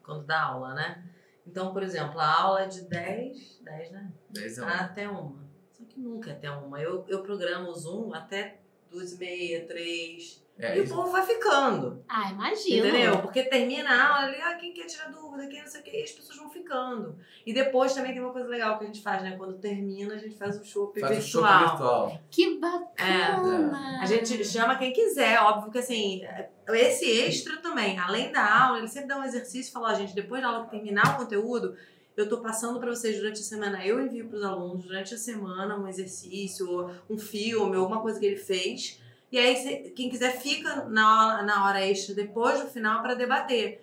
quando 0.03 0.25
dá 0.25 0.43
aula, 0.43 0.75
né? 0.75 1.05
Então, 1.47 1.73
por 1.73 1.83
exemplo, 1.83 2.21
a 2.21 2.41
aula 2.41 2.63
é 2.63 2.69
de 2.69 2.83
10, 2.83 3.61
10, 3.63 3.91
né? 3.91 4.13
Dez 4.31 4.59
é 4.59 4.63
um. 4.63 4.69
Até 4.69 5.09
uma. 5.09 5.45
Só 5.73 5.85
que 5.85 5.99
nunca 5.99 6.31
é 6.31 6.33
até 6.35 6.51
uma. 6.51 6.81
Eu, 6.81 7.05
eu 7.09 7.23
programo 7.23 7.69
o 7.69 7.75
Zoom 7.75 8.15
até 8.15 8.61
duas 8.91 9.13
e 9.13 9.19
meia, 9.19 9.67
três. 9.67 10.43
É, 10.63 10.77
e 10.77 10.81
o 10.81 10.85
isso- 10.85 10.95
povo 10.95 11.11
vai 11.11 11.27
ficando. 11.27 12.05
Ah, 12.09 12.31
imagino. 12.31 12.87
Entendeu? 12.87 13.19
Porque 13.21 13.43
termina 13.43 13.91
a 13.91 14.07
aula 14.15 14.29
ali, 14.29 14.41
ah, 14.41 14.55
quem 14.55 14.73
quer 14.73 14.87
tirar 14.87 15.11
dúvida, 15.11 15.49
quem 15.49 15.61
não 15.61 15.67
sei 15.69 15.81
o 15.81 15.85
que, 15.85 15.91
e 16.01 16.03
as 16.05 16.13
pessoas 16.13 16.39
vão 16.39 16.49
ficando. 16.49 17.17
E 17.45 17.53
depois 17.53 17.93
também 17.93 18.13
tem 18.13 18.23
uma 18.23 18.33
coisa 18.33 18.49
legal 18.49 18.79
que 18.79 18.85
a 18.85 18.87
gente 18.87 19.03
faz, 19.03 19.23
né? 19.23 19.35
Quando 19.37 19.55
termina, 19.59 20.15
a 20.15 20.19
gente 20.19 20.37
faz 20.37 20.57
o 20.61 20.65
show 20.65 20.93
faz 20.99 21.19
o 21.19 21.21
show 21.21 21.43
virtual. 21.43 21.69
virtual. 21.69 22.21
Que 22.31 22.59
bacana! 22.59 24.01
A 24.01 24.07
gente 24.07 24.45
chama 24.45 24.77
quem 24.77 24.93
quiser, 24.93 25.41
óbvio 25.41 25.73
que 25.73 25.79
assim, 25.79 26.23
esse 26.69 27.11
extra 27.11 27.57
também, 27.57 27.99
além 27.99 28.31
da 28.31 28.65
aula, 28.67 28.79
ele 28.79 28.89
sempre 28.89 29.09
dá 29.09 29.19
um 29.19 29.25
exercício 29.25 29.71
e 29.71 29.73
fala, 29.73 29.91
ó, 29.93 29.95
gente, 29.95 30.15
depois 30.15 30.41
da 30.41 30.49
aula 30.49 30.65
que 30.65 30.71
terminar 30.71 31.15
o 31.15 31.17
conteúdo, 31.19 31.75
eu 32.17 32.29
tô 32.29 32.39
passando 32.41 32.79
para 32.79 32.91
vocês 32.91 33.17
durante 33.17 33.41
a 33.41 33.45
semana, 33.45 33.85
eu 33.85 34.01
envio 34.01 34.29
para 34.29 34.37
os 34.39 34.45
alunos 34.45 34.85
durante 34.85 35.15
a 35.15 35.19
semana 35.19 35.77
um 35.77 35.89
exercício, 35.89 36.91
um 37.09 37.19
filme, 37.19 37.77
alguma 37.77 38.01
coisa 38.01 38.21
que 38.21 38.27
ele 38.27 38.37
fez. 38.37 39.02
E 39.33 39.39
aí, 39.39 39.91
quem 39.97 40.11
quiser 40.11 40.39
fica 40.39 40.85
na 40.85 41.27
hora, 41.35 41.43
na 41.43 41.65
hora 41.67 41.85
extra 41.87 42.15
depois 42.15 42.61
do 42.61 42.69
final 42.69 43.01
para 43.03 43.15
debater. 43.15 43.83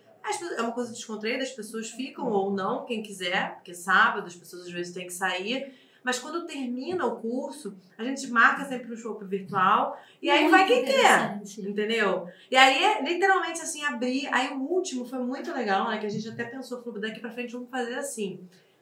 É 0.55 0.61
uma 0.61 0.71
coisa 0.71 0.91
descontraída, 0.91 1.41
as 1.43 1.49
pessoas 1.51 1.89
ficam 1.89 2.27
ou 2.27 2.51
não, 2.53 2.85
quem 2.85 3.01
quiser, 3.01 3.55
porque 3.55 3.73
sábado 3.73 4.27
as 4.27 4.35
pessoas 4.35 4.67
às 4.67 4.71
vezes 4.71 4.93
têm 4.93 5.07
que 5.07 5.13
sair. 5.13 5.73
Mas 6.03 6.19
quando 6.19 6.45
termina 6.45 7.05
o 7.05 7.17
curso, 7.19 7.75
a 7.97 8.03
gente 8.03 8.27
marca 8.27 8.63
sempre 8.65 8.93
um 8.93 8.95
show 8.97 9.17
virtual 9.19 9.99
e 10.21 10.29
aí 10.29 10.41
Muito 10.41 10.51
vai 10.51 10.67
quem 10.67 10.85
quer. 10.85 11.41
Entendeu? 11.57 12.27
E 12.51 12.55
aí 12.55 12.83
é 12.83 13.01
literalmente 13.03 13.59
assim, 13.61 13.83
abrir. 13.83 14.27
Aí 14.31 14.49
o 14.49 14.61
último 14.61 15.03
foi 15.05 15.19
muito 15.19 15.51
legal, 15.51 15.89
né? 15.89 15.97
Que 15.97 16.05
a 16.05 16.09
gente 16.09 16.27
até 16.29 16.43
pensou, 16.43 16.81
falou, 16.83 16.99
daqui 17.01 17.19
pra 17.19 17.31
frente 17.31 17.53
vamos 17.53 17.69
fazer 17.69 17.95
assim. 17.95 18.39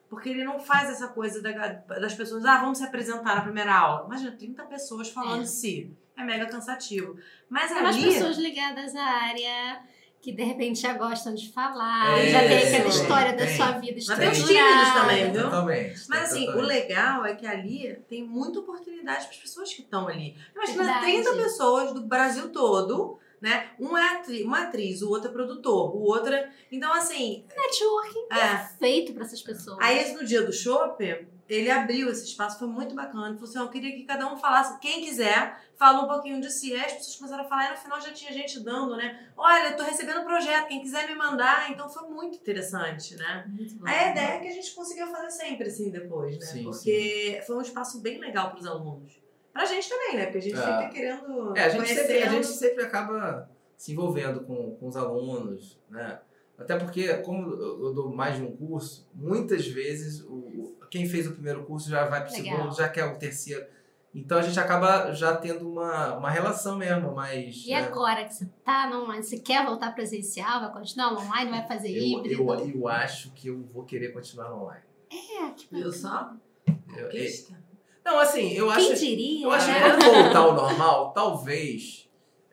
Porque 0.10 0.30
ele 0.30 0.44
não 0.44 0.60
faz 0.60 0.90
essa 0.90 1.08
coisa 1.08 1.42
da- 1.42 1.52
das 2.00 2.14
pessoas, 2.14 2.46
ah, 2.46 2.60
vamos 2.60 2.78
se 2.78 2.84
apresentar 2.84 3.36
na 3.36 3.42
primeira 3.42 3.74
aula. 3.74 4.06
Imagina, 4.06 4.32
30 4.34 4.64
pessoas 4.66 5.10
falando 5.10 5.44
É. 5.44 5.46
si. 5.46 5.92
É 6.18 6.24
mega 6.24 6.46
cansativo. 6.48 7.16
Mas 7.50 7.72
Tem 7.72 7.80
umas 7.82 7.96
ali. 7.96 8.06
pessoas 8.06 8.38
ligadas 8.38 8.96
à 8.96 9.04
área 9.04 9.82
que 10.20 10.32
de 10.32 10.44
repente 10.44 10.82
já 10.82 10.94
gostam 10.94 11.34
de 11.36 11.50
falar, 11.54 12.18
É, 12.20 12.32
já 12.32 12.40
tem 12.40 12.58
aquela 12.58 12.90
história 12.90 13.32
da 13.34 13.46
tem. 13.46 13.56
sua 13.56 13.72
vida 13.74 14.02
Mas 14.08 14.18
tem 14.20 14.30
os 14.30 14.38
tímidos 14.40 14.94
também, 14.94 15.32
viu? 15.32 15.44
Totalmente. 15.44 16.02
Mas 16.10 16.22
assim, 16.24 16.44
o 16.44 16.46
totalmente. 16.48 16.68
legal 16.68 17.26
é 17.26 17.36
que 17.36 17.46
ali 17.46 17.96
tem 18.10 18.24
muita 18.24 18.60
oportunidade 18.60 19.26
para 19.26 19.30
as 19.36 19.38
pessoas 19.38 19.74
que 19.74 19.84
estão 19.84 20.08
ali. 20.08 20.36
Imagina 20.56 20.84
Verdade. 20.84 21.06
30 21.06 21.34
pessoas 21.36 21.94
do 21.94 22.02
Brasil 22.02 22.50
todo, 22.50 23.20
né? 23.40 23.70
Um 23.80 23.96
é 23.96 24.16
atri 24.16 24.44
uma 24.44 24.64
atriz, 24.64 25.02
o 25.04 25.10
outro 25.10 25.30
é 25.30 25.32
produtor, 25.32 25.96
o 25.96 26.00
outro 26.02 26.34
é... 26.34 26.52
Então, 26.72 26.92
assim, 26.94 27.46
Networking 27.56 28.26
é. 28.32 28.36
perfeito 28.36 29.14
para 29.14 29.24
essas 29.24 29.42
pessoas. 29.42 29.78
Aí, 29.80 30.00
esse 30.00 30.14
no 30.16 30.26
dia 30.26 30.42
do 30.42 30.52
shopping, 30.52 31.28
ele 31.50 31.70
abriu 31.72 32.10
esse 32.10 32.26
espaço, 32.26 32.60
foi 32.60 32.68
muito 32.68 32.94
bacana. 32.96 33.28
Ele 33.30 33.36
falou 33.36 33.50
assim: 33.50 33.60
"Ó, 33.60 33.64
eu 33.64 33.70
queria 33.70 33.92
que 33.96 34.04
cada 34.04 34.32
um 34.32 34.38
falasse, 34.38 34.80
quem 34.80 35.02
quiser, 35.04 35.60
fala 35.76 36.04
um 36.04 36.08
pouquinho 36.08 36.42
de 36.42 36.52
si. 36.52 36.74
Aí 36.74 36.82
as 36.82 36.94
pessoas 36.94 37.16
começaram 37.16 37.44
a 37.44 37.48
falar, 37.48 37.68
e 37.68 37.72
no 37.72 37.78
final 37.78 38.02
já 38.02 38.12
tinha 38.12 38.32
gente 38.34 38.60
dando, 38.60 38.96
né? 38.98 39.28
Olha, 39.36 39.70
eu 39.70 39.78
tô 39.78 39.84
recebendo 39.84 40.22
um 40.22 40.26
projeto, 40.26 40.68
quem 40.68 40.82
quiser 40.82 41.08
me 41.08 41.16
mandar. 41.16 41.72
Então 41.72 41.88
foi 41.90 42.08
muito 42.10 42.38
interessante, 42.38 43.16
né? 43.16 43.46
Muito 43.48 43.76
bom. 43.76 43.88
A 43.88 44.12
ideia 44.12 44.34
é 44.36 44.40
que 44.40 44.48
a 44.48 44.52
gente 44.52 44.74
conseguiu 44.74 45.08
fazer 45.08 45.32
sempre 45.32 45.68
assim 45.68 45.90
depois, 45.90 46.38
né? 46.40 46.46
Sim, 46.46 46.64
Porque 46.64 47.42
foi 47.46 47.56
um 47.58 47.62
espaço 47.62 48.02
bem 48.02 48.20
legal 48.20 48.52
pros 48.52 48.66
alunos. 48.66 49.22
Pra 49.54 49.66
gente 49.66 49.90
também, 49.90 50.18
né? 50.18 50.24
Porque 50.26 50.38
a 50.38 50.42
gente 50.42 50.56
É. 50.56 50.62
fica 50.62 50.90
querendo. 50.90 51.58
É, 51.58 51.64
a 51.64 51.70
gente, 51.70 51.88
sempre, 51.88 52.24
a 52.24 52.30
gente 52.30 52.48
sempre 52.48 52.84
acaba 52.84 53.50
se 53.76 53.92
envolvendo 53.92 54.42
com, 54.42 54.76
com 54.76 54.88
os 54.88 54.96
alunos, 54.96 55.80
né? 55.90 56.20
Até 56.58 56.78
porque, 56.78 57.14
como 57.20 57.52
eu 57.54 57.84
eu 57.86 57.94
dou 57.94 58.14
mais 58.14 58.38
de 58.38 58.42
um 58.44 58.56
curso, 58.56 59.08
muitas 59.14 59.68
vezes 59.68 60.22
o, 60.24 60.76
quem 60.90 61.08
fez 61.08 61.28
o 61.28 61.32
primeiro 61.34 61.64
curso 61.66 61.90
já 61.90 62.06
vai 62.06 62.22
para 62.22 62.30
o 62.32 62.34
segundo, 62.34 62.76
já 62.76 62.90
quer 62.90 63.06
o 63.06 63.18
terceiro. 63.18 63.66
Então 64.16 64.40
a 64.40 64.42
gente 64.42 64.60
acaba 64.60 65.12
já 65.14 65.36
tendo 65.36 65.70
uma, 65.70 66.16
uma 66.16 66.32
relação 66.32 66.76
mesmo, 66.76 67.14
mas. 67.14 67.64
E 67.66 67.74
agora 67.74 68.26
que 68.26 68.34
você 68.34 68.50
tá 68.66 68.90
no 68.90 69.04
online, 69.04 69.22
você 69.24 69.38
quer 69.38 69.64
voltar 69.64 69.94
presencial, 69.94 70.62
vai 70.62 70.72
continuar 70.72 71.12
no 71.12 71.20
online, 71.20 71.52
vai 71.52 71.68
fazer 71.68 71.92
eu, 71.96 72.04
híbrido? 72.04 72.42
eu, 72.42 72.70
eu 72.82 72.88
acho 72.88 73.32
que 73.32 73.50
eu 73.50 73.62
vou 73.72 73.84
querer 73.84 74.12
continuar 74.14 74.50
no 74.50 74.64
online. 74.64 74.84
É, 75.12 75.50
que 75.52 75.68
bacana. 75.72 75.92
só? 75.94 76.32
Eu- 76.66 77.04
Conquista. 77.04 77.54
não, 78.04 78.18
assim, 78.20 78.54
eu 78.54 78.74
Quem 78.74 78.92
acho, 78.94 79.00
diria? 79.06 79.46
eu 79.46 79.52
acho 79.52 79.66
que 79.68 79.72
né? 79.72 79.80
quando 79.82 80.04
voltar 80.24 80.40
ao 80.40 80.54
normal, 80.56 81.12
talvez. 81.14 82.07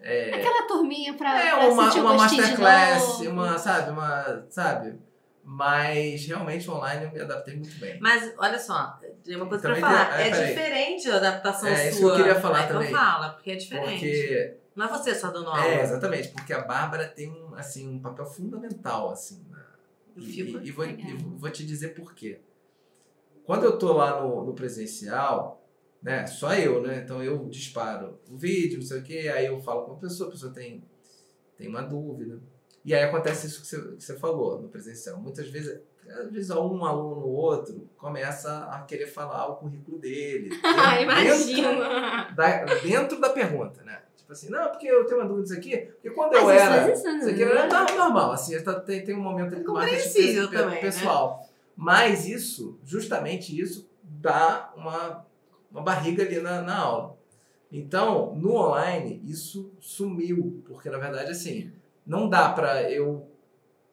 É, 0.07 0.35
Aquela 0.35 0.67
turminha 0.67 1.15
pra, 1.15 1.41
É 1.43 1.51
pra 1.51 1.69
uma, 1.69 1.95
uma 1.95 2.15
masterclass, 2.15 3.03
novo. 3.21 3.31
uma, 3.31 3.59
sabe, 3.59 3.91
uma, 3.91 4.47
sabe? 4.51 4.99
Mas 5.43 6.27
realmente 6.27 6.71
online 6.71 7.05
eu 7.05 7.11
me 7.13 7.21
adaptei 7.21 7.57
muito 7.57 7.79
bem. 7.79 7.99
Mas 8.01 8.33
olha 8.39 8.59
só, 8.59 8.99
tem 9.25 9.37
uma 9.37 9.47
coisa 9.47 9.63
pra 9.63 9.75
Também 9.75 9.81
falar. 9.83 10.17
tem- 10.17 10.25
é, 10.25 10.29
é 10.29 10.47
diferente 10.49 11.11
a 11.11 11.17
adaptação 11.17 11.69
É, 11.69 11.77
sua. 11.77 11.89
isso 11.89 11.99
que 12.01 12.05
eu 12.05 12.17
queria 12.17 12.35
falar 12.41 12.61
Aí 12.61 12.69
também. 12.69 12.89
Então 12.89 13.01
fala, 13.01 13.29
porque 13.31 13.51
é 13.51 13.57
diferente. 13.57 14.01
Porque 14.07 14.57
Não 14.77 14.87
é 14.87 14.89
você 14.89 15.15
só 15.15 15.31
dando 15.31 15.49
aula. 15.49 15.65
é, 15.65 15.83
exatamente, 15.83 16.29
porque 16.29 16.53
a 16.53 16.61
Bárbara 16.63 17.07
tem 17.09 17.31
um, 17.31 17.55
assim, 17.55 17.89
um 17.89 17.99
papel 18.01 18.27
fundamental 18.27 19.11
assim, 19.11 19.43
na, 19.51 19.59
Eu 20.17 20.23
e, 20.23 20.41
e- 20.41 20.67
e 20.69 20.71
vou, 20.71 20.85
e 20.87 21.17
vou 21.37 21.51
te 21.51 21.65
dizer 21.65 21.89
por 21.95 22.15
quê. 22.15 22.41
Quando 23.45 23.65
eu 23.65 23.79
tô 23.79 23.93
lá 23.93 24.21
no, 24.23 24.45
no 24.45 24.55
presencial, 24.55 25.64
né, 26.05 26.27
só 26.27 26.55
eu, 26.55 26.81
né? 26.83 27.01
Então 27.03 27.21
eu 27.23 27.49
disparo 27.49 28.21
o 28.31 28.37
vídeo, 28.37 28.79
não 28.79 28.87
sei 28.87 29.01
o 29.01 29.03
quê, 29.03 29.33
aí 29.35 29.47
eu 29.47 29.59
falo 29.61 29.85
com 29.87 29.93
a 29.95 29.97
pessoa, 29.97 30.29
a 30.29 30.33
pessoa 30.33 30.53
tem, 30.53 30.85
tem 31.57 31.67
uma 31.67 31.83
dúvida. 31.83 32.39
E 32.85 32.95
aí 32.95 33.03
acontece 33.03 33.47
isso 33.47 33.63
que 33.63 33.67
você, 33.67 33.81
que 33.97 34.05
você 34.05 34.17
falou 34.19 34.61
no 34.61 34.69
presencial. 34.69 35.19
Muitas 35.19 35.49
vezes, 35.49 35.81
às 36.07 36.31
vezes 36.31 36.51
um 36.51 36.85
aluno 36.85 37.23
ou 37.27 37.33
outro 37.33 37.89
começa 37.97 38.67
a 38.67 38.83
querer 38.83 39.07
falar 39.07 39.49
o 39.49 39.57
currículo 39.57 39.99
dele. 39.99 40.51
Ah, 40.63 40.99
dentro, 40.99 41.15
imagina. 41.51 42.31
da, 42.37 42.65
dentro 42.83 43.19
da 43.21 43.31
pergunta, 43.31 43.83
né? 43.83 44.03
Tipo 44.15 44.33
assim, 44.33 44.51
não, 44.51 44.69
porque 44.71 44.87
eu 44.87 45.05
tenho 45.07 45.21
uma 45.21 45.27
dúvida 45.27 45.45
disso 45.49 45.59
aqui. 45.59 45.77
Porque 45.79 46.11
quando 46.11 46.35
eu 46.35 46.45
Mas 46.45 46.57
isso 46.63 46.67
era. 46.73 46.91
existe, 46.91 47.09
Isso 47.19 47.29
aqui 47.31 47.45
né? 47.47 47.51
era 47.53 47.95
normal, 47.97 48.33
assim, 48.33 48.55
tem, 48.87 49.05
tem 49.05 49.15
um 49.15 49.21
momento 49.23 49.55
ali 49.55 49.65
do 49.65 49.73
marketing 49.73 49.97
Compreensível 50.03 50.49
pe- 50.51 50.57
também, 50.57 50.75
né? 50.77 50.81
pessoal. 50.81 51.49
Mas 51.77 52.27
isso, 52.27 52.79
justamente 52.85 53.59
isso, 53.59 53.89
dá 54.03 54.73
uma, 54.77 55.27
uma 55.75 55.83
barriga 55.83 56.23
ali 56.23 56.41
na, 56.41 56.63
na 56.63 56.79
aula. 56.79 57.19
Então, 57.71 58.35
no 58.37 58.55
online, 58.55 59.21
isso 59.25 59.73
sumiu. 59.81 60.63
Porque, 60.65 60.89
na 60.89 60.99
verdade, 60.99 61.33
assim, 61.33 61.73
não 62.07 62.29
dá 62.29 62.49
pra 62.51 62.89
eu. 62.91 63.29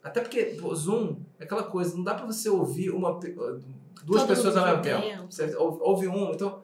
Até 0.03 0.21
porque 0.21 0.57
pô, 0.61 0.73
Zoom 0.75 1.17
é 1.39 1.43
aquela 1.43 1.63
coisa, 1.63 1.95
não 1.95 2.03
dá 2.03 2.13
pra 2.13 2.25
você 2.25 2.47
ouvir 2.49 2.91
uma, 2.91 3.19
duas 4.03 4.21
Todo 4.21 4.27
pessoas 4.27 4.55
ao 4.55 4.65
mesmo 4.67 4.81
tempo. 4.83 5.25
Você 5.29 5.55
ouve, 5.55 6.07
um, 6.07 6.31
então. 6.31 6.63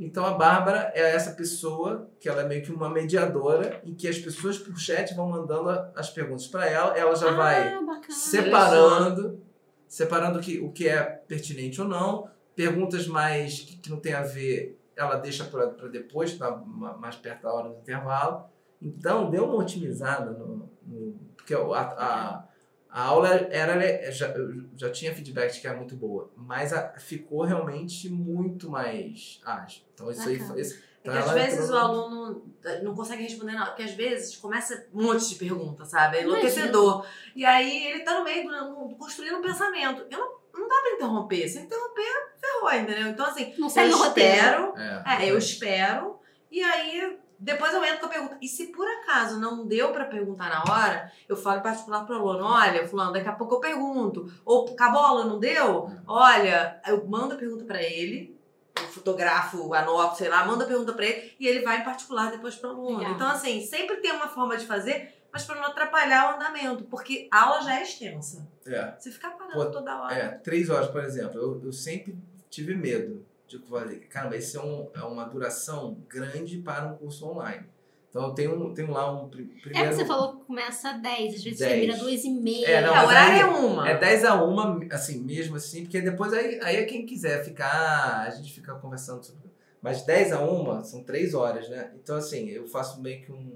Então 0.00 0.24
a 0.24 0.34
Bárbara 0.34 0.92
é 0.94 1.12
essa 1.12 1.32
pessoa 1.32 2.08
que 2.20 2.28
ela 2.28 2.42
é 2.42 2.46
meio 2.46 2.62
que 2.62 2.70
uma 2.70 2.88
mediadora 2.88 3.80
em 3.84 3.92
que 3.94 4.06
as 4.06 4.16
pessoas 4.16 4.56
por 4.56 4.78
chat 4.78 5.12
vão 5.12 5.28
mandando 5.28 5.68
as 5.96 6.08
perguntas 6.08 6.46
para 6.46 6.68
ela, 6.68 6.96
ela 6.96 7.16
já 7.16 7.32
vai 7.32 7.74
Ah, 7.74 7.82
bacana. 7.82 8.14
separando, 8.14 9.42
separando 9.88 10.38
o 10.38 10.40
que, 10.40 10.60
o 10.60 10.70
que 10.70 10.88
é 10.88 11.02
pertinente 11.02 11.80
ou 11.80 11.88
não, 11.88 12.28
perguntas 12.58 13.06
mais 13.06 13.60
que, 13.60 13.76
que 13.76 13.88
não 13.90 14.00
tem 14.00 14.12
a 14.14 14.22
ver, 14.22 14.76
ela 14.96 15.14
deixa 15.16 15.44
para 15.44 15.66
depois, 15.88 16.36
ma- 16.36 16.96
mais 16.98 17.14
perto 17.14 17.42
da 17.42 17.52
hora 17.52 17.68
do 17.68 17.76
intervalo. 17.78 18.46
Então 18.82 19.30
deu 19.30 19.44
uma 19.44 19.54
otimizada 19.54 20.32
no, 20.32 20.68
no- 20.84 21.18
porque 21.36 21.54
a, 21.54 21.58
a, 21.60 22.44
a 22.90 23.02
aula 23.04 23.28
era 23.28 24.10
já, 24.10 24.26
eu 24.30 24.64
já 24.76 24.90
tinha 24.90 25.14
feedback 25.14 25.52
de 25.54 25.60
que 25.60 25.68
era 25.68 25.76
muito 25.76 25.94
boa, 25.94 26.30
mas 26.36 26.72
a- 26.72 26.94
ficou 26.98 27.42
realmente 27.44 28.08
muito 28.10 28.68
mais 28.68 29.40
ágil. 29.44 29.82
Então 29.94 30.10
isso 30.10 30.28
aí 30.28 30.34
Bacana. 30.36 30.52
foi. 30.52 30.60
esse- 30.60 30.74
É 31.04 31.10
então 31.10 31.12
que 31.12 31.18
às 31.28 31.30
vezes 31.32 31.64
entrou 31.64 31.78
o 31.78 31.80
no- 31.80 31.86
aluno 32.24 32.42
não 32.82 32.94
consegue 32.94 33.22
responder 33.22 33.52
nada, 33.52 33.66
porque 33.70 33.84
às 33.84 33.92
vezes 33.92 34.36
começa 34.36 34.84
um 34.92 35.04
monte 35.04 35.28
de 35.28 35.36
perguntas, 35.36 35.88
sabe? 35.88 36.16
É 36.18 36.22
enlouquecedor. 36.24 37.06
E 37.36 37.44
aí 37.44 37.86
ele 37.86 38.00
tá 38.02 38.18
no 38.18 38.24
meio 38.24 38.48
do, 38.48 38.88
do- 38.88 38.96
construindo 38.96 39.36
um 39.38 39.42
pensamento. 39.42 40.04
Eu 40.10 40.18
não, 40.18 40.38
não 40.60 40.68
dá 40.68 40.74
pra 40.82 40.92
interromper. 40.96 41.48
Se 41.48 41.60
interromper, 41.60 42.27
ferrou, 42.60 42.72
entendeu? 42.72 43.08
Então, 43.08 43.26
assim, 43.26 43.54
Não 43.58 43.68
eu 43.68 43.94
o 43.94 43.98
roteiro. 43.98 44.72
espero. 44.74 44.74
É, 45.06 45.24
É, 45.26 45.30
eu 45.30 45.38
espero. 45.38 46.18
E 46.50 46.62
aí, 46.62 47.18
depois 47.38 47.72
eu 47.72 47.84
entro 47.84 48.00
com 48.00 48.06
a 48.06 48.10
pergunta. 48.10 48.38
E 48.40 48.48
se 48.48 48.66
por 48.68 48.86
acaso 48.86 49.38
não 49.38 49.66
deu 49.66 49.92
pra 49.92 50.04
perguntar 50.06 50.48
na 50.48 50.62
hora, 50.72 51.12
eu 51.28 51.36
falo 51.36 51.58
em 51.58 51.62
particular 51.62 52.04
pro 52.04 52.16
aluno: 52.16 52.44
olha, 52.44 52.86
Fulano, 52.88 53.12
daqui 53.12 53.28
a 53.28 53.32
pouco 53.32 53.54
eu 53.56 53.60
pergunto. 53.60 54.32
Ou 54.44 54.74
Cabola, 54.74 55.24
não 55.24 55.38
deu? 55.38 55.90
Olha, 56.06 56.80
eu 56.86 57.06
mando 57.06 57.34
a 57.34 57.38
pergunta 57.38 57.64
pra 57.64 57.82
ele. 57.82 58.36
Eu 58.80 58.88
fotografo, 58.88 59.74
anoto, 59.74 60.16
sei 60.18 60.28
lá, 60.28 60.44
mando 60.46 60.62
a 60.62 60.66
pergunta 60.66 60.92
pra 60.92 61.04
ele 61.04 61.34
e 61.38 61.46
ele 61.48 61.62
vai 61.64 61.80
em 61.80 61.84
particular 61.84 62.30
depois 62.30 62.54
pro 62.54 62.70
aluno. 62.70 62.98
Legal. 62.98 63.12
Então, 63.14 63.28
assim, 63.28 63.60
sempre 63.66 63.96
tem 63.96 64.12
uma 64.12 64.28
forma 64.28 64.56
de 64.56 64.64
fazer, 64.66 65.14
mas 65.32 65.44
pra 65.44 65.56
não 65.56 65.64
atrapalhar 65.64 66.30
o 66.32 66.36
andamento, 66.36 66.84
porque 66.84 67.28
a 67.32 67.42
aula 67.42 67.62
já 67.62 67.78
é 67.80 67.82
extensa. 67.82 68.48
é. 68.66 68.94
Você 68.96 69.10
ficar 69.10 69.30
parando 69.30 69.54
Pô, 69.54 69.66
toda 69.66 70.00
hora. 70.00 70.14
É, 70.14 70.28
três 70.28 70.70
horas, 70.70 70.88
por 70.88 71.02
exemplo. 71.02 71.40
Eu, 71.40 71.60
eu 71.64 71.72
sempre 71.72 72.16
tive 72.50 72.74
medo 72.74 73.24
de 73.46 73.58
fazer. 73.58 73.96
Caramba, 74.08 74.36
esse 74.36 74.56
é, 74.56 74.60
um, 74.62 74.88
é 74.94 75.00
uma 75.02 75.24
duração 75.24 75.98
grande 76.08 76.58
para 76.58 76.86
um 76.92 76.96
curso 76.96 77.26
online. 77.26 77.66
Então 78.10 78.24
eu 78.24 78.30
tenho, 78.34 78.72
tenho 78.74 78.90
lá 78.90 79.12
um 79.12 79.28
pri- 79.28 79.50
É 79.58 79.60
primeiro. 79.60 79.88
que 79.90 79.94
você 79.96 80.04
falou 80.06 80.36
que 80.38 80.44
começa 80.46 80.90
às 80.92 81.02
10, 81.02 81.34
às 81.34 81.44
vezes 81.44 81.58
10. 81.58 81.70
termina 81.72 81.94
às 81.94 82.00
2 82.00 82.24
e 82.24 82.30
meia. 82.30 82.66
É, 82.66 82.80
não, 82.80 82.94
É, 82.96 83.04
o 83.04 83.06
horário 83.06 83.40
é 83.40 83.44
uma. 83.44 83.88
É 83.88 83.96
10 83.98 84.24
a 84.24 84.42
1, 84.44 84.88
assim, 84.90 85.22
mesmo 85.22 85.56
assim, 85.56 85.82
porque 85.82 86.00
depois 86.00 86.32
aí, 86.32 86.58
aí 86.62 86.76
é 86.76 86.84
quem 86.84 87.04
quiser 87.04 87.44
ficar, 87.44 88.22
a 88.26 88.30
gente 88.30 88.52
fica 88.52 88.74
conversando 88.76 89.22
sobre. 89.24 89.48
Mas 89.80 90.02
10 90.04 90.32
a 90.32 90.42
1 90.42 90.82
são 90.84 91.04
3 91.04 91.34
horas, 91.34 91.68
né? 91.68 91.92
Então, 92.02 92.16
assim, 92.16 92.48
eu 92.48 92.66
faço 92.66 93.00
meio 93.00 93.22
que 93.22 93.30
um, 93.30 93.52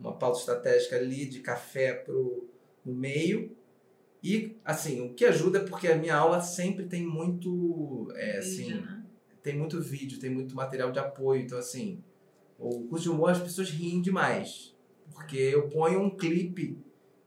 uma 0.00 0.14
pauta 0.14 0.38
estratégica 0.40 0.96
ali 0.96 1.26
de 1.26 1.40
café 1.40 1.92
pro, 1.92 2.48
no 2.84 2.94
meio. 2.94 3.54
E, 4.22 4.56
assim, 4.64 5.00
o 5.00 5.14
que 5.14 5.24
ajuda 5.24 5.58
é 5.58 5.62
porque 5.64 5.88
a 5.88 5.96
minha 5.96 6.14
aula 6.16 6.40
sempre 6.40 6.86
tem 6.86 7.04
muito. 7.04 8.08
É, 8.14 8.38
assim, 8.38 8.64
Vídeo, 8.66 8.82
né? 8.82 9.02
tem 9.42 9.56
muito 9.58 9.80
vídeo, 9.80 10.18
tem 10.20 10.30
muito 10.30 10.54
material 10.54 10.92
de 10.92 10.98
apoio. 11.00 11.42
Então, 11.42 11.58
assim, 11.58 12.02
o 12.58 12.84
curso 12.84 13.04
de 13.04 13.10
humor 13.10 13.30
as 13.30 13.40
pessoas 13.40 13.68
riem 13.70 14.00
demais. 14.00 14.74
Porque 15.12 15.36
eu 15.36 15.68
ponho 15.68 16.00
um 16.00 16.10
clipe 16.16 16.78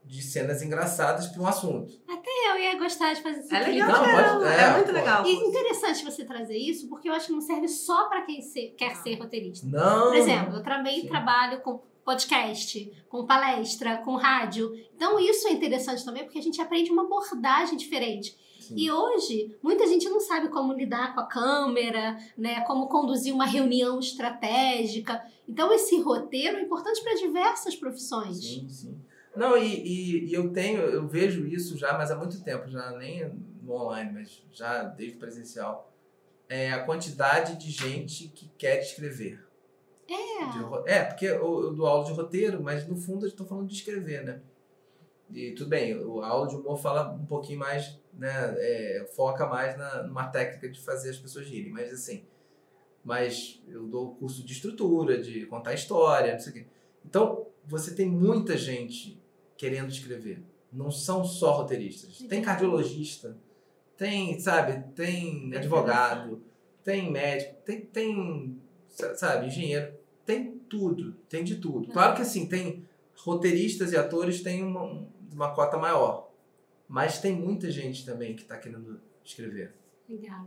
de 0.04 0.22
cenas 0.22 0.62
engraçadas 0.62 1.26
para 1.26 1.42
um 1.42 1.46
assunto. 1.46 2.00
Eu 2.48 2.62
ia 2.62 2.78
gostar 2.78 3.12
de 3.12 3.22
fazer 3.22 3.40
esse 3.40 3.54
É 3.54 3.58
clipe. 3.64 3.72
legal, 3.80 3.88
Não, 3.90 4.04
caramba, 4.04 4.40
pode- 4.40 4.54
é, 4.54 4.60
é, 4.62 4.72
muito 4.72 4.86
pô. 4.86 4.92
legal. 4.92 5.26
E 5.26 5.32
interessante 5.32 6.04
você 6.04 6.24
trazer 6.24 6.56
isso, 6.56 6.88
porque 6.88 7.08
eu 7.08 7.12
acho 7.12 7.26
que 7.26 7.32
não 7.32 7.40
serve 7.40 7.68
só 7.68 8.08
para 8.08 8.22
quem 8.22 8.40
se- 8.40 8.72
quer 8.78 8.94
ser 8.96 9.16
roteirista. 9.16 9.66
Não! 9.66 10.06
Por 10.08 10.16
exemplo, 10.16 10.54
eu 10.56 10.62
também 10.62 11.02
Sim. 11.02 11.08
trabalho 11.08 11.60
com 11.60 11.82
podcast, 12.06 13.04
com 13.08 13.26
palestra, 13.26 13.96
com 13.98 14.14
rádio. 14.14 14.72
Então 14.94 15.18
isso 15.18 15.48
é 15.48 15.52
interessante 15.52 16.04
também, 16.04 16.22
porque 16.22 16.38
a 16.38 16.42
gente 16.42 16.60
aprende 16.60 16.92
uma 16.92 17.02
abordagem 17.02 17.76
diferente. 17.76 18.38
Sim. 18.60 18.74
E 18.76 18.90
hoje, 18.90 19.56
muita 19.60 19.86
gente 19.86 20.08
não 20.08 20.20
sabe 20.20 20.48
como 20.48 20.72
lidar 20.72 21.14
com 21.14 21.20
a 21.20 21.26
câmera, 21.26 22.16
né? 22.38 22.60
Como 22.62 22.88
conduzir 22.88 23.34
uma 23.34 23.44
reunião 23.44 23.98
estratégica. 23.98 25.22
Então, 25.48 25.72
esse 25.72 26.00
roteiro 26.00 26.56
é 26.56 26.62
importante 26.62 27.02
para 27.02 27.14
diversas 27.14 27.76
profissões. 27.76 28.38
Sim, 28.38 28.68
sim. 28.68 29.00
Não, 29.36 29.56
e, 29.56 29.66
e, 29.66 30.30
e 30.30 30.32
eu 30.32 30.52
tenho, 30.52 30.80
eu 30.80 31.06
vejo 31.06 31.46
isso 31.46 31.76
já, 31.76 31.96
mas 31.96 32.10
há 32.10 32.16
muito 32.16 32.42
tempo, 32.42 32.68
já 32.68 32.90
nem 32.92 33.30
no 33.62 33.74
online, 33.74 34.10
mas 34.12 34.42
já 34.50 34.82
desde 34.84 35.16
o 35.16 35.20
presencial. 35.20 35.92
É 36.48 36.72
a 36.72 36.84
quantidade 36.84 37.56
de 37.56 37.70
gente 37.70 38.28
que 38.28 38.48
quer 38.56 38.80
escrever. 38.80 39.45
É. 40.08 40.46
De 40.84 40.90
é, 40.90 41.04
porque 41.04 41.26
eu, 41.26 41.62
eu 41.64 41.72
dou 41.74 41.86
aula 41.86 42.04
de 42.04 42.12
roteiro, 42.12 42.62
mas 42.62 42.86
no 42.86 42.96
fundo 42.96 43.26
eu 43.26 43.28
estou 43.28 43.46
falando 43.46 43.66
de 43.68 43.74
escrever, 43.74 44.24
né? 44.24 44.40
E 45.32 45.52
tudo 45.52 45.68
bem, 45.70 45.96
o- 45.98 46.20
a 46.22 46.28
aula 46.28 46.46
de 46.46 46.54
humor 46.54 46.78
fala 46.78 47.10
um 47.12 47.26
pouquinho 47.26 47.58
mais, 47.58 47.98
né? 48.14 48.54
é, 48.58 49.04
foca 49.16 49.46
mais 49.46 49.76
na, 49.76 50.04
numa 50.04 50.28
técnica 50.28 50.68
de 50.68 50.80
fazer 50.80 51.10
as 51.10 51.18
pessoas 51.18 51.46
rirem, 51.46 51.72
mas 51.72 51.92
assim. 51.92 52.24
Mas 53.04 53.62
eu 53.68 53.86
dou 53.86 54.14
curso 54.14 54.44
de 54.44 54.52
estrutura, 54.52 55.20
de 55.20 55.46
contar 55.46 55.74
história, 55.74 56.32
não 56.32 56.40
sei 56.40 56.50
o 56.50 56.54
quê. 56.54 56.66
Então, 57.04 57.46
você 57.64 57.94
tem 57.94 58.08
muita 58.08 58.56
gente 58.56 59.20
querendo 59.56 59.90
escrever. 59.90 60.42
Não 60.72 60.90
são 60.90 61.24
só 61.24 61.52
roteiristas. 61.52 62.18
Tem 62.28 62.42
cardiologista, 62.42 63.36
tem, 63.96 64.38
sabe, 64.40 64.84
tem 64.94 65.54
advogado, 65.56 66.42
tem 66.84 67.10
médico, 67.10 67.54
tem, 67.64 67.80
tem 67.86 68.60
sa- 68.88 69.14
sabe, 69.16 69.46
engenheiro, 69.46 69.95
tem 70.26 70.58
tudo, 70.68 71.12
tem 71.28 71.42
de 71.44 71.56
tudo. 71.56 71.90
Claro 71.92 72.14
que 72.16 72.22
assim, 72.22 72.46
tem 72.48 72.86
roteiristas 73.16 73.92
e 73.92 73.96
atores 73.96 74.42
têm 74.42 74.62
uma, 74.64 75.06
uma 75.32 75.54
cota 75.54 75.78
maior, 75.78 76.30
mas 76.88 77.18
tem 77.20 77.32
muita 77.32 77.70
gente 77.70 78.04
também 78.04 78.34
que 78.36 78.42
está 78.42 78.58
querendo 78.58 79.00
escrever. 79.24 79.74
Legal. 80.08 80.46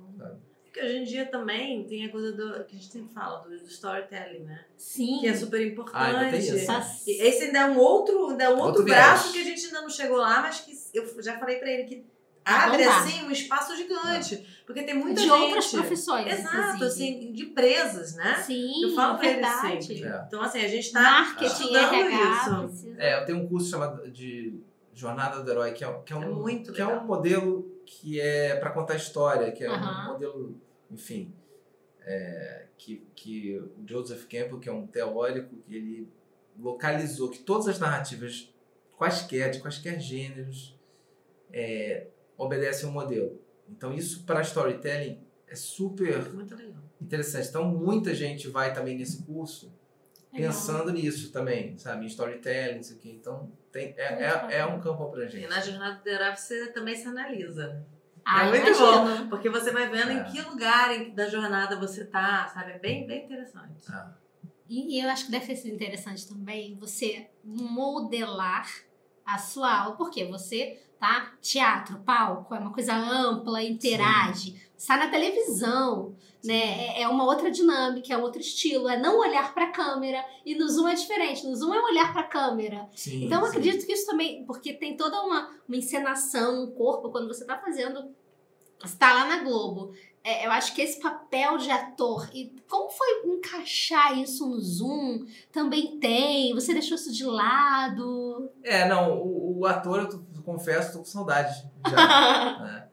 Porque 0.64 0.82
hoje 0.82 0.98
em 0.98 1.04
dia 1.04 1.26
também 1.26 1.84
tem 1.86 2.06
a 2.06 2.12
coisa 2.12 2.32
do 2.32 2.64
que 2.66 2.76
a 2.76 2.80
gente 2.80 2.92
sempre 2.92 3.12
fala, 3.12 3.40
do, 3.40 3.50
do 3.50 3.68
storytelling, 3.68 4.44
né? 4.44 4.66
Sim. 4.78 5.20
Que 5.22 5.28
é 5.28 5.34
super 5.36 5.66
importante. 5.66 5.96
Ah, 5.98 6.20
ainda 6.20 6.30
tem 6.38 6.40
isso. 6.40 6.66
Tá- 6.68 6.96
Esse 7.08 7.46
ainda 7.46 7.60
é 7.60 7.66
um 7.66 7.78
outro, 7.80 8.30
ainda 8.30 8.44
é 8.44 8.50
um 8.50 8.52
outro, 8.54 8.66
Outro 8.68 8.84
braço 8.86 9.32
viés. 9.32 9.34
que 9.34 9.42
a 9.42 9.56
gente 9.56 9.66
ainda 9.66 9.82
não 9.82 9.90
chegou 9.90 10.18
lá, 10.18 10.42
mas 10.44 10.60
que 10.62 10.72
eu 10.98 11.24
já 11.24 11.40
falei 11.40 11.58
pra 11.58 11.72
ele 11.72 11.84
que 11.86 12.06
abre 12.50 12.84
bombar. 12.84 13.00
assim 13.08 13.24
um 13.24 13.32
espaço 13.32 13.76
gigante. 13.76 14.46
Porque 14.66 14.84
tem 14.84 14.94
muita 14.96 15.22
de 15.22 15.28
gente. 15.28 15.32
outras 15.42 15.72
profissões. 15.72 16.28
Exato, 16.32 16.76
inclusive. 16.76 16.86
assim, 17.18 17.32
de 17.34 17.44
empresas, 17.44 18.16
né? 18.16 18.36
Sim, 18.46 18.84
eu 18.84 18.94
falo 18.96 19.18
pra 19.18 19.28
verdade. 19.30 19.84
sempre. 19.86 20.04
É. 20.04 20.24
Então, 20.28 20.42
assim, 20.42 20.60
a 20.62 20.68
gente 20.68 20.92
tá 20.92 21.02
Marketing, 21.02 21.46
estudando 21.54 21.94
RH, 21.96 22.32
isso. 22.32 22.68
precisa- 22.68 23.02
É, 23.02 23.20
eu 23.22 23.26
tenho 23.26 23.38
um 23.40 23.48
curso 23.48 23.70
chamado 23.70 24.12
de 24.12 24.60
Jornada 24.94 25.42
do 25.42 25.50
Herói, 25.50 25.72
que 25.72 25.84
é, 25.84 26.02
que 26.06 26.14
é 26.14 26.16
um, 26.16 26.24
É 26.24 26.28
muito 26.30 26.72
que 26.74 26.82
é 26.82 26.86
legal. 26.86 27.02
um 27.04 27.08
modelo 27.08 27.82
que 27.86 28.20
é 28.22 28.56
para 28.58 28.70
contar 28.70 28.96
história, 28.96 29.52
que 29.52 29.64
é 29.64 29.72
um 29.72 30.06
modelo, 30.14 30.62
enfim, 30.92 31.34
é, 32.02 32.66
que, 32.78 33.04
que 33.16 33.58
o 33.58 33.72
Joseph 33.88 34.24
Campbell, 34.26 34.60
que 34.60 34.70
é 34.70 34.72
um 34.72 34.86
teórico, 34.86 35.56
que 35.68 35.76
ele 35.76 36.08
localizou 36.60 37.30
que 37.30 37.40
todas 37.40 37.68
as 37.68 37.80
narrativas, 37.80 38.54
quaisquer, 38.98 39.50
de 39.50 39.60
quaisquer 39.60 40.00
gêneros, 40.00 40.78
é, 41.52 42.08
obedecem 42.40 42.90
um 42.90 42.92
modelo. 42.92 43.40
Então 43.70 43.94
isso 43.94 44.24
para 44.24 44.42
storytelling 44.42 45.20
é 45.48 45.56
super 45.56 46.28
Muito 46.34 46.56
legal. 46.56 46.82
interessante. 47.00 47.48
Então 47.50 47.66
muita 47.66 48.16
gente 48.16 48.48
vai 48.48 48.74
também 48.74 48.98
nesse 48.98 49.22
curso 49.24 49.72
Legal. 50.34 50.48
pensando 50.52 50.92
nisso 50.92 51.32
também, 51.32 51.78
sabe? 51.78 52.06
Em 52.06 52.08
storytelling, 52.08 52.80
isso 52.80 52.94
aqui. 52.94 53.12
Então, 53.12 53.52
tem, 53.72 53.94
é, 53.98 54.24
é, 54.52 54.58
é 54.60 54.66
um 54.66 54.80
campo 54.80 55.04
E 55.04 55.08
abrangente. 55.08 55.48
na 55.48 55.60
jornada 55.60 56.02
do 56.04 56.08
herói 56.10 56.36
você 56.36 56.68
também 56.72 56.96
se 56.96 57.08
analisa. 57.08 57.86
Ah, 58.26 58.46
é 58.46 58.50
muito 58.50 58.68
imagino. 58.68 59.24
bom. 59.24 59.30
Porque 59.30 59.50
você 59.50 59.72
vai 59.72 59.90
vendo 59.90 60.12
É. 60.12 60.14
em 60.14 60.24
que 60.32 60.42
lugar 60.42 60.90
da 61.12 61.28
jornada 61.28 61.76
você 61.80 62.06
tá, 62.06 62.48
sabe? 62.54 62.74
É 62.74 62.80
bem, 62.80 63.08
bem 63.08 63.26
interessante. 63.26 63.84
Ah, 63.90 64.14
E 64.68 65.04
eu 65.04 65.10
acho 65.10 65.26
que 65.26 65.32
deve 65.32 65.48
ter 65.48 65.56
sido 65.56 65.74
interessante 65.74 66.28
também 66.28 66.76
você 66.76 67.28
modelar 67.44 68.68
a 69.26 69.38
sua 69.38 69.82
aula, 69.84 69.96
porque 69.96 70.26
você 70.26 70.80
tá 71.00 71.34
teatro, 71.42 72.00
palco, 72.00 72.54
é 72.54 72.60
uma 72.60 72.74
coisa 72.74 72.94
ampla, 72.94 73.64
interage, 73.64 74.62
está 74.78 74.98
na 74.98 75.08
televisão, 75.08 76.16
né? 76.44 76.88
É- 76.98 77.02
É 77.04 77.08
uma 77.08 77.24
outra 77.24 77.50
dinâmica, 77.50 78.14
é 78.14 78.18
outro 78.18 78.42
estilo, 78.42 78.88
é 78.90 78.98
não 79.00 79.20
olhar 79.20 79.54
para 79.54 79.66
a 79.66 79.72
câmera 79.72 80.24
e 80.46 80.56
no 80.56 80.68
Zoom 80.68 80.88
é 80.88 80.94
diferente. 80.96 81.46
No 81.48 81.56
Zoom 81.56 81.74
é 81.74 81.82
olhar 81.82 82.12
para 82.12 82.22
a 82.22 82.28
câmera. 82.28 82.88
Sim, 82.96 83.26
Então, 83.26 83.40
eu 83.42 83.48
sim. 83.52 83.58
acredito 83.58 83.86
que 83.86 83.94
isso 83.94 84.06
também, 84.06 84.44
porque 84.46 84.74
tem 84.74 84.96
toda 84.98 85.22
uma, 85.22 85.50
uma 85.68 85.78
encenação, 85.78 86.64
um 86.64 86.72
corpo, 86.72 87.10
quando 87.10 87.28
você 87.28 87.46
tá 87.46 87.58
fazendo, 87.58 88.14
você 88.82 88.96
tá 88.98 89.14
lá 89.14 89.26
na 89.26 89.44
Globo. 89.44 89.94
É, 90.24 90.46
eu 90.46 90.52
acho 90.52 90.76
que 90.76 90.82
esse 90.82 91.00
papel 91.00 91.58
de 91.58 91.72
ator, 91.72 92.30
e 92.34 92.54
como 92.70 92.90
foi 92.90 93.08
encaixar 93.26 94.18
isso 94.20 94.46
no 94.48 94.60
Zoom? 94.60 95.26
Também 95.52 95.98
tem, 95.98 96.54
você 96.54 96.74
deixou 96.74 96.96
isso 96.96 97.12
de 97.12 97.24
lado. 97.26 98.50
É, 98.62 98.88
não, 98.88 99.18
o, 99.18 99.60
o 99.60 99.66
ator, 99.66 100.00
eu 100.02 100.10
tô- 100.10 100.22
confesso, 100.54 100.94
tô 100.94 101.00
com 101.00 101.06
saudade 101.06 101.70
já, 101.88 101.96
né? 102.62 102.90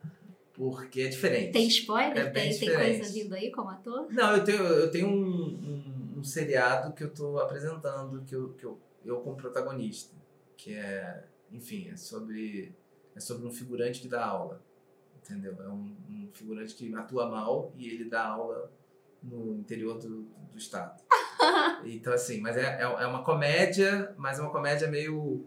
Porque 0.53 1.03
é 1.03 1.09
diferente. 1.09 1.53
Tem 1.53 1.67
spoiler? 1.69 2.17
É 2.17 2.31
tem, 2.31 2.45
tem 2.45 2.53
diferente. 2.53 2.99
coisa 2.99 3.13
vindo 3.13 3.35
aí 3.35 3.51
como 3.51 3.69
ator? 3.69 4.07
Não, 4.11 4.37
eu 4.37 4.45
tenho, 4.45 4.63
eu 4.63 4.91
tenho 4.91 5.09
um, 5.09 5.15
um, 5.15 6.15
um 6.19 6.25
seriado 6.25 6.95
que 6.95 7.05
eu 7.05 7.13
tô 7.13 7.39
apresentando, 7.39 8.25
que 8.25 8.35
eu, 8.35 8.55
que 8.55 8.65
eu, 8.65 8.81
eu 9.05 9.21
como 9.21 9.37
protagonista. 9.37 10.15
Que 10.57 10.75
é, 10.75 11.25
enfim, 11.53 11.91
é 11.91 11.97
sobre, 11.97 12.75
é 13.15 13.21
sobre 13.21 13.47
um 13.47 13.51
figurante 13.51 14.01
que 14.01 14.09
dá 14.09 14.25
aula. 14.25 14.63
Entendeu? 15.17 15.57
É 15.63 15.69
um, 15.69 15.95
um 16.09 16.31
figurante 16.33 16.75
que 16.75 16.95
atua 16.95 17.29
mal 17.29 17.73
e 17.77 17.87
ele 17.89 18.09
dá 18.09 18.25
aula 18.27 18.71
no 19.23 19.55
interior 19.57 19.99
do, 19.99 20.23
do 20.23 20.59
estado. 20.59 21.03
Então, 21.85 22.13
assim, 22.13 22.41
mas 22.41 22.57
é, 22.57 22.81
é, 22.81 22.83
é 22.83 23.07
uma 23.07 23.23
comédia, 23.23 24.15
mas 24.17 24.39
é 24.39 24.43
uma 24.43 24.51
comédia 24.51 24.89
meio. 24.89 25.47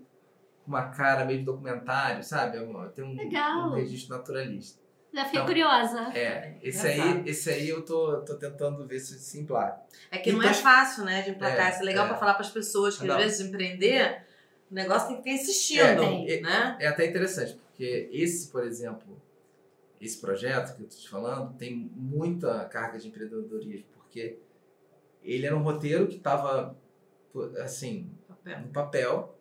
Com 0.69 0.75
uma 0.75 0.89
cara 0.89 1.25
meio 1.25 1.39
de 1.39 1.45
documentário, 1.45 2.23
sabe? 2.23 2.57
É 2.57 2.87
tem 2.89 3.03
um, 3.03 3.15
Legal. 3.15 3.69
um 3.71 3.73
registro 3.73 4.15
naturalista. 4.15 4.79
Já 5.11 5.25
fiquei 5.25 5.39
Então, 5.39 5.47
curiosa. 5.47 5.99
É, 6.15 6.59
esse 6.61 6.87
Engraçado. 6.87 7.17
aí, 7.17 7.29
esse 7.29 7.49
aí 7.49 7.67
eu 7.69 7.83
tô, 7.83 8.21
tô 8.21 8.35
tentando 8.35 8.85
ver 8.85 8.99
se 8.99 9.17
se 9.17 9.39
emplaca. 9.39 9.81
É 10.11 10.19
que 10.19 10.31
não 10.31 10.37
Então- 10.37 10.51
é 10.51 10.53
fácil, 10.53 11.03
né, 11.03 11.23
de 11.23 11.31
emplacar. 11.31 11.67
É, 11.67 11.71
Isso 11.71 11.81
é 11.81 11.85
legal 11.85 12.05
é. 12.05 12.09
pra 12.09 12.17
falar 12.17 12.35
pras 12.35 12.51
pessoas 12.51 12.95
que 12.99 13.07
Não. 13.07 13.15
às 13.15 13.23
vezes 13.23 13.47
empreender, 13.47 14.23
o 14.69 14.75
negócio 14.75 15.07
tem 15.07 15.17
que 15.17 15.23
ter 15.23 15.31
insistindo, 15.31 15.81
É, 16.03 16.41
né? 16.41 16.77
É 16.79 16.87
até 16.87 17.07
interessante, 17.07 17.55
porque 17.55 18.07
esse, 18.13 18.49
por 18.51 18.63
exemplo, 18.63 19.19
esse 19.99 20.21
projeto 20.21 20.75
que 20.75 20.83
eu 20.83 20.87
tô 20.87 20.95
te 20.95 21.09
falando, 21.09 21.57
tem 21.57 21.75
muita 21.95 22.65
carga 22.65 22.99
de 22.99 23.07
empreendedorismo, 23.07 23.87
porque 23.95 24.37
ele 25.23 25.47
era 25.47 25.55
um 25.57 25.63
roteiro 25.63 26.07
que 26.07 26.17
estava 26.17 26.77
assim, 27.63 28.11
Papel. 28.27 28.59
no 28.61 28.67
papel 28.67 29.38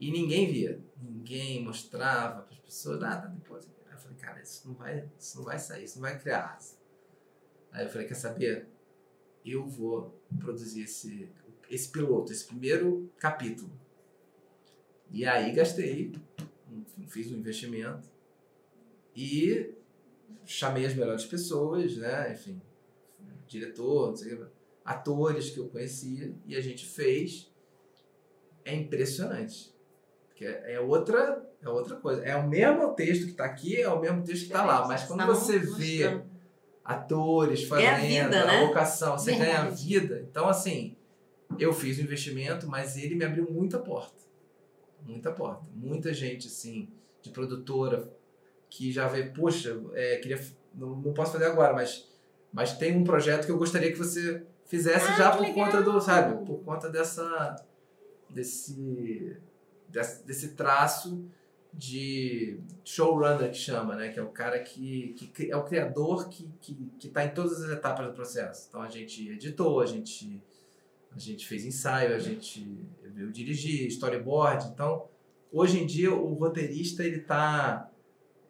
e 0.00 0.10
ninguém 0.10 0.50
via. 0.50 0.80
Ninguém 1.00 1.62
mostrava 1.62 2.42
para 2.42 2.54
as 2.54 2.60
pessoas 2.60 3.00
nada 3.00 3.28
depois. 3.28 3.68
Aí 3.86 3.92
eu 3.92 3.98
falei, 3.98 4.16
cara, 4.16 4.42
isso 4.42 4.68
não 4.68 4.74
vai, 4.74 5.08
isso 5.18 5.38
não 5.38 5.44
vai 5.44 5.58
sair, 5.58 5.84
isso 5.84 5.96
não 5.96 6.02
vai 6.02 6.18
criar 6.18 6.54
asa. 6.56 6.76
Aí 7.72 7.84
eu 7.84 7.90
falei, 7.90 8.06
quer 8.06 8.14
saber? 8.14 8.68
Eu 9.44 9.66
vou 9.66 10.20
produzir 10.38 10.82
esse, 10.82 11.28
esse 11.68 11.90
piloto, 11.90 12.32
esse 12.32 12.46
primeiro 12.46 13.10
capítulo. 13.18 13.70
E 15.10 15.24
aí 15.24 15.52
gastei, 15.52 16.12
fiz 17.08 17.30
um 17.30 17.36
investimento 17.36 18.08
e 19.14 19.74
chamei 20.44 20.86
as 20.86 20.94
melhores 20.94 21.24
pessoas, 21.24 21.96
né? 21.96 22.32
Enfim, 22.32 22.60
diretor, 23.46 24.16
sei 24.16 24.38
atores 24.84 25.50
que 25.50 25.58
eu 25.58 25.68
conhecia 25.68 26.34
e 26.46 26.54
a 26.54 26.60
gente 26.60 26.86
fez. 26.86 27.50
É 28.64 28.74
impressionante. 28.74 29.73
Porque 30.34 30.46
é 30.46 30.80
outra, 30.80 31.48
é 31.62 31.68
outra 31.68 31.94
coisa. 31.96 32.24
É 32.24 32.34
o 32.34 32.46
mesmo 32.48 32.92
texto 32.94 33.24
que 33.26 33.30
está 33.30 33.44
aqui, 33.44 33.80
é 33.80 33.88
o 33.88 34.00
mesmo 34.00 34.22
texto 34.24 34.40
que 34.40 34.46
está 34.48 34.64
lá. 34.64 34.84
Mas 34.86 35.04
quando 35.04 35.20
Tá 35.20 35.26
você 35.26 35.60
mostrando. 35.60 35.76
vê 35.78 36.20
atores 36.84 37.62
É 37.62 37.64
a 37.64 37.68
fazendo 37.68 38.06
vida, 38.06 38.42
a 38.42 38.46
né? 38.46 38.66
vocação, 38.66 39.16
você 39.16 39.32
ganha 39.36 39.58
a 39.58 39.60
Verdade. 39.62 39.84
vida. 39.86 40.26
Então, 40.28 40.48
assim, 40.48 40.96
eu 41.58 41.72
fiz 41.72 41.98
o 41.98 42.02
investimento, 42.02 42.66
mas 42.66 42.96
ele 42.96 43.14
me 43.14 43.24
abriu 43.24 43.48
muita 43.48 43.78
porta. 43.78 44.24
Muita 45.06 45.30
porta. 45.30 45.64
Muita 45.72 46.12
gente, 46.12 46.48
assim, 46.48 46.88
de 47.22 47.30
produtora 47.30 48.10
que 48.68 48.90
já 48.90 49.06
vê, 49.06 49.22
poxa, 49.24 49.80
é, 49.94 50.16
queria, 50.16 50.40
não, 50.74 50.96
não 50.96 51.12
posso 51.14 51.32
fazer 51.32 51.44
agora, 51.44 51.72
mas, 51.72 52.10
mas 52.52 52.76
tem 52.76 52.96
um 52.96 53.04
projeto 53.04 53.46
que 53.46 53.52
eu 53.52 53.58
gostaria 53.58 53.92
que 53.92 53.98
você 53.98 54.42
fizesse 54.66 55.06
Ah, 55.12 55.16
já 55.16 55.30
que 55.30 55.38
por 55.38 55.54
conta 55.54 55.78
legal! 55.78 55.92
do, 55.94 56.00
sabe, 56.00 56.44
por 56.44 56.58
conta 56.64 56.88
dessa, 56.90 57.54
desse, 58.28 59.36
desse, 59.94 60.26
desse 60.26 60.48
traço 60.48 61.24
de 61.72 62.60
showrunner 62.84 63.50
que 63.50 63.56
chama, 63.56 63.96
né? 63.96 64.08
Que 64.08 64.18
é 64.18 64.22
o 64.22 64.28
cara 64.28 64.58
que, 64.60 65.14
que 65.14 65.50
é 65.50 65.56
o 65.56 65.64
criador 65.64 66.28
que, 66.28 66.48
que, 66.60 66.74
que 66.98 67.08
tá 67.08 67.24
em 67.24 67.30
todas 67.30 67.62
as 67.62 67.70
etapas 67.70 68.06
do 68.06 68.12
processo. 68.12 68.66
Então 68.68 68.82
a 68.82 68.88
gente 68.88 69.28
editou, 69.28 69.80
a 69.80 69.86
gente, 69.86 70.40
a 71.14 71.18
gente 71.18 71.46
fez 71.46 71.64
ensaio, 71.64 72.14
a 72.14 72.18
gente 72.18 72.78
eu 73.16 73.30
dirigi, 73.30 73.86
storyboard. 73.88 74.68
Então, 74.68 75.08
hoje 75.52 75.80
em 75.80 75.86
dia 75.86 76.12
o 76.12 76.34
roteirista 76.34 77.02
ele 77.02 77.20
tá, 77.20 77.90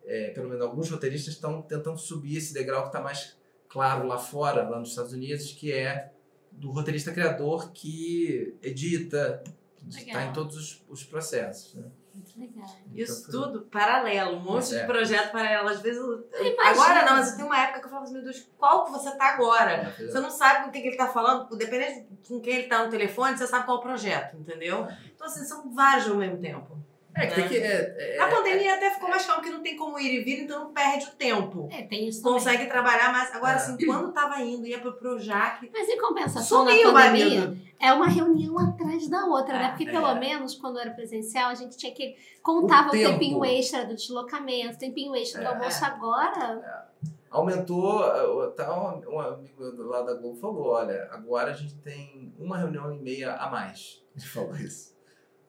é, 0.05 0.31
pelo 0.31 0.49
menos 0.49 0.63
alguns 0.63 0.91
roteiristas 0.91 1.35
estão 1.35 1.63
tentando 1.63 1.99
subir 1.99 2.37
esse 2.37 2.53
degrau 2.53 2.83
que 2.83 2.89
está 2.89 3.01
mais 3.01 3.37
claro 3.69 4.07
lá 4.07 4.19
fora, 4.19 4.69
lá 4.69 4.79
nos 4.79 4.91
Estados 4.91 5.13
Unidos, 5.13 5.53
que 5.53 5.73
é 5.73 6.13
do 6.53 6.71
roteirista 6.71 7.11
criador 7.11 7.73
que 7.73 8.55
edita, 8.63 9.43
está 9.89 10.23
em 10.25 10.33
todos 10.33 10.57
os, 10.57 10.85
os 10.89 11.05
processos. 11.05 11.75
Né? 11.75 11.87
Muito 12.15 12.39
legal. 12.39 12.69
Isso 12.95 13.27
Então, 13.29 13.43
tudo 13.53 13.63
paralelo, 13.67 14.37
um 14.37 14.41
monte 14.41 14.75
É. 14.75 14.81
de 14.81 14.87
projeto 14.87 15.33
paralelo. 15.33 15.69
Às 15.69 15.81
vezes, 15.81 16.01
eu- 16.01 16.25
agora 16.65 17.05
não, 17.05 17.13
mas 17.17 17.31
eu 17.31 17.37
tenho 17.37 17.49
uma 17.49 17.59
época 17.61 17.81
que 17.81 17.87
eu 17.87 17.91
falo 17.91 18.03
assim, 18.05 18.13
meu 18.15 18.23
Deus, 18.23 18.49
qual 18.57 18.85
que 18.85 18.93
você 18.93 19.11
tá 19.17 19.35
agora? 19.35 19.93
foi- 19.97 20.07
Você 20.07 20.21
não 20.21 20.31
sabe 20.31 20.65
com 20.65 20.71
quem 20.71 20.83
que 20.83 20.89
ele 20.89 20.97
tá 20.97 21.09
falando, 21.09 21.55
dependendo 21.57 22.07
de 22.23 22.29
com 22.29 22.41
quem 22.41 22.55
ele 22.55 22.69
tá 22.69 22.85
no 22.85 22.91
telefone, 22.91 23.37
você 23.37 23.47
sabe 23.47 23.65
qual 23.65 23.79
é 23.79 23.81
o 23.81 23.83
projeto, 23.83 24.37
entendeu? 24.37 24.87
Então, 25.15 25.27
assim, 25.27 25.45
são 25.45 25.73
vários 25.75 26.09
ao 26.09 26.17
mesmo 26.17 26.39
tempo. 26.39 26.79
É, 27.17 27.27
que 27.29 27.35
tem 27.35 27.49
que. 27.49 27.57
É, 27.59 28.15
é, 28.15 28.17
Na 28.19 28.29
pandemia 28.29 28.75
até 28.75 28.91
ficou 28.91 29.09
mais 29.09 29.25
calmo, 29.25 29.41
porque 29.41 29.55
não 29.55 29.63
tem 29.63 29.77
como 29.77 29.99
ir 29.99 30.21
e 30.21 30.25
vir, 30.25 30.43
então 30.45 30.65
não 30.65 30.73
perde 30.73 31.07
o 31.07 31.11
tempo. 31.13 31.69
É, 31.71 31.83
tem 31.83 32.09
isso 32.09 32.21
também. 32.23 32.39
Consegue 32.39 32.67
trabalhar 32.67 33.13
mais. 33.13 33.33
Agora, 33.35 33.53
É. 33.53 33.57
assim, 33.57 33.77
quando 33.87 34.13
tava 34.13 34.41
indo, 34.41 34.67
ia 34.67 34.81
pro 34.81 34.95
Projac, 34.95 35.71
Mas 35.73 35.89
em 35.89 35.99
compensação, 36.01 36.67
sumiu 36.67 36.89
o 36.89 36.93
na 36.93 37.01
pandemia, 37.05 37.41
marido. 37.47 37.63
é 37.81 37.93
uma 37.93 38.09
reunião 38.09 38.59
atrás 38.59 39.09
da 39.09 39.25
outra, 39.27 39.57
né? 39.59 39.65
É, 39.67 39.69
Porque 39.69 39.89
é. 39.89 39.91
pelo 39.93 40.15
menos 40.17 40.55
quando 40.57 40.79
era 40.81 40.91
presencial, 40.91 41.51
a 41.51 41.55
gente 41.55 41.77
tinha 41.77 41.93
que 41.95 42.17
contava 42.43 42.89
o, 42.89 42.91
tempo. 42.93 43.11
tempinho 43.13 43.45
extra 43.45 43.85
do 43.85 43.95
deslocamento, 43.95 44.77
tempinho 44.79 45.15
extra 45.15 45.41
do 45.41 45.47
É. 45.47 45.51
almoço. 45.51 45.85
Agora, 45.85 46.89
aumentou. 47.31 48.51
Tá, 48.53 48.73
um, 48.75 49.15
um 49.15 49.21
amigo 49.21 49.71
do 49.73 49.87
lado 49.89 50.07
da 50.07 50.15
Globo 50.15 50.37
falou: 50.41 50.69
olha, 50.73 51.09
agora 51.13 51.51
a 51.53 51.55
gente 51.55 51.77
tem 51.77 52.33
uma 52.39 52.59
reunião 52.59 52.93
e 52.93 52.99
meia 52.99 53.35
a 53.35 53.49
mais. 53.51 54.03
Ele 54.17 54.25
falou 54.27 54.57
isso. 54.57 54.94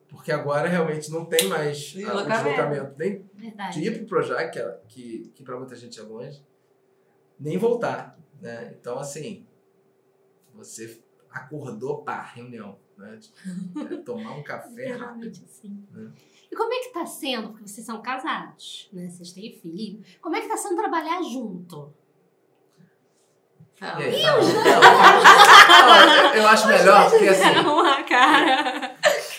Porque 0.08 0.30
agora 0.32 0.68
realmente 0.68 1.10
não 1.10 1.24
tem 1.24 1.48
mais 1.48 1.92
o 1.94 1.98
Deslocamento. 1.98 2.44
deslocamento 2.44 2.94
nem 2.98 3.28
verdade. 3.34 3.80
de 3.80 3.86
ir 3.88 3.98
pro 3.98 4.06
Projac, 4.06 4.52
que, 4.52 4.58
é- 4.58 4.80
que, 4.88 5.32
que 5.34 5.42
para 5.42 5.56
muita 5.58 5.74
gente 5.76 5.98
é 5.98 6.02
longe, 6.02 6.40
nem 7.38 7.58
voltar. 7.58 8.16
Né? 8.40 8.74
Então, 8.78 8.98
assim, 8.98 9.46
você 10.54 11.02
acordou 11.30 12.02
para 12.02 12.22
reunião. 12.22 12.78
Né? 12.96 13.18
É, 13.92 13.96
tomar 13.98 14.32
um 14.36 14.42
café 14.42 14.92
rápido. 14.92 15.38
Assim. 15.44 15.84
né? 15.92 16.10
E 16.50 16.56
como 16.56 16.72
é 16.72 16.78
que 16.78 16.92
tá 16.94 17.04
sendo? 17.04 17.50
Porque 17.50 17.68
vocês 17.68 17.84
são 17.84 18.00
casados, 18.00 18.88
né? 18.92 19.08
Vocês 19.10 19.32
têm 19.32 19.52
filho. 19.52 20.02
Como 20.22 20.34
é 20.36 20.40
que 20.40 20.48
tá 20.48 20.56
sendo 20.56 20.76
trabalhar 20.76 21.20
junto? 21.22 21.92
Fala. 23.74 24.00
E 24.02 24.04
aí, 24.14 24.22
tá 24.22 24.38
eu- 26.34 26.42
eu 26.42 26.48
acho 26.48 26.68
melhor, 26.68 27.10
porque 27.10 27.28
assim. 27.28 27.58
Uma 27.60 28.02
cara. 28.04 28.95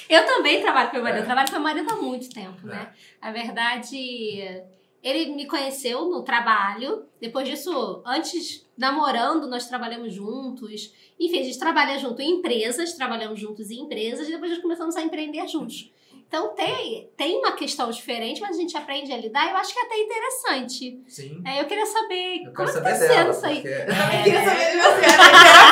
Eu 0.10 0.26
também 0.26 0.62
trabalho 0.62 0.90
com 0.90 0.96
meu 0.96 1.04
marido. 1.04 1.20
É. 1.20 1.22
Eu 1.22 1.26
trabalho 1.26 1.48
com 1.48 1.54
meu 1.54 1.64
marido 1.64 1.92
há 1.92 1.96
muito 1.96 2.30
tempo, 2.30 2.66
né? 2.66 2.94
A 3.22 3.32
verdade, 3.32 4.64
ele 5.04 5.34
me 5.34 5.46
conheceu 5.46 6.10
no 6.10 6.22
trabalho. 6.24 7.06
Depois 7.20 7.48
disso, 7.48 8.02
antes, 8.06 8.66
namorando, 8.78 9.48
nós 9.48 9.68
trabalhamos 9.68 10.14
juntos. 10.14 10.94
Enfim, 11.20 11.40
a 11.40 11.44
gente 11.44 11.60
trabalha 11.60 11.98
junto 11.98 12.22
em 12.22 12.40
empresas, 12.40 12.94
trabalhamos 12.94 13.40
juntos 13.40 13.72
em 13.72 13.82
empresas. 13.82 14.28
E 14.28 14.32
depois 14.32 14.52
nós 14.52 14.62
começamos 14.62 14.96
a 14.96 15.02
empreender 15.02 15.48
juntos. 15.48 15.92
Então 16.28 16.54
tem, 16.54 17.10
tem 17.16 17.38
uma 17.38 17.54
questão 17.54 17.90
diferente, 17.90 18.42
mas 18.42 18.58
a 18.58 18.60
gente 18.60 18.76
aprende 18.76 19.14
a 19.14 19.18
lidar. 19.18 19.48
e 19.48 19.52
Eu 19.52 19.58
acho 19.58 19.74
que 19.74 19.80
é 19.80 19.84
até 19.84 19.98
interessante. 19.98 21.02
Sim. 21.08 21.42
É, 21.46 21.62
eu 21.62 21.66
queria 21.66 21.86
saber 21.86 22.44
Eu 22.44 22.54
como 22.54 22.68
é 22.70 22.72
tá 22.74 22.80
saber 22.80 22.96
sendo 22.96 23.08
dela. 23.10 23.32
isso 23.32 23.46
aí. 23.46 23.56
Porque... 23.62 23.70
Eu 23.70 23.86
também 23.96 24.24
queria 24.24 24.44
saber 24.44 24.72
de 24.72 24.78
você, 24.78 25.02
né? 25.02 25.18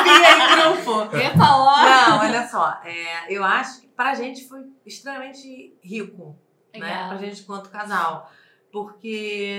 terapia 0.06 0.32
em 0.32 0.74
grupo. 0.74 1.16
Epa, 1.16 1.56
ó. 1.56 1.82
Não, 1.82 2.20
olha 2.20 2.48
só, 2.48 2.80
é, 2.84 3.26
eu 3.32 3.44
acho 3.44 3.82
que 3.82 3.88
pra 3.88 4.14
gente 4.14 4.48
foi 4.48 4.60
extremamente 4.84 5.76
rico, 5.82 6.34
né? 6.74 6.80
Legal. 6.80 7.08
Pra 7.08 7.18
gente 7.18 7.42
quanto 7.42 7.68
casal. 7.70 8.30
Porque 8.76 9.58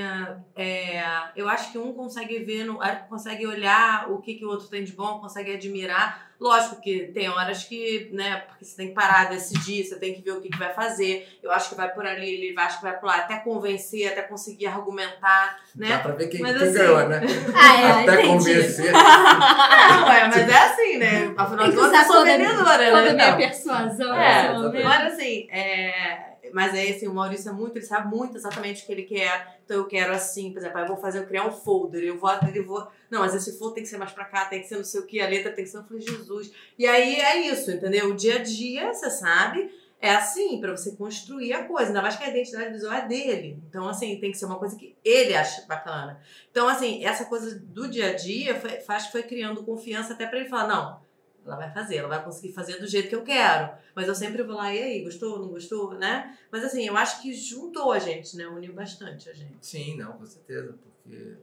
é, 0.55 1.01
eu 1.35 1.49
acho 1.49 1.71
que 1.71 1.77
um 1.79 1.91
consegue 1.91 2.37
ver, 2.43 2.65
no, 2.65 2.77
consegue 3.09 3.47
olhar 3.47 4.11
o 4.11 4.21
que, 4.21 4.35
que 4.35 4.45
o 4.45 4.49
outro 4.49 4.67
tem 4.67 4.83
de 4.83 4.91
bom, 4.91 5.17
consegue 5.19 5.55
admirar. 5.55 6.27
Lógico 6.39 6.79
que 6.79 7.07
tem 7.15 7.27
horas 7.27 7.63
que, 7.63 8.11
né, 8.13 8.43
porque 8.47 8.63
você 8.63 8.77
tem 8.77 8.89
que 8.89 8.93
parar, 8.93 9.27
decidir, 9.27 9.83
você 9.83 9.95
tem 9.97 10.13
que 10.13 10.21
ver 10.21 10.33
o 10.33 10.39
que, 10.41 10.49
que 10.49 10.57
vai 10.59 10.71
fazer. 10.71 11.27
Eu 11.41 11.51
acho 11.51 11.69
que 11.69 11.75
vai 11.75 11.91
por 11.91 12.05
ali, 12.05 12.29
ele 12.29 12.53
vai, 12.53 12.65
acho 12.65 12.77
que 12.77 12.83
vai 12.83 12.95
por 12.99 13.07
lá, 13.07 13.15
até 13.15 13.37
convencer, 13.39 14.07
até 14.11 14.21
conseguir 14.21 14.67
argumentar, 14.67 15.61
né? 15.75 15.89
Dá 15.89 15.97
pra 15.97 16.11
ver 16.11 16.27
quem, 16.27 16.39
Mas 16.41 16.55
quem 16.55 16.67
assim- 16.67 16.77
ganhou, 16.77 17.09
né? 17.09 17.21
Ah, 17.57 17.81
é, 17.81 17.91
Até 18.03 18.21
entendi. 18.21 18.27
convencer. 18.27 18.91
Não, 18.93 20.11
é, 20.11 20.27
mas 20.27 20.47
é 20.47 20.57
assim, 20.59 20.97
né? 20.97 21.33
Afinal 21.35 21.69
de 21.71 21.75
contas, 21.75 21.93
eu 22.01 22.05
sou 22.05 22.15
toda, 22.17 22.25
vendedora, 22.25 22.85
toda 22.85 22.99
a 22.99 23.01
né? 23.01 23.13
minha 23.13 23.31
Não. 23.31 23.37
persuasão 23.37 24.15
É. 24.15 24.83
Mas 24.83 25.13
assim, 25.13 25.47
é... 25.49 26.26
mas 26.53 26.73
é 26.73 26.89
assim, 26.89 27.07
o 27.07 27.13
Maurício 27.13 27.49
é 27.49 27.53
muito, 27.53 27.77
ele 27.77 27.85
sabe 27.85 28.15
muito 28.15 28.37
exatamente 28.37 28.83
o 28.83 28.85
que 28.85 28.91
ele 28.91 29.03
quer. 29.03 29.59
Então 29.63 29.77
eu 29.77 29.85
quero 29.85 30.13
assim, 30.13 30.51
por 30.51 30.59
exemplo, 30.59 30.79
eu 30.79 30.87
vou 30.87 30.97
fazer, 30.97 31.19
eu 31.19 31.25
criar 31.25 31.45
um 31.45 31.51
folder, 31.51 32.03
eu 32.03 32.17
vou, 32.17 32.29
eu 32.53 32.65
vou. 32.65 32.87
Não, 33.09 33.19
mas 33.19 33.35
esse 33.35 33.57
folder 33.57 33.75
tem 33.75 33.83
que 33.83 33.89
ser 33.89 33.97
mais 33.97 34.11
pra 34.11 34.25
cá, 34.25 34.45
tem 34.45 34.61
que 34.61 34.67
ser 34.67 34.77
não 34.77 34.83
sei 34.83 35.01
o 35.01 35.05
que, 35.05 35.19
a 35.19 35.27
letra 35.27 35.51
tem 35.51 35.63
que 35.63 35.69
ser. 35.69 35.77
Eu 35.77 35.83
falei, 35.83 36.01
Jesus. 36.01 36.51
E 36.77 36.85
aí 36.85 37.15
é 37.15 37.37
isso, 37.47 37.71
entendeu? 37.71 38.11
O 38.11 38.15
dia 38.15 38.35
a 38.35 38.43
dia, 38.43 38.93
você 38.93 39.09
sabe, 39.09 39.71
é 39.99 40.11
assim, 40.11 40.59
pra 40.59 40.71
você 40.71 40.95
construir 40.95 41.53
a 41.53 41.65
coisa. 41.65 41.89
Ainda 41.89 42.01
mais 42.01 42.15
que 42.15 42.23
a 42.23 42.29
identidade 42.29 42.71
visual 42.71 42.93
é 42.93 43.07
dele. 43.07 43.61
Então, 43.67 43.87
assim, 43.87 44.19
tem 44.19 44.31
que 44.31 44.37
ser 44.37 44.45
uma 44.45 44.59
coisa 44.59 44.75
que 44.75 44.95
ele 45.03 45.35
acha 45.35 45.65
bacana. 45.65 46.19
Então, 46.51 46.67
assim, 46.67 47.03
essa 47.03 47.25
coisa 47.25 47.59
do 47.59 47.87
dia 47.87 48.11
a 48.11 48.13
dia 48.13 48.59
foi, 48.59 48.79
faz 48.81 49.07
que 49.07 49.11
foi 49.11 49.23
criando 49.23 49.63
confiança 49.63 50.13
até 50.13 50.27
pra 50.27 50.39
ele 50.39 50.49
falar, 50.49 50.67
não. 50.67 51.06
Ela 51.47 51.55
vai 51.55 51.73
fazer, 51.73 51.97
ela 51.97 52.07
vai 52.07 52.23
conseguir 52.23 52.53
fazer 52.53 52.79
do 52.79 52.87
jeito 52.87 53.09
que 53.09 53.15
eu 53.15 53.23
quero. 53.23 53.71
Mas 53.95 54.07
eu 54.07 54.15
sempre 54.15 54.43
vou 54.43 54.55
lá, 54.55 54.73
e 54.73 54.81
aí, 54.81 55.03
gostou, 55.03 55.39
não 55.39 55.49
gostou, 55.49 55.93
né? 55.93 56.37
Mas 56.51 56.63
assim, 56.63 56.85
eu 56.85 56.95
acho 56.95 57.21
que 57.21 57.33
juntou 57.33 57.91
a 57.91 57.99
gente, 57.99 58.35
né? 58.35 58.47
Uniu 58.47 58.73
bastante 58.73 59.29
a 59.29 59.33
gente. 59.33 59.55
Sim, 59.61 59.97
não, 59.97 60.13
com 60.13 60.25
certeza. 60.25 60.75
Porque... 61.03 61.37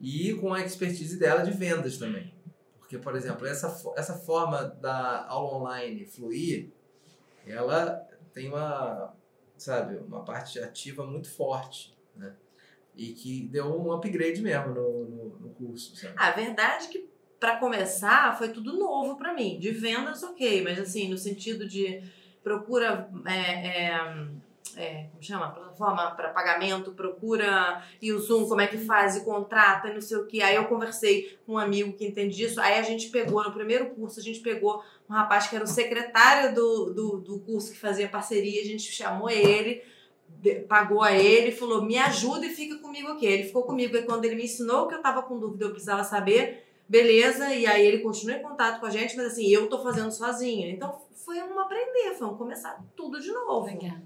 E 0.00 0.34
com 0.34 0.54
a 0.54 0.60
expertise 0.64 1.18
dela 1.18 1.42
de 1.42 1.50
vendas 1.50 1.98
também. 1.98 2.32
Porque, 2.78 2.98
por 2.98 3.14
exemplo, 3.14 3.46
essa, 3.46 3.68
essa 3.96 4.14
forma 4.14 4.64
da 4.64 5.26
aula 5.26 5.58
online 5.58 6.06
fluir, 6.06 6.70
ela 7.46 8.06
tem 8.32 8.48
uma, 8.48 9.14
sabe, 9.56 9.96
uma 9.98 10.24
parte 10.24 10.58
ativa 10.58 11.06
muito 11.06 11.30
forte, 11.30 11.96
né? 12.16 12.34
E 12.96 13.12
que 13.12 13.46
deu 13.48 13.66
um 13.66 13.92
upgrade 13.92 14.42
mesmo 14.42 14.74
no, 14.74 15.04
no, 15.04 15.38
no 15.38 15.50
curso, 15.50 15.94
sabe? 15.94 16.14
A 16.16 16.32
verdade 16.32 16.86
é 16.86 16.88
que, 16.88 17.09
pra 17.40 17.56
começar, 17.56 18.36
foi 18.36 18.50
tudo 18.50 18.78
novo 18.78 19.16
pra 19.16 19.32
mim. 19.32 19.58
De 19.58 19.70
vendas, 19.70 20.22
ok, 20.22 20.62
mas 20.62 20.78
assim, 20.78 21.08
no 21.08 21.16
sentido 21.16 21.66
de 21.66 22.02
procura. 22.44 23.08
É, 23.26 23.88
é, 23.88 24.28
é, 24.76 25.06
como 25.10 25.22
chama? 25.22 25.50
Plataforma 25.50 26.10
para 26.12 26.28
pagamento, 26.28 26.92
procura 26.92 27.82
e 28.00 28.12
o 28.12 28.20
Zoom, 28.20 28.46
como 28.46 28.60
é 28.60 28.66
que 28.66 28.78
faz, 28.78 29.16
e 29.16 29.24
contrata, 29.24 29.88
e 29.88 29.94
não 29.94 30.00
sei 30.00 30.18
o 30.18 30.26
que. 30.26 30.42
Aí 30.42 30.54
eu 30.54 30.66
conversei 30.66 31.38
com 31.44 31.54
um 31.54 31.58
amigo 31.58 31.94
que 31.94 32.06
entende 32.06 32.36
disso. 32.36 32.60
Aí 32.60 32.78
a 32.78 32.82
gente 32.82 33.08
pegou, 33.08 33.42
no 33.42 33.52
primeiro 33.52 33.86
curso, 33.90 34.20
a 34.20 34.22
gente 34.22 34.40
pegou 34.40 34.84
um 35.08 35.14
rapaz 35.14 35.48
que 35.48 35.56
era 35.56 35.64
o 35.64 35.68
secretário 35.68 36.54
do, 36.54 36.92
do, 36.92 37.16
do 37.18 37.38
curso 37.40 37.72
que 37.72 37.78
fazia 37.78 38.08
parceria, 38.08 38.60
a 38.60 38.66
gente 38.66 38.92
chamou 38.92 39.28
ele, 39.28 39.82
pagou 40.68 41.02
a 41.02 41.12
ele 41.12 41.50
falou: 41.50 41.82
me 41.82 41.98
ajuda 41.98 42.46
e 42.46 42.50
fica 42.50 42.76
comigo 42.78 43.08
aqui. 43.08 43.26
Ele 43.26 43.44
ficou 43.44 43.62
comigo, 43.64 43.96
e 43.96 44.02
quando 44.02 44.24
ele 44.26 44.36
me 44.36 44.44
ensinou 44.44 44.86
que 44.86 44.94
eu 44.94 45.02
tava 45.02 45.22
com 45.22 45.38
dúvida, 45.38 45.64
eu 45.64 45.70
precisava 45.70 46.04
saber. 46.04 46.69
Beleza, 46.90 47.54
e 47.54 47.68
aí 47.68 47.86
ele 47.86 47.98
continua 47.98 48.34
em 48.34 48.42
contato 48.42 48.80
com 48.80 48.86
a 48.86 48.90
gente, 48.90 49.16
mas 49.16 49.26
assim, 49.26 49.46
eu 49.46 49.68
tô 49.68 49.80
fazendo 49.80 50.10
sozinha. 50.10 50.68
Então 50.68 51.00
foi 51.24 51.40
um 51.40 51.60
aprender, 51.60 52.16
foi 52.18 52.26
um 52.26 52.36
começar 52.36 52.84
tudo 52.96 53.20
de 53.20 53.30
novo. 53.30 53.66
Legal. 53.66 53.98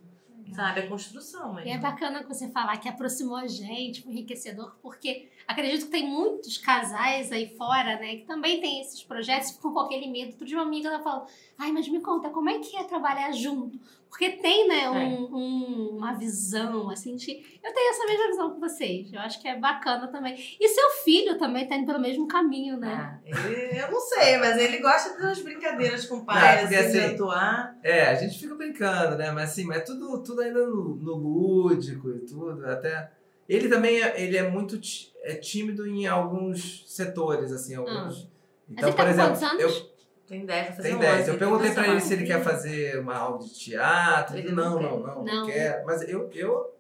Sabe? 0.55 0.81
A 0.81 0.87
construção. 0.87 1.59
E 1.61 1.71
é 1.71 1.79
bacana 1.79 2.23
que 2.23 2.29
você 2.29 2.51
falar 2.51 2.77
que 2.77 2.87
aproximou 2.87 3.37
a 3.37 3.47
gente, 3.47 4.03
foi 4.03 4.13
enriquecedor, 4.13 4.77
porque 4.83 5.31
acredito 5.49 5.87
que 5.87 5.93
tem 5.93 6.07
muitos 6.07 6.59
casais 6.59 7.33
aí 7.33 7.57
fora, 7.57 7.99
né, 7.99 8.17
que 8.17 8.27
também 8.27 8.61
tem 8.61 8.83
esses 8.83 9.03
projetos 9.03 9.53
ficam 9.53 9.73
com 9.73 9.81
aquele 9.81 10.07
medo. 10.07 10.33
Outro 10.33 10.45
dia 10.45 10.59
uma 10.59 10.67
amiga 10.67 10.89
ela 10.89 11.03
falou, 11.03 11.27
ai, 11.57 11.73
mas 11.73 11.89
me 11.89 12.01
conta, 12.01 12.29
como 12.29 12.51
é 12.51 12.59
que 12.59 12.77
é 12.77 12.85
trabalhar 12.85 13.33
junto? 13.33 13.81
Porque 14.15 14.31
tem, 14.31 14.69
né, 14.69 14.89
um- 14.89 15.25
um- 15.35 15.97
uma 15.97 16.15
visão, 16.15 16.89
assim, 16.89 17.17
de... 17.17 17.33
Eu 17.61 17.75
tenho 17.75 17.91
essa 17.91 18.07
mesma 18.07 18.27
visão 18.29 18.55
que 18.55 18.61
vocês, 18.61 19.13
eu 19.13 19.19
acho 19.19 19.43
que 19.43 19.49
é 19.49 19.59
bacana 19.59 20.07
também. 20.07 20.37
E 20.61 20.69
seu 20.69 20.89
filho 21.03 21.37
também 21.37 21.67
tá 21.67 21.75
indo 21.75 21.87
pelo 21.87 21.99
mesmo 21.99 22.29
caminho, 22.29 22.79
né? 22.79 22.95
Ah, 22.97 23.19
ele- 23.27 23.77
eu 23.81 23.91
não 23.91 23.99
sei, 23.99 24.37
mas 24.37 24.57
ele 24.57 24.79
gosta 24.79 25.21
das 25.21 25.41
brincadeiras 25.41 26.07
com 26.07 26.15
o 26.15 26.19
Não, 26.19 26.27
pai, 26.27 26.61
porque 26.61 26.77
assim, 26.77 26.93
de 26.93 26.99
assim, 27.01 27.15
atuar. 27.15 27.77
É, 27.83 28.03
a 28.05 28.15
gente 28.15 28.39
fica 28.39 28.55
brincando, 28.55 29.17
né? 29.17 29.33
Mas 29.33 29.51
assim, 29.51 29.65
mas 29.65 29.83
tudo, 29.83 30.23
tudo 30.23 30.43
ainda 30.43 30.65
no, 30.65 30.95
no 30.95 31.15
lúdico 31.17 32.09
e 32.11 32.21
tudo. 32.21 32.65
Até. 32.67 33.11
Ele 33.49 33.69
também 33.69 34.01
é, 34.01 34.23
ele 34.23 34.37
é 34.37 34.49
muito 34.49 34.79
é 35.25 35.35
tímido 35.35 35.89
em 35.89 36.07
alguns 36.07 36.85
setores, 36.87 37.51
assim, 37.51 37.75
alguns. 37.75 38.29
Então, 38.71 38.89
ele 38.91 38.97
tá 38.97 39.03
por 39.03 39.11
exemplo, 39.11 39.61
eu 39.61 39.94
Tem 40.39 40.47
10, 40.47 40.67
vai 40.67 40.77
fazer 40.77 40.89
tem 40.89 40.97
11, 40.97 41.07
10. 41.07 41.29
Eu 41.29 41.39
perguntei 41.39 41.71
pra 41.73 41.89
ele 41.89 42.01
se 42.01 42.13
ele 42.15 42.27
quer 42.27 42.43
fazer 42.43 42.99
uma 43.01 43.17
aula 43.17 43.39
de 43.39 43.55
teatro. 43.55 44.37
Ele 44.37 44.53
não 44.53 44.81
não, 44.81 45.01
não, 45.01 45.25
não, 45.25 45.47
quer. 45.47 45.85
Mas 45.85 46.03
eu, 46.09 46.29
eu, 46.33 46.75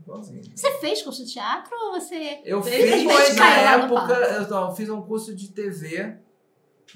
igualzinho. 0.00 0.42
Você 0.54 0.70
fez 0.78 1.02
curso 1.02 1.24
de 1.24 1.32
teatro 1.32 1.70
ou 1.76 1.92
você... 2.00 2.40
Eu 2.44 2.66
Ele 2.66 3.08
fiz, 3.08 3.36
na 3.36 3.50
época, 3.56 4.12
eu, 4.14 4.48
não, 4.48 4.68
eu 4.70 4.74
fiz 4.74 4.88
um 4.88 5.02
curso 5.02 5.34
de 5.34 5.48
TV. 5.48 6.16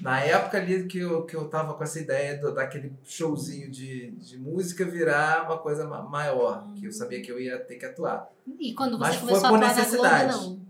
Na 0.01 0.19
época 0.19 0.57
ali 0.57 0.85
que 0.87 0.99
eu, 0.99 1.23
que 1.25 1.35
eu 1.35 1.47
tava 1.47 1.73
com 1.73 1.81
essa 1.81 1.97
ideia 1.99 2.37
do- 2.37 2.53
daquele 2.53 2.91
showzinho 3.05 3.71
de, 3.71 4.11
de 4.11 4.37
música 4.37 4.83
virar 4.83 5.45
uma 5.45 5.57
coisa 5.57 5.87
ma- 5.87 6.01
maior, 6.03 6.65
que 6.75 6.85
eu 6.85 6.91
sabia 6.91 7.21
que 7.21 7.31
eu 7.31 7.39
ia 7.39 7.57
ter 7.59 7.75
que 7.77 7.85
atuar. 7.85 8.29
E 8.59 8.73
quando 8.73 8.97
você 8.97 9.03
Mas 9.03 9.15
foi 9.15 9.27
começou 9.29 9.45
a 9.45 9.49
por 9.49 9.55
atuar 9.55 9.69
na 9.69 9.75
necessidade. 9.75 10.33
Globo, 10.33 10.49
não? 10.49 10.65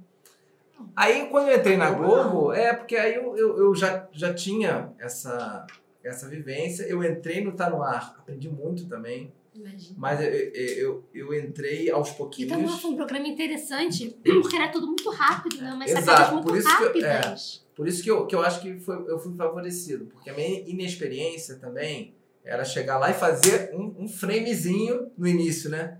Aí 0.96 1.28
quando 1.30 1.50
eu 1.50 1.58
entrei 1.58 1.78
na 1.78 1.92
Globo, 1.92 2.54
é 2.54 2.74
porque 2.74 2.96
aí 2.96 3.16
eu, 3.16 3.36
eu, 3.38 3.58
eu 3.58 3.76
já, 3.76 4.08
já 4.12 4.34
tinha 4.34 4.92
essa, 5.00 5.66
essa 6.04 6.28
vivência. 6.30 6.84
Eu 6.84 7.04
entrei 7.04 7.44
no 7.44 7.52
Tá 7.54 7.70
No 7.70 7.82
Ar, 7.84 8.16
aprendi 8.20 8.50
muito 8.50 8.88
também, 8.88 9.34
Imagina. 9.54 9.96
mas 9.98 10.22
eu, 10.22 10.28
eu, 10.30 11.04
eu 11.14 11.34
entrei 11.34 11.90
aos 11.90 12.12
pouquinhos. 12.12 12.52
Então 12.52 12.68
foi 12.78 12.92
um 12.92 12.96
programa 12.96 13.28
interessante, 13.28 14.16
porque 14.24 14.56
era 14.56 14.70
tudo 14.70 14.88
muito 14.88 15.10
rápido, 15.10 15.58
né? 15.62 15.78
Exato, 15.86 16.06
sacadas 16.06 16.34
muito 16.34 16.48
por 16.48 16.58
isso 16.58 16.68
que 16.78 16.84
eu- 16.84 16.88
rápidas. 16.88 17.66
Por 17.76 17.88
isso 17.90 18.02
que 18.04 18.10
eu, 18.10 18.26
que 18.26 18.34
eu 18.34 18.42
acho 18.42 18.62
que 18.62 18.80
foi, 18.80 18.96
eu 19.10 19.20
fui 19.20 19.36
favorecido, 19.36 20.06
porque 20.06 20.30
a 20.30 20.34
minha 20.34 20.62
inexperiência 20.62 21.56
também 21.56 22.16
era 22.44 22.64
chegar 22.64 22.98
lá 22.98 23.10
e 23.10 23.14
fazer 23.14 23.72
um, 23.74 24.04
um 24.04 24.08
framezinho 24.08 25.12
no 25.18 25.28
início, 25.28 25.70
né? 25.70 25.98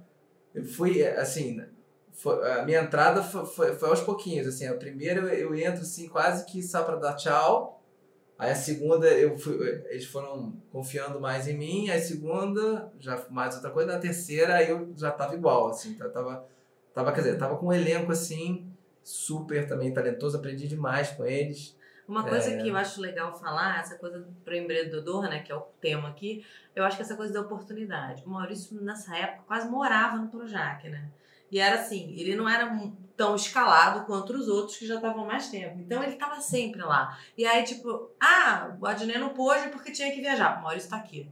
Eu 0.54 0.64
fui, 0.64 1.04
assim, 1.04 1.62
foi- 2.16 2.52
a 2.52 2.64
minha 2.66 2.82
entrada 2.82 3.22
foi, 3.22 3.46
foi, 3.46 3.76
foi 3.76 3.90
aos 3.90 4.02
pouquinhos, 4.02 4.48
assim, 4.48 4.66
a 4.68 4.74
primeira 4.76 5.20
eu, 5.22 5.28
eu 5.52 5.56
entro 5.56 5.82
assim 5.82 6.08
quase 6.10 6.46
que 6.46 6.64
só 6.64 6.84
para 6.84 6.96
dar 6.96 7.14
tchau, 7.16 7.84
aí 8.40 8.50
a 8.52 8.56
segunda 8.56 9.08
eu 9.08 9.38
fui, 9.38 9.56
eles 9.90 10.06
foram 10.06 10.54
confiando 10.72 11.20
mais 11.20 11.48
em 11.48 11.58
mim, 11.58 11.90
aí 11.90 12.00
a 12.00 12.02
segunda 12.02 12.92
já 13.00 13.24
mais 13.30 13.56
outra 13.56 13.70
coisa, 13.70 13.94
na 13.94 14.00
terceira 14.00 14.56
aí 14.56 14.70
eu 14.70 14.94
já 14.98 15.12
tava 15.12 15.36
igual, 15.36 15.68
assim, 15.70 15.94
tá- 15.94 16.10
tava, 16.10 16.46
tava, 16.94 17.12
quer 17.12 17.22
dizer, 17.22 17.38
tava 17.38 17.58
com 17.58 17.68
um 17.68 17.74
elenco 17.74 18.12
assim, 18.12 18.68
super 19.04 19.68
também 19.68 19.94
talentoso, 19.94 20.38
aprendi 20.38 20.68
demais 20.68 21.12
com 21.12 21.26
eles. 21.26 21.76
Uma 22.08 22.24
coisa 22.24 22.52
É. 22.52 22.58
que 22.62 22.70
eu 22.70 22.78
acho 22.78 23.02
legal 23.02 23.34
falar, 23.38 23.80
essa 23.80 23.96
coisa 23.98 24.24
pro 24.44 24.56
empreendedor, 24.56 25.24
né, 25.24 25.40
que 25.40 25.52
é 25.52 25.56
o 25.56 25.62
tema 25.82 26.10
aqui, 26.10 26.46
eu 26.76 26.84
acho 26.84 26.96
que 26.98 27.04
essa 27.04 27.16
coisa 27.16 27.34
da 27.34 27.42
oportunidade. 27.42 28.24
O 28.26 28.30
Maurício, 28.30 28.80
nessa 28.82 29.16
época, 29.18 29.44
quase 29.48 29.68
morava 29.70 30.18
no 30.18 30.28
Projac, 30.30 30.88
né? 30.88 31.10
E 31.56 31.60
era 31.60 31.76
assim, 31.80 32.14
ele 32.18 32.36
não 32.36 32.50
era 32.50 32.70
tão 33.16 33.34
escalado 33.34 34.06
quanto 34.06 34.34
os 34.34 34.50
outros 34.50 34.76
que 34.78 34.86
já 34.86 34.96
estavam 34.96 35.24
há 35.24 35.26
mais 35.28 35.48
tempo. 35.48 35.80
Então 35.80 36.04
ele 36.04 36.18
tava 36.18 36.42
sempre 36.42 36.82
lá. 36.82 37.18
E 37.38 37.46
aí, 37.46 37.64
tipo, 37.64 38.12
ah, 38.22 38.76
o 38.78 38.86
Adnet 38.86 39.18
não 39.18 39.30
pôde 39.30 39.70
porque 39.70 39.90
tinha 39.94 40.12
que 40.12 40.20
viajar. 40.20 40.60
O 40.60 40.64
Maurício 40.64 40.90
tá 40.90 40.98
aqui. 40.98 41.30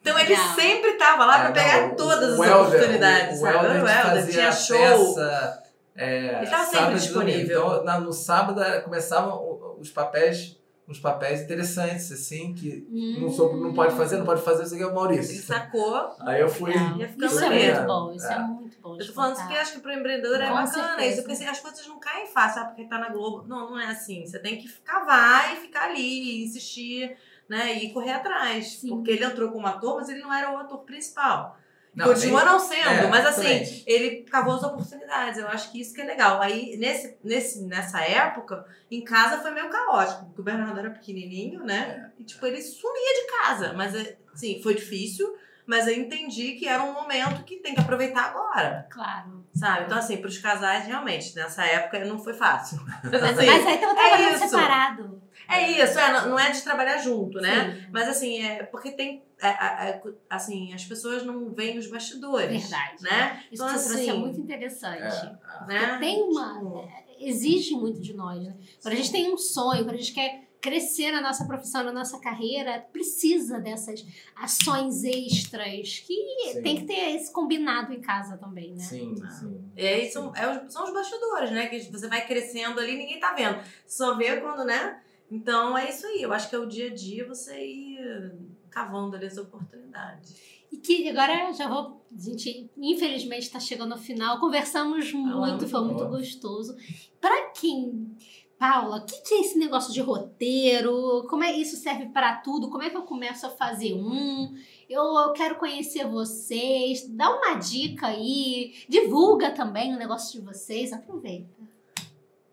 Então 0.00 0.16
ele 0.16 0.28
Legal. 0.28 0.54
sempre 0.54 0.92
tava 0.92 1.24
lá 1.26 1.40
pra 1.40 1.48
É, 1.48 1.52
pegar 1.52 1.80
não, 1.88 1.92
o- 1.94 1.96
todas 1.96 2.32
as 2.34 2.38
o 2.38 2.44
Helder- 2.44 2.66
oportunidades, 2.76 3.38
o, 3.38 3.40
sabe? 3.40 3.56
O 3.56 3.60
Helder, 3.60 3.82
o 3.82 3.88
Helder, 3.88 4.30
tinha 4.30 4.52
show. 4.52 4.78
peça, 4.78 5.62
é, 5.96 6.36
Ele 6.42 6.46
tava 6.50 6.64
sempre 6.64 6.94
disponível. 6.94 7.66
Então, 7.66 7.84
na- 7.84 7.98
no 7.98 8.12
sábado 8.12 8.62
começavam 8.84 9.76
os 9.80 9.90
papéis, 9.90 10.56
uns 10.88 11.00
papéis 11.00 11.40
interessantes, 11.42 12.12
assim, 12.12 12.54
que 12.54 12.86
não, 13.20 13.28
sou, 13.28 13.56
não 13.56 13.74
pode 13.74 13.96
fazer, 13.96 14.18
não 14.18 14.24
pode 14.24 14.42
fazer, 14.42 14.62
isso 14.64 14.74
aqui 14.74 14.82
é 14.84 14.86
o 14.86 14.90
Ele 14.90 14.94
Maurício. 14.94 15.42
sacou. 15.42 16.14
Aí 16.20 16.40
eu 16.40 16.48
fui. 16.48 16.72
Isso 16.72 17.44
é 17.44 17.48
muito 17.74 17.86
bom, 17.86 18.12
isso 18.12 18.26
é, 18.26 18.34
É. 18.34 18.38
muito 18.38 18.80
bom. 18.80 18.96
Eu 18.96 19.06
tô 19.06 19.12
falando 19.12 19.32
isso 19.34 19.42
porque 19.42 19.58
acho 19.58 19.72
que 19.72 19.80
pro 19.80 19.92
empreendedor 19.92 20.36
é 20.40 20.48
bacana 20.48 20.66
certeza. 20.68 21.06
isso. 21.08 21.16
Porque 21.22 21.32
assim, 21.32 21.46
as 21.46 21.58
coisas 21.60 21.86
não 21.88 21.98
caem 21.98 22.26
fácil, 22.28 22.60
sabe? 22.60 22.68
Porque 22.74 22.88
tá 22.88 22.98
na 22.98 23.08
Globo. 23.08 23.44
Não, 23.48 23.70
não 23.70 23.78
é 23.80 23.86
assim. 23.86 24.24
Você 24.24 24.38
tem 24.38 24.58
que 24.58 24.68
cavar 24.84 25.52
e 25.54 25.56
ficar 25.56 25.90
ali, 25.90 26.44
insistir, 26.44 27.16
né? 27.48 27.74
E 27.82 27.92
correr 27.92 28.12
atrás. 28.12 28.78
Sim. 28.78 28.88
Porque 28.90 29.10
ele 29.10 29.24
entrou 29.24 29.50
como 29.50 29.66
ator, 29.66 29.96
mas 29.96 30.08
ele 30.08 30.20
não 30.22 30.32
era 30.32 30.52
o 30.52 30.56
ator 30.58 30.78
principal. 30.84 31.56
Não, 31.96 32.08
Continua 32.08 32.44
nem- 32.44 32.52
não 32.52 32.60
sendo, 32.60 32.88
é, 32.88 33.06
mas 33.08 33.24
assim, 33.24 33.46
exatamente. 33.46 33.84
ele 33.86 34.22
cavou 34.24 34.54
as 34.54 34.62
oportunidades. 34.62 35.38
Eu 35.40 35.48
acho 35.48 35.72
que 35.72 35.80
isso 35.80 35.94
que 35.94 36.00
é 36.02 36.04
legal. 36.04 36.42
Aí, 36.42 36.76
nesse, 36.76 37.16
nesse, 37.24 37.62
nessa 37.64 38.02
época, 38.02 38.66
em 38.90 39.02
casa 39.02 39.40
foi 39.40 39.50
meio 39.50 39.70
caótico, 39.70 40.26
porque 40.26 40.40
o 40.42 40.44
Bernardo 40.44 40.78
era 40.78 40.90
pequenininho, 40.90 41.64
né? 41.64 42.10
E, 42.18 42.24
tipo, 42.24 42.44
ele 42.44 42.60
sumia 42.60 43.14
de 43.22 43.26
casa. 43.38 43.72
Mas, 43.72 43.94
assim, 44.34 44.60
foi 44.62 44.74
difícil, 44.74 45.26
mas 45.66 45.86
eu 45.86 45.94
entendi 45.94 46.52
que 46.52 46.66
era 46.68 46.82
um 46.82 46.92
momento 46.92 47.44
que 47.44 47.56
tem 47.56 47.74
que 47.74 47.80
aproveitar 47.80 48.26
agora, 48.30 48.86
Claro. 48.90 49.44
sabe? 49.54 49.84
Então, 49.86 49.98
assim, 49.98 50.16
pros 50.18 50.38
casais, 50.38 50.86
realmente, 50.86 51.34
nessa 51.34 51.64
época 51.64 52.04
não 52.04 52.18
foi 52.18 52.34
fácil. 52.34 52.78
Mas, 53.04 53.22
assim, 53.22 53.46
mas 53.46 53.66
aí 53.66 53.78
tava 53.78 53.94
trabalhando 53.94 54.34
isso. 54.36 54.48
separado. 54.48 55.22
é 55.48 55.70
isso, 55.70 55.98
é, 55.98 56.12
não- 56.26 56.38
é 56.38 56.50
de 56.50 56.62
trabalhar 56.62 56.98
junto, 56.98 57.40
né? 57.40 57.74
Sim. 57.74 57.86
Mas 57.92 58.08
assim, 58.08 58.42
é 58.42 58.62
porque 58.64 58.90
tem. 58.92 59.22
é, 59.40 59.48
é, 59.48 59.88
é, 59.90 60.02
assim, 60.30 60.72
as 60.72 60.84
pessoas 60.84 61.24
não 61.24 61.52
veem 61.52 61.78
os 61.78 61.86
bastidores. 61.88 62.62
Verdade. 62.68 63.02
Né? 63.02 63.42
Isso 63.52 63.62
Então, 63.62 63.68
que 63.74 63.80
você 63.80 63.88
trouxe 63.88 64.06
é 64.08 64.10
assim, 64.10 64.20
muito 64.20 64.40
interessante. 64.40 65.02
É, 65.62 65.66
né? 65.66 65.96
Tem 65.98 66.22
uma. 66.22 66.54
Tipo, 66.54 67.06
Exige 67.18 67.74
muito 67.74 67.98
de 68.02 68.12
nós, 68.12 68.42
né? 68.42 68.54
Quando 68.82 68.92
a 68.92 68.96
gente 68.96 69.10
tem 69.10 69.32
um 69.32 69.38
sonho, 69.38 69.84
quando 69.84 69.94
a 69.94 69.98
gente 69.98 70.12
quer 70.12 70.45
crescer 70.66 71.12
na 71.12 71.20
nossa 71.20 71.44
profissão, 71.44 71.84
na 71.84 71.92
nossa 71.92 72.18
carreira, 72.18 72.84
precisa 72.92 73.60
dessas 73.60 74.04
ações 74.34 75.04
extras 75.04 76.00
que 76.00 76.52
Sim. 76.54 76.62
tem 76.62 76.76
que 76.78 76.86
ter 76.86 77.14
esse 77.14 77.32
combinado 77.32 77.92
em 77.92 78.00
casa 78.00 78.36
também, 78.36 78.72
né? 78.72 78.82
Sim, 78.82 79.14
sim. 79.30 79.64
E 79.76 79.86
aí 79.86 80.10
são, 80.10 80.34
é 80.34 80.50
os, 80.50 80.72
são 80.72 80.82
os 80.82 80.92
bastidores, 80.92 81.52
né? 81.52 81.68
Que 81.68 81.80
você 81.82 82.08
vai 82.08 82.26
crescendo 82.26 82.80
ali 82.80 82.98
ninguém 82.98 83.20
tá 83.20 83.32
vendo. 83.32 83.60
Só 83.86 84.16
vê 84.16 84.40
quando, 84.40 84.64
né? 84.64 85.00
Então 85.30 85.78
é 85.78 85.88
isso 85.88 86.04
aí. 86.04 86.20
Eu 86.20 86.32
acho 86.32 86.50
que 86.50 86.56
é 86.56 86.58
o 86.58 86.66
dia 86.66 86.90
a 86.90 86.94
dia 86.94 87.24
você 87.28 87.64
ir 87.64 88.32
cavando 88.68 89.14
ali 89.14 89.26
as 89.26 89.38
oportunidades. 89.38 90.34
E 90.72 90.78
que 90.78 91.08
agora 91.08 91.52
já 91.52 91.68
vou. 91.68 92.04
A 92.12 92.20
gente, 92.20 92.68
infelizmente, 92.76 93.42
está 93.42 93.60
chegando 93.60 93.92
ao 93.92 93.98
final. 93.98 94.40
Conversamos 94.40 95.12
muito, 95.12 95.68
foi 95.68 95.80
muito 95.84 96.04
bom. 96.04 96.10
gostoso. 96.10 96.76
Para 97.20 97.50
quem. 97.50 98.16
Paula, 98.58 98.98
o 98.98 99.04
que, 99.04 99.20
que 99.20 99.34
é 99.34 99.40
esse 99.40 99.58
negócio 99.58 99.92
de 99.92 100.00
roteiro? 100.00 101.26
Como 101.28 101.44
é 101.44 101.52
isso 101.52 101.76
serve 101.76 102.06
para 102.06 102.36
tudo? 102.36 102.70
Como 102.70 102.82
é 102.82 102.88
que 102.88 102.96
eu 102.96 103.02
começo 103.02 103.46
a 103.46 103.50
fazer 103.50 103.92
um? 103.92 104.54
Eu, 104.88 105.02
eu 105.02 105.32
quero 105.32 105.56
conhecer 105.56 106.06
vocês. 106.06 107.06
Dá 107.08 107.28
uma 107.28 107.54
dica 107.56 108.06
aí. 108.06 108.74
Divulga 108.88 109.50
também 109.50 109.94
o 109.94 109.98
negócio 109.98 110.40
de 110.40 110.46
vocês. 110.46 110.92
Aproveita. 110.92 111.48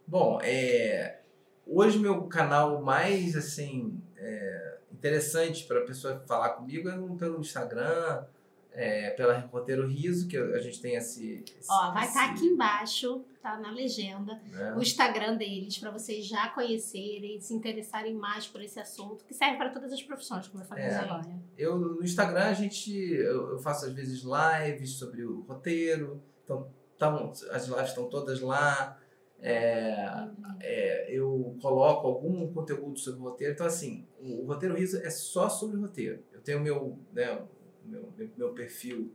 Bom, 0.06 0.40
é, 0.44 1.22
hoje 1.66 1.98
meu 1.98 2.24
canal 2.24 2.82
mais 2.82 3.36
assim 3.38 3.98
é, 4.18 4.78
interessante 4.92 5.64
para 5.64 5.80
a 5.80 5.86
pessoa 5.86 6.22
falar 6.28 6.50
comigo 6.50 6.90
é 6.90 7.18
pelo 7.18 7.40
Instagram, 7.40 8.26
é, 8.74 9.12
pela 9.12 9.38
Roteiro 9.40 9.88
Riso, 9.88 10.28
que 10.28 10.36
a 10.38 10.60
gente 10.60 10.82
tem 10.82 10.96
esse. 10.96 11.44
esse- 11.60 11.72
Ó, 11.72 11.92
vai 11.92 12.08
estar 12.08 12.24
esse, 12.26 12.34
aqui 12.34 12.46
embaixo, 12.48 13.24
tá 13.42 13.58
na 13.58 13.72
legenda. 13.72 14.42
né? 14.52 14.74
o 14.76 14.82
Instagram 14.82 15.36
deles 15.38 15.78
para 15.78 15.92
vocês 15.92 16.26
já 16.26 16.50
conhecerem, 16.50 17.40
se 17.40 17.54
interessarem 17.54 18.14
mais 18.16 18.48
por 18.48 18.62
esse 18.62 18.80
assunto, 18.80 19.24
que 19.26 19.34
serve 19.34 19.58
para 19.58 19.70
todas 19.70 19.92
as 19.94 20.02
profissões, 20.02 20.48
como 20.48 20.64
eu 20.64 20.68
falei 20.68 20.86
É. 20.86 20.96
agora. 20.96 21.28
Eu 21.58 21.78
no 21.78 22.04
Instagram 22.04 22.46
a 22.46 22.54
gente 22.54 22.92
eu, 22.92 23.52
eu 23.52 23.60
faço 23.60 23.86
às 23.86 23.94
vezes 23.94 24.24
lives 24.24 24.92
sobre 24.92 25.24
o 25.24 25.42
roteiro, 25.42 26.22
então 26.44 26.68
tão, 26.98 27.32
as 27.52 27.68
lives 27.68 27.90
estão 27.90 28.10
todas 28.10 28.40
lá. 28.42 28.98
É, 29.46 30.28
é, 30.62 31.06
eu 31.14 31.58
coloco 31.62 32.08
algum 32.08 32.52
conteúdo 32.54 32.98
sobre 32.98 33.20
o 33.20 33.24
roteiro. 33.24 33.54
Então, 33.54 33.66
assim, 33.68 34.08
o, 34.22 34.44
o 34.44 34.46
Roteiro 34.48 34.74
Riso 34.76 34.98
é 34.98 35.10
só 35.10 35.50
sobre 35.50 35.78
roteiro. 35.78 36.24
Eu 36.32 36.40
tenho 36.42 36.62
meu, 36.62 36.98
né, 37.12 37.34
o 37.34 37.63
meu, 37.84 38.14
meu, 38.38 38.54
perfil 38.54 39.14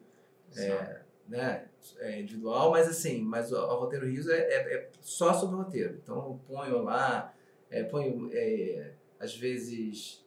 é, 0.57 1.01
né, 1.27 1.69
é 1.99 2.21
individual, 2.21 2.71
mas 2.71 2.89
assim, 2.89 3.23
mas 3.23 3.53
o, 3.53 3.57
o 3.57 3.81
Roteiro 3.81 4.07
Riso 4.07 4.31
é, 4.31 4.39
é, 4.39 4.75
é 4.75 4.91
só 5.01 5.35
sobre 5.35 5.57
roteiro. 5.57 5.99
Então, 6.03 6.17
eu 6.17 6.41
ponho 6.47 6.83
lá, 6.83 7.35
é, 7.71 7.83
ponho, 7.83 8.31
é, 8.33 8.93
às 9.19 9.37
vezes, 9.37 10.25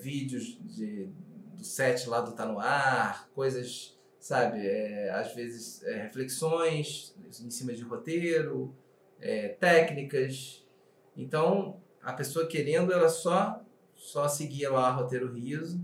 vídeos 0.00 0.58
de, 0.62 1.10
do 1.54 1.64
set 1.64 2.08
lá 2.08 2.20
do 2.20 2.32
Tá 2.32 2.46
No 2.46 2.58
Ar, 2.58 3.28
coisas, 3.34 3.98
sabe, 4.18 4.68
às 5.10 5.34
vezes 5.34 5.82
reflexões 5.82 7.14
em 7.26 7.50
cima 7.50 7.72
de 7.72 7.82
roteiro, 7.82 8.74
técnicas. 9.58 10.66
Então, 11.16 11.80
a 12.02 12.12
pessoa 12.12 12.46
querendo, 12.46 12.92
ela 12.92 13.08
só 13.08 13.62
só 14.00 14.26
seguir 14.28 14.66
lá 14.68 14.90
Roteiro 14.90 15.30
Riso 15.30 15.78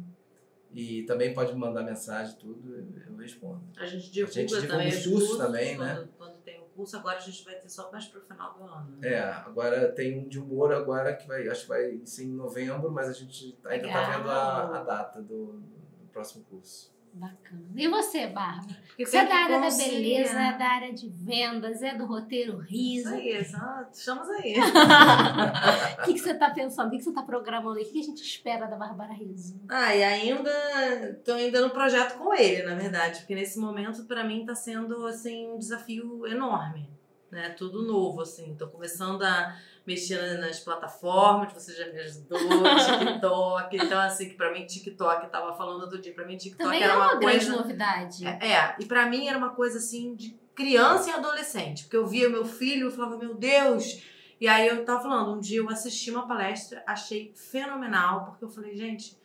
e 0.76 1.04
também 1.04 1.32
pode 1.32 1.54
me 1.54 1.58
mandar 1.58 1.82
mensagem, 1.82 2.36
tudo, 2.38 2.76
eu- 2.76 3.16
respondo. 3.16 3.62
A 3.78 3.86
gente 3.86 4.10
divulga, 4.10 4.30
A 4.30 4.34
gente 4.34 4.48
divulga 4.50 4.68
também 4.68 4.88
os 4.88 4.96
os 4.98 5.06
cursos 5.06 5.38
também, 5.38 5.78
né? 5.78 5.94
quando, 5.94 6.08
quando 6.18 6.42
tem 6.42 6.60
o 6.60 6.64
curso, 6.66 6.96
agora 6.98 7.16
a 7.16 7.20
gente 7.20 7.42
vai 7.44 7.54
ter 7.54 7.68
só 7.68 7.90
mais 7.90 8.04
pro 8.06 8.20
final 8.20 8.54
do 8.54 8.64
ano. 8.64 8.98
É, 9.02 9.18
agora 9.18 9.90
tem 9.92 10.18
um 10.18 10.28
de 10.28 10.38
humor 10.38 10.72
agora 10.72 11.16
que 11.16 11.26
vai, 11.26 11.48
acho 11.48 11.62
que 11.62 11.68
vai 11.68 12.00
ser 12.04 12.24
em 12.24 12.32
novembro, 12.32 12.90
mas 12.90 13.08
a 13.08 13.12
gente 13.14 13.58
ainda 13.64 13.88
tá 13.88 13.98
Legal. 14.00 14.18
vendo 14.18 14.30
a, 14.30 14.78
a 14.78 14.82
data 14.82 15.22
do, 15.22 15.54
do 15.54 16.06
próximo 16.12 16.44
curso. 16.44 16.94
Bacana. 17.16 17.62
E 17.74 17.88
você, 17.88 18.26
Bárbara? 18.26 18.76
Você 18.98 19.16
é 19.16 19.26
da 19.26 19.34
área 19.34 19.58
da 19.58 19.74
beleza, 19.74 20.38
é 20.38 20.58
da 20.58 20.66
área 20.66 20.92
de 20.92 21.08
vendas, 21.08 21.82
é 21.82 21.94
do 21.94 22.04
roteiro 22.04 22.62
Isso 22.64 23.08
riso. 23.08 23.08
aí, 23.08 23.44
só, 23.44 23.86
estamos 23.90 24.28
aí. 24.28 24.54
O 24.58 26.04
que, 26.04 26.12
que 26.12 26.18
você 26.18 26.32
está 26.32 26.50
pensando? 26.50 26.88
O 26.88 26.90
que, 26.90 26.98
que 26.98 27.04
você 27.04 27.08
está 27.08 27.22
programando 27.22 27.78
aí? 27.78 27.84
O 27.84 27.86
que 27.86 27.92
que 27.92 28.00
a 28.00 28.02
gente 28.02 28.22
espera 28.22 28.66
da 28.66 28.76
Bárbara 28.76 29.14
Riso? 29.14 29.58
Ah, 29.66 29.94
e 29.94 30.04
ainda 30.04 31.20
tô 31.24 31.32
ainda 31.32 31.62
no 31.62 31.70
projeto 31.70 32.18
com 32.18 32.34
ele, 32.34 32.62
na 32.64 32.74
verdade, 32.74 33.20
porque 33.20 33.34
nesse 33.34 33.58
momento 33.58 34.04
pra 34.04 34.22
mim 34.22 34.44
tá 34.44 34.54
sendo 34.54 35.06
assim 35.06 35.50
um 35.50 35.58
desafio 35.58 36.26
enorme, 36.26 36.86
né? 37.30 37.48
Tudo 37.50 37.82
novo 37.82 38.20
assim. 38.20 38.54
Tô 38.58 38.68
começando 38.68 39.22
a 39.22 39.56
mexer 39.86 40.38
nas 40.38 40.58
plataformas, 40.60 41.52
você 41.52 41.72
já 41.74 41.92
me 41.92 42.00
ajudou, 42.00 42.38
TikTok, 42.38 43.76
então 43.76 44.00
assim 44.00 44.28
que 44.28 44.34
pra 44.34 44.52
mim 44.52 44.66
TikTok 44.66 45.30
tava 45.30 45.54
falando 45.56 45.82
outro 45.82 46.00
dia, 46.00 46.12
pra 46.12 46.26
mim 46.26 46.36
TikTok 46.36 46.62
Também 46.64 46.82
era 46.82 46.92
é 46.92 46.96
uma, 46.96 47.12
uma 47.12 47.20
grande 47.20 47.46
coisa 47.46 47.56
novidade. 47.62 48.26
É, 48.26 48.48
é, 48.52 48.76
e 48.80 48.84
pra 48.84 49.06
mim 49.06 49.28
era 49.28 49.38
uma 49.38 49.50
coisa 49.50 49.78
assim 49.78 50.14
de 50.14 50.38
criança 50.54 51.10
e 51.10 51.12
adolescente, 51.12 51.84
porque 51.84 51.96
eu 51.96 52.06
via 52.06 52.28
meu 52.28 52.44
filho 52.44 52.88
e 52.88 52.90
falava, 52.90 53.16
meu 53.18 53.34
Deus. 53.34 54.02
E 54.40 54.48
aí 54.48 54.66
eu 54.68 54.84
tava 54.84 55.02
falando, 55.02 55.34
um 55.36 55.40
dia 55.40 55.58
eu 55.58 55.68
assisti 55.70 56.10
uma 56.10 56.26
palestra, 56.26 56.82
achei 56.86 57.32
fenomenal, 57.34 58.24
porque 58.26 58.44
eu 58.44 58.48
falei, 58.50 58.76
gente, 58.76 59.16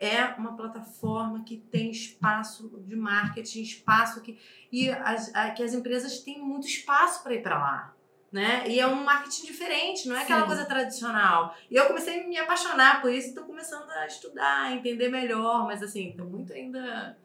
é 0.00 0.24
uma 0.38 0.56
plataforma 0.56 1.44
que 1.44 1.56
tem 1.56 1.90
espaço 1.90 2.70
de 2.86 2.96
marketing, 2.96 3.62
espaço 3.62 4.20
que. 4.20 4.38
E 4.72 4.90
as, 4.90 5.34
a- 5.34 5.50
que 5.50 5.62
as 5.62 5.72
empresas 5.72 6.18
têm 6.20 6.42
muito 6.42 6.66
espaço 6.66 7.22
para 7.22 7.34
ir 7.34 7.42
para 7.42 7.58
lá. 7.58 7.93
Né? 8.34 8.68
E 8.68 8.80
é 8.80 8.86
um 8.88 9.04
marketing 9.04 9.46
diferente, 9.46 10.08
não 10.08 10.16
é 10.16 10.22
aquela 10.22 10.40
Sim. 10.40 10.46
coisa 10.48 10.64
tradicional. 10.64 11.56
E 11.70 11.76
eu 11.76 11.86
comecei 11.86 12.20
a 12.20 12.26
me 12.26 12.36
apaixonar 12.36 13.00
por 13.00 13.12
isso, 13.12 13.28
estou 13.28 13.44
começando 13.44 13.88
a 13.88 14.08
estudar, 14.08 14.62
a 14.62 14.72
entender 14.72 15.08
melhor, 15.08 15.64
mas 15.66 15.80
assim, 15.84 16.12
tô 16.18 16.24
muito 16.24 16.52
ainda 16.52 17.16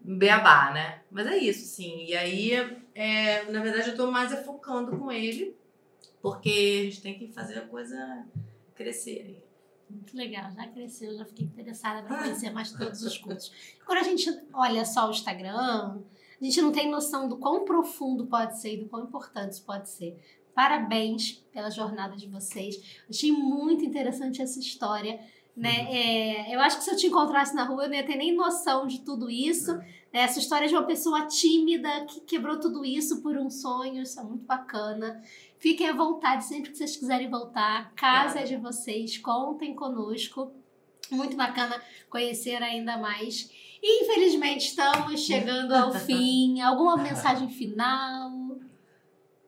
beabá, 0.00 0.70
né? 0.70 1.00
Mas 1.10 1.26
é 1.26 1.36
isso, 1.36 1.66
sim. 1.66 2.04
E 2.04 2.14
aí, 2.14 2.52
é, 2.94 3.50
na 3.50 3.60
verdade, 3.60 3.90
eu 3.90 3.96
tô 3.96 4.12
mais 4.12 4.30
é 4.30 4.36
focando 4.44 4.96
com 4.96 5.10
ele, 5.10 5.56
porque 6.20 6.82
a 6.82 6.84
gente 6.84 7.02
tem 7.02 7.18
que 7.18 7.32
fazer 7.32 7.58
a 7.58 7.66
coisa 7.66 8.24
crescer. 8.76 9.44
Muito 9.90 10.16
legal, 10.16 10.52
já 10.52 10.68
cresceu, 10.68 11.18
já 11.18 11.24
fiquei 11.24 11.46
interessada 11.46 12.00
para 12.04 12.18
conhecer 12.18 12.50
mais 12.50 12.70
todos 12.70 13.02
os 13.02 13.18
cursos. 13.18 13.52
Quando 13.84 13.98
a 13.98 14.04
gente 14.04 14.30
olha 14.54 14.84
só 14.84 15.08
o 15.08 15.10
Instagram, 15.10 15.98
a 16.42 16.44
gente 16.44 16.60
não 16.60 16.72
tem 16.72 16.90
noção 16.90 17.28
do 17.28 17.36
quão 17.36 17.64
profundo 17.64 18.26
pode 18.26 18.60
ser 18.60 18.74
e 18.74 18.76
do 18.78 18.88
quão 18.88 19.04
importante 19.04 19.52
isso 19.52 19.64
pode 19.64 19.88
ser. 19.88 20.18
Parabéns 20.52 21.42
pela 21.52 21.70
jornada 21.70 22.16
de 22.16 22.26
vocês. 22.26 23.02
Achei 23.08 23.30
muito 23.30 23.84
interessante 23.84 24.42
essa 24.42 24.58
história. 24.58 25.20
Né? 25.56 25.86
É, 25.90 26.54
eu 26.54 26.60
acho 26.60 26.78
que 26.78 26.84
se 26.84 26.90
eu 26.90 26.96
te 26.96 27.06
encontrasse 27.06 27.54
na 27.54 27.64
rua, 27.64 27.84
eu 27.84 27.88
não 27.88 27.94
ia 27.94 28.04
ter 28.04 28.16
nem 28.16 28.34
noção 28.34 28.86
de 28.86 29.00
tudo 29.00 29.30
isso. 29.30 29.78
Essa 30.12 30.40
história 30.40 30.66
de 30.66 30.74
uma 30.74 30.82
pessoa 30.82 31.26
tímida 31.26 32.04
que 32.06 32.20
quebrou 32.20 32.58
tudo 32.58 32.84
isso 32.84 33.22
por 33.22 33.36
um 33.36 33.48
sonho, 33.48 34.02
isso 34.02 34.18
é 34.18 34.22
muito 34.22 34.44
bacana. 34.44 35.22
Fiquem 35.58 35.88
à 35.88 35.92
vontade 35.94 36.44
sempre 36.44 36.70
que 36.70 36.76
vocês 36.76 36.96
quiserem 36.96 37.30
voltar. 37.30 37.94
Casa 37.94 38.40
é 38.40 38.44
de 38.44 38.56
vocês, 38.56 39.16
contem 39.18 39.74
conosco. 39.74 40.52
Muito 41.10 41.36
bacana 41.36 41.80
conhecer 42.10 42.62
ainda 42.62 42.96
mais. 42.98 43.48
Infelizmente, 43.82 44.66
estamos 44.68 45.20
chegando 45.20 45.72
ao 45.74 45.92
fim. 45.94 46.60
Alguma 46.60 46.96
mensagem 46.96 47.48
final? 47.48 48.30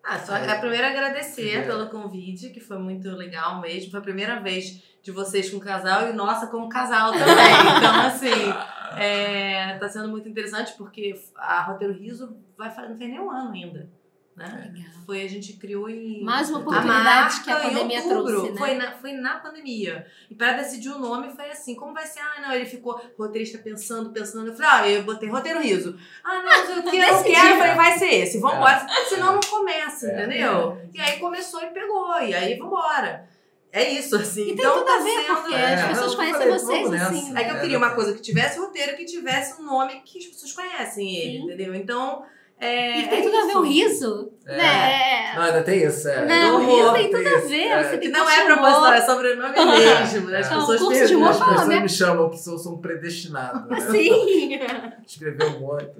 Ah, 0.03 0.18
só 0.18 0.35
a 0.35 0.59
primeira 0.59 0.89
agradecer 0.89 1.59
É. 1.61 1.62
pelo 1.62 1.89
convite, 1.89 2.51
que 2.51 2.61
foi 2.61 2.78
muito 2.78 3.09
legal 3.11 3.61
mesmo. 3.61 3.91
Foi 3.91 4.01
a 4.01 4.03
primeira 4.03 4.41
vez 4.41 4.82
de 5.03 5.11
vocês 5.12 5.49
com 5.51 5.59
casal 5.61 6.09
e 6.09 6.12
nossa 6.12 6.47
como 6.49 6.68
casal 6.68 7.12
também. 7.12 7.24
Então, 7.78 8.01
assim, 8.07 8.99
é, 9.01 9.78
tá 9.78 9.89
sendo 9.89 10.09
muito 10.09 10.28
interessante 10.28 10.72
porque 10.76 11.14
a 11.37 11.62
Roteiro 11.62 11.95
Riso 11.95 12.37
vai, 12.57 12.70
fa- 12.70 12.89
não 12.89 12.97
fez 12.97 13.11
nem 13.11 13.20
um 13.20 13.30
ano 13.30 13.53
ainda. 13.53 13.89
Né? 14.37 14.70
Legal. 14.74 14.91
Foi, 15.07 15.22
a 15.22 15.28
gente 15.28 15.53
criou 15.55 15.89
em. 15.89 16.24
Mais 16.24 16.49
uma 16.51 16.59
a 16.59 16.62
oportunidade 16.62 17.41
que 17.43 17.51
a 17.51 17.53
marca 17.55 17.68
em 17.68 17.72
pandemia 17.74 18.03
outubro. 18.03 18.24
trouxe, 18.26 18.51
né? 18.53 18.59
Foi 18.59 18.74
na, 18.74 18.91
foi 18.93 19.12
na 19.12 19.35
pandemia. 19.39 20.07
E 20.28 20.35
para 20.35 20.55
decidir 20.55 20.89
o 20.91 20.99
nome 20.99 21.30
foi 21.37 21.51
assim: 21.51 21.76
como 21.76 21.95
vai 21.95 22.05
ser? 22.05 22.18
Ah, 22.20 22.41
não, 22.43 22.53
ele 22.53 22.64
ficou 22.66 23.01
roteirista 23.16 23.59
pensando, 23.59 24.11
pensando. 24.11 24.49
Eu 24.49 24.55
falei, 24.57 24.70
ah, 24.70 24.91
eu 24.99 25.03
botei 25.05 25.28
roteiro 25.28 25.61
riso. 25.61 25.97
Ah, 26.24 26.37
não, 26.37 26.45
mas 26.45 26.68
eu 26.68 26.82
quero, 26.82 26.97
eu 27.16 27.22
quero. 27.22 27.49
Eu 27.49 27.59
falei, 27.59 27.74
vai 27.76 27.99
ser 27.99 28.12
esse, 28.12 28.41
vambora. 28.41 28.85
Senão 29.09 29.35
não 29.35 29.41
começa, 29.41 30.09
É. 30.11 30.24
entendeu? 30.24 30.80
E 30.93 31.01
aí 31.01 31.20
começou 31.20 31.62
e 31.62 31.66
pegou, 31.66 32.20
e 32.20 32.35
aí 32.35 32.59
vambora. 32.59 33.28
é 33.70 33.89
isso, 33.91 34.16
assim. 34.16 34.43
E 34.43 34.45
tem 34.47 34.55
então 34.55 34.78
tudo 34.78 34.87
tá 34.87 34.97
a 34.97 35.01
ver, 35.01 35.11
sendo... 35.11 35.37
porque 35.37 35.55
É, 35.55 35.74
as 35.74 35.89
pessoas 35.91 36.14
conhecem 36.16 36.41
falei, 36.41 36.59
vocês 36.59 36.66
vamos 36.80 36.91
nessa. 36.91 37.11
assim. 37.11 37.37
É 37.37 37.45
que 37.45 37.51
eu 37.51 37.57
É, 37.57 37.61
queria 37.61 37.78
uma 37.78 37.89
né? 37.91 37.95
coisa 37.95 38.14
que 38.14 38.20
tivesse 38.22 38.59
roteiro, 38.59 38.97
que 38.97 39.05
tivesse 39.05 39.61
um 39.61 39.64
nome 39.64 40.01
que 40.05 40.18
as 40.18 40.26
pessoas 40.26 40.53
conhecem 40.53 41.14
ele, 41.16 41.39
Sim. 41.39 41.45
entendeu? 41.45 41.74
Então, 41.74 42.24
é. 42.61 43.01
E 43.01 43.09
tem 43.09 43.19
é 43.21 43.23
tudo 43.23 43.37
a 43.37 43.41
ver 43.43 43.49
isso. 43.49 43.59
o 43.59 43.63
riso, 43.63 44.33
É. 44.47 44.57
né? 44.57 45.35
Não, 45.35 45.43
ainda 45.43 45.63
tem 45.63 45.85
isso, 45.85 46.09
é. 46.09 46.25
Não, 46.27 46.57
o 46.57 46.59
riso 46.77 46.93
tem 46.95 47.11
tudo 47.11 47.27
a 47.29 47.39
isso. 47.39 47.49
ver. 47.49 47.63
É. 47.67 47.83
Você 47.91 47.99
Que 47.99 48.09
não 48.09 48.31
é 48.31 48.45
proposital, 48.45 48.93
é 48.93 49.01
sobrenome 49.03 49.55
mesmo. 49.79 50.31
né? 50.31 50.39
As 50.39 50.51
Não, 50.51 50.61
pessoas 50.61 50.81
curso 50.81 51.17
humor 51.17 51.31
As 51.31 51.39
pessoas 51.39 51.67
né? 51.69 51.81
me 51.81 51.89
chamam 51.89 52.31
que 52.31 52.39
sou, 52.39 52.59
sou 52.59 52.75
um 52.75 52.79
predestinado. 52.81 53.69
Né? 53.69 53.81
Sim. 53.91 54.59
Escrever 55.07 55.45
um 55.57 55.61
monte. 55.61 55.91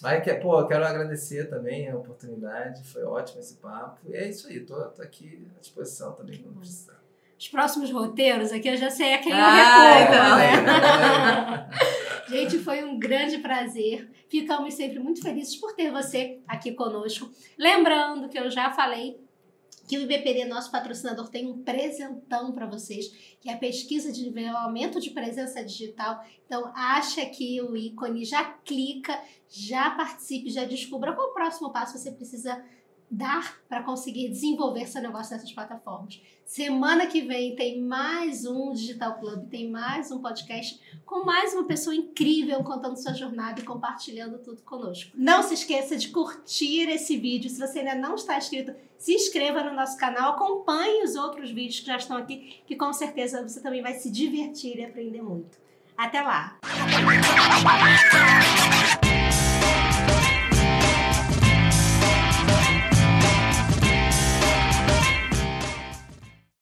Mas, 0.00 0.24
que, 0.24 0.34
pô, 0.34 0.58
eu 0.58 0.66
quero 0.66 0.84
agradecer 0.84 1.48
também 1.48 1.88
a 1.88 1.94
oportunidade. 1.96 2.82
Foi 2.92 3.04
ótimo 3.04 3.38
esse 3.40 3.54
papo. 3.54 3.98
E 4.08 4.16
é 4.16 4.28
isso 4.28 4.48
aí. 4.48 4.58
Tô, 4.60 4.74
tô 4.86 5.00
aqui 5.02 5.46
à 5.56 5.60
disposição 5.60 6.12
também 6.12 6.38
quando 6.38 6.58
precisar. 6.58 7.00
Os 7.38 7.48
próximos 7.48 7.90
roteiros 7.92 8.50
aqui 8.52 8.68
eu 8.68 8.76
já 8.76 8.88
sei 8.90 9.14
a 9.14 9.18
quem 9.18 9.32
eu 9.32 9.38
Ah, 9.38 9.92
recorro, 9.92 10.14
então. 10.14 10.36
né? 10.38 11.68
Gente, 12.28 12.58
foi 12.58 12.84
um 12.84 12.98
grande 12.98 13.38
prazer. 13.38 14.10
Ficamos 14.28 14.74
sempre 14.74 14.98
muito 14.98 15.20
felizes 15.20 15.56
por 15.56 15.74
ter 15.74 15.90
você 15.90 16.38
aqui 16.46 16.72
conosco. 16.72 17.30
Lembrando 17.58 18.28
que 18.28 18.38
eu 18.38 18.50
já 18.50 18.70
falei 18.70 19.20
que 19.86 19.98
o 19.98 20.02
IBPD, 20.02 20.44
nosso 20.44 20.70
patrocinador, 20.70 21.28
tem 21.28 21.46
um 21.46 21.62
presentão 21.62 22.52
para 22.52 22.66
vocês, 22.66 23.08
que 23.40 23.50
é 23.50 23.54
a 23.54 23.58
pesquisa 23.58 24.12
de 24.12 24.22
nivelamento 24.22 25.00
de 25.00 25.10
presença 25.10 25.62
digital. 25.64 26.24
Então, 26.46 26.72
acha 26.74 27.22
aqui 27.22 27.60
o 27.60 27.76
ícone, 27.76 28.24
já 28.24 28.44
clica, 28.64 29.20
já 29.48 29.90
participe, 29.90 30.50
já 30.50 30.64
descubra 30.64 31.12
qual 31.12 31.28
o 31.28 31.34
próximo 31.34 31.70
passo 31.70 31.98
você 31.98 32.10
precisa 32.12 32.64
dar 33.12 33.58
para 33.68 33.82
conseguir 33.82 34.30
desenvolver 34.30 34.86
seu 34.86 35.02
negócio 35.02 35.34
nessas 35.34 35.52
plataformas. 35.52 36.18
Semana 36.46 37.06
que 37.06 37.20
vem 37.20 37.54
tem 37.54 37.82
mais 37.82 38.46
um 38.46 38.72
Digital 38.72 39.18
Club, 39.18 39.50
tem 39.50 39.70
mais 39.70 40.10
um 40.10 40.18
podcast 40.18 40.80
com 41.04 41.22
mais 41.22 41.52
uma 41.52 41.64
pessoa 41.64 41.94
incrível 41.94 42.64
contando 42.64 42.96
sua 42.96 43.12
jornada 43.12 43.60
e 43.60 43.64
compartilhando 43.64 44.38
tudo 44.38 44.62
conosco. 44.62 45.10
Não 45.14 45.42
se 45.42 45.52
esqueça 45.52 45.94
de 45.94 46.08
curtir 46.08 46.88
esse 46.88 47.18
vídeo. 47.18 47.50
Se 47.50 47.60
você 47.60 47.80
ainda 47.80 47.94
não 47.94 48.14
está 48.14 48.38
inscrito, 48.38 48.74
se 48.96 49.12
inscreva 49.12 49.62
no 49.62 49.74
nosso 49.74 49.98
canal, 49.98 50.32
acompanhe 50.32 51.04
os 51.04 51.14
outros 51.14 51.50
vídeos 51.50 51.80
que 51.80 51.86
já 51.86 51.98
estão 51.98 52.16
aqui, 52.16 52.62
que 52.66 52.76
com 52.76 52.92
certeza 52.94 53.46
você 53.46 53.60
também 53.60 53.82
vai 53.82 53.92
se 53.94 54.10
divertir 54.10 54.78
e 54.78 54.84
aprender 54.84 55.20
muito. 55.20 55.60
Até 55.98 56.22
lá! 56.22 56.58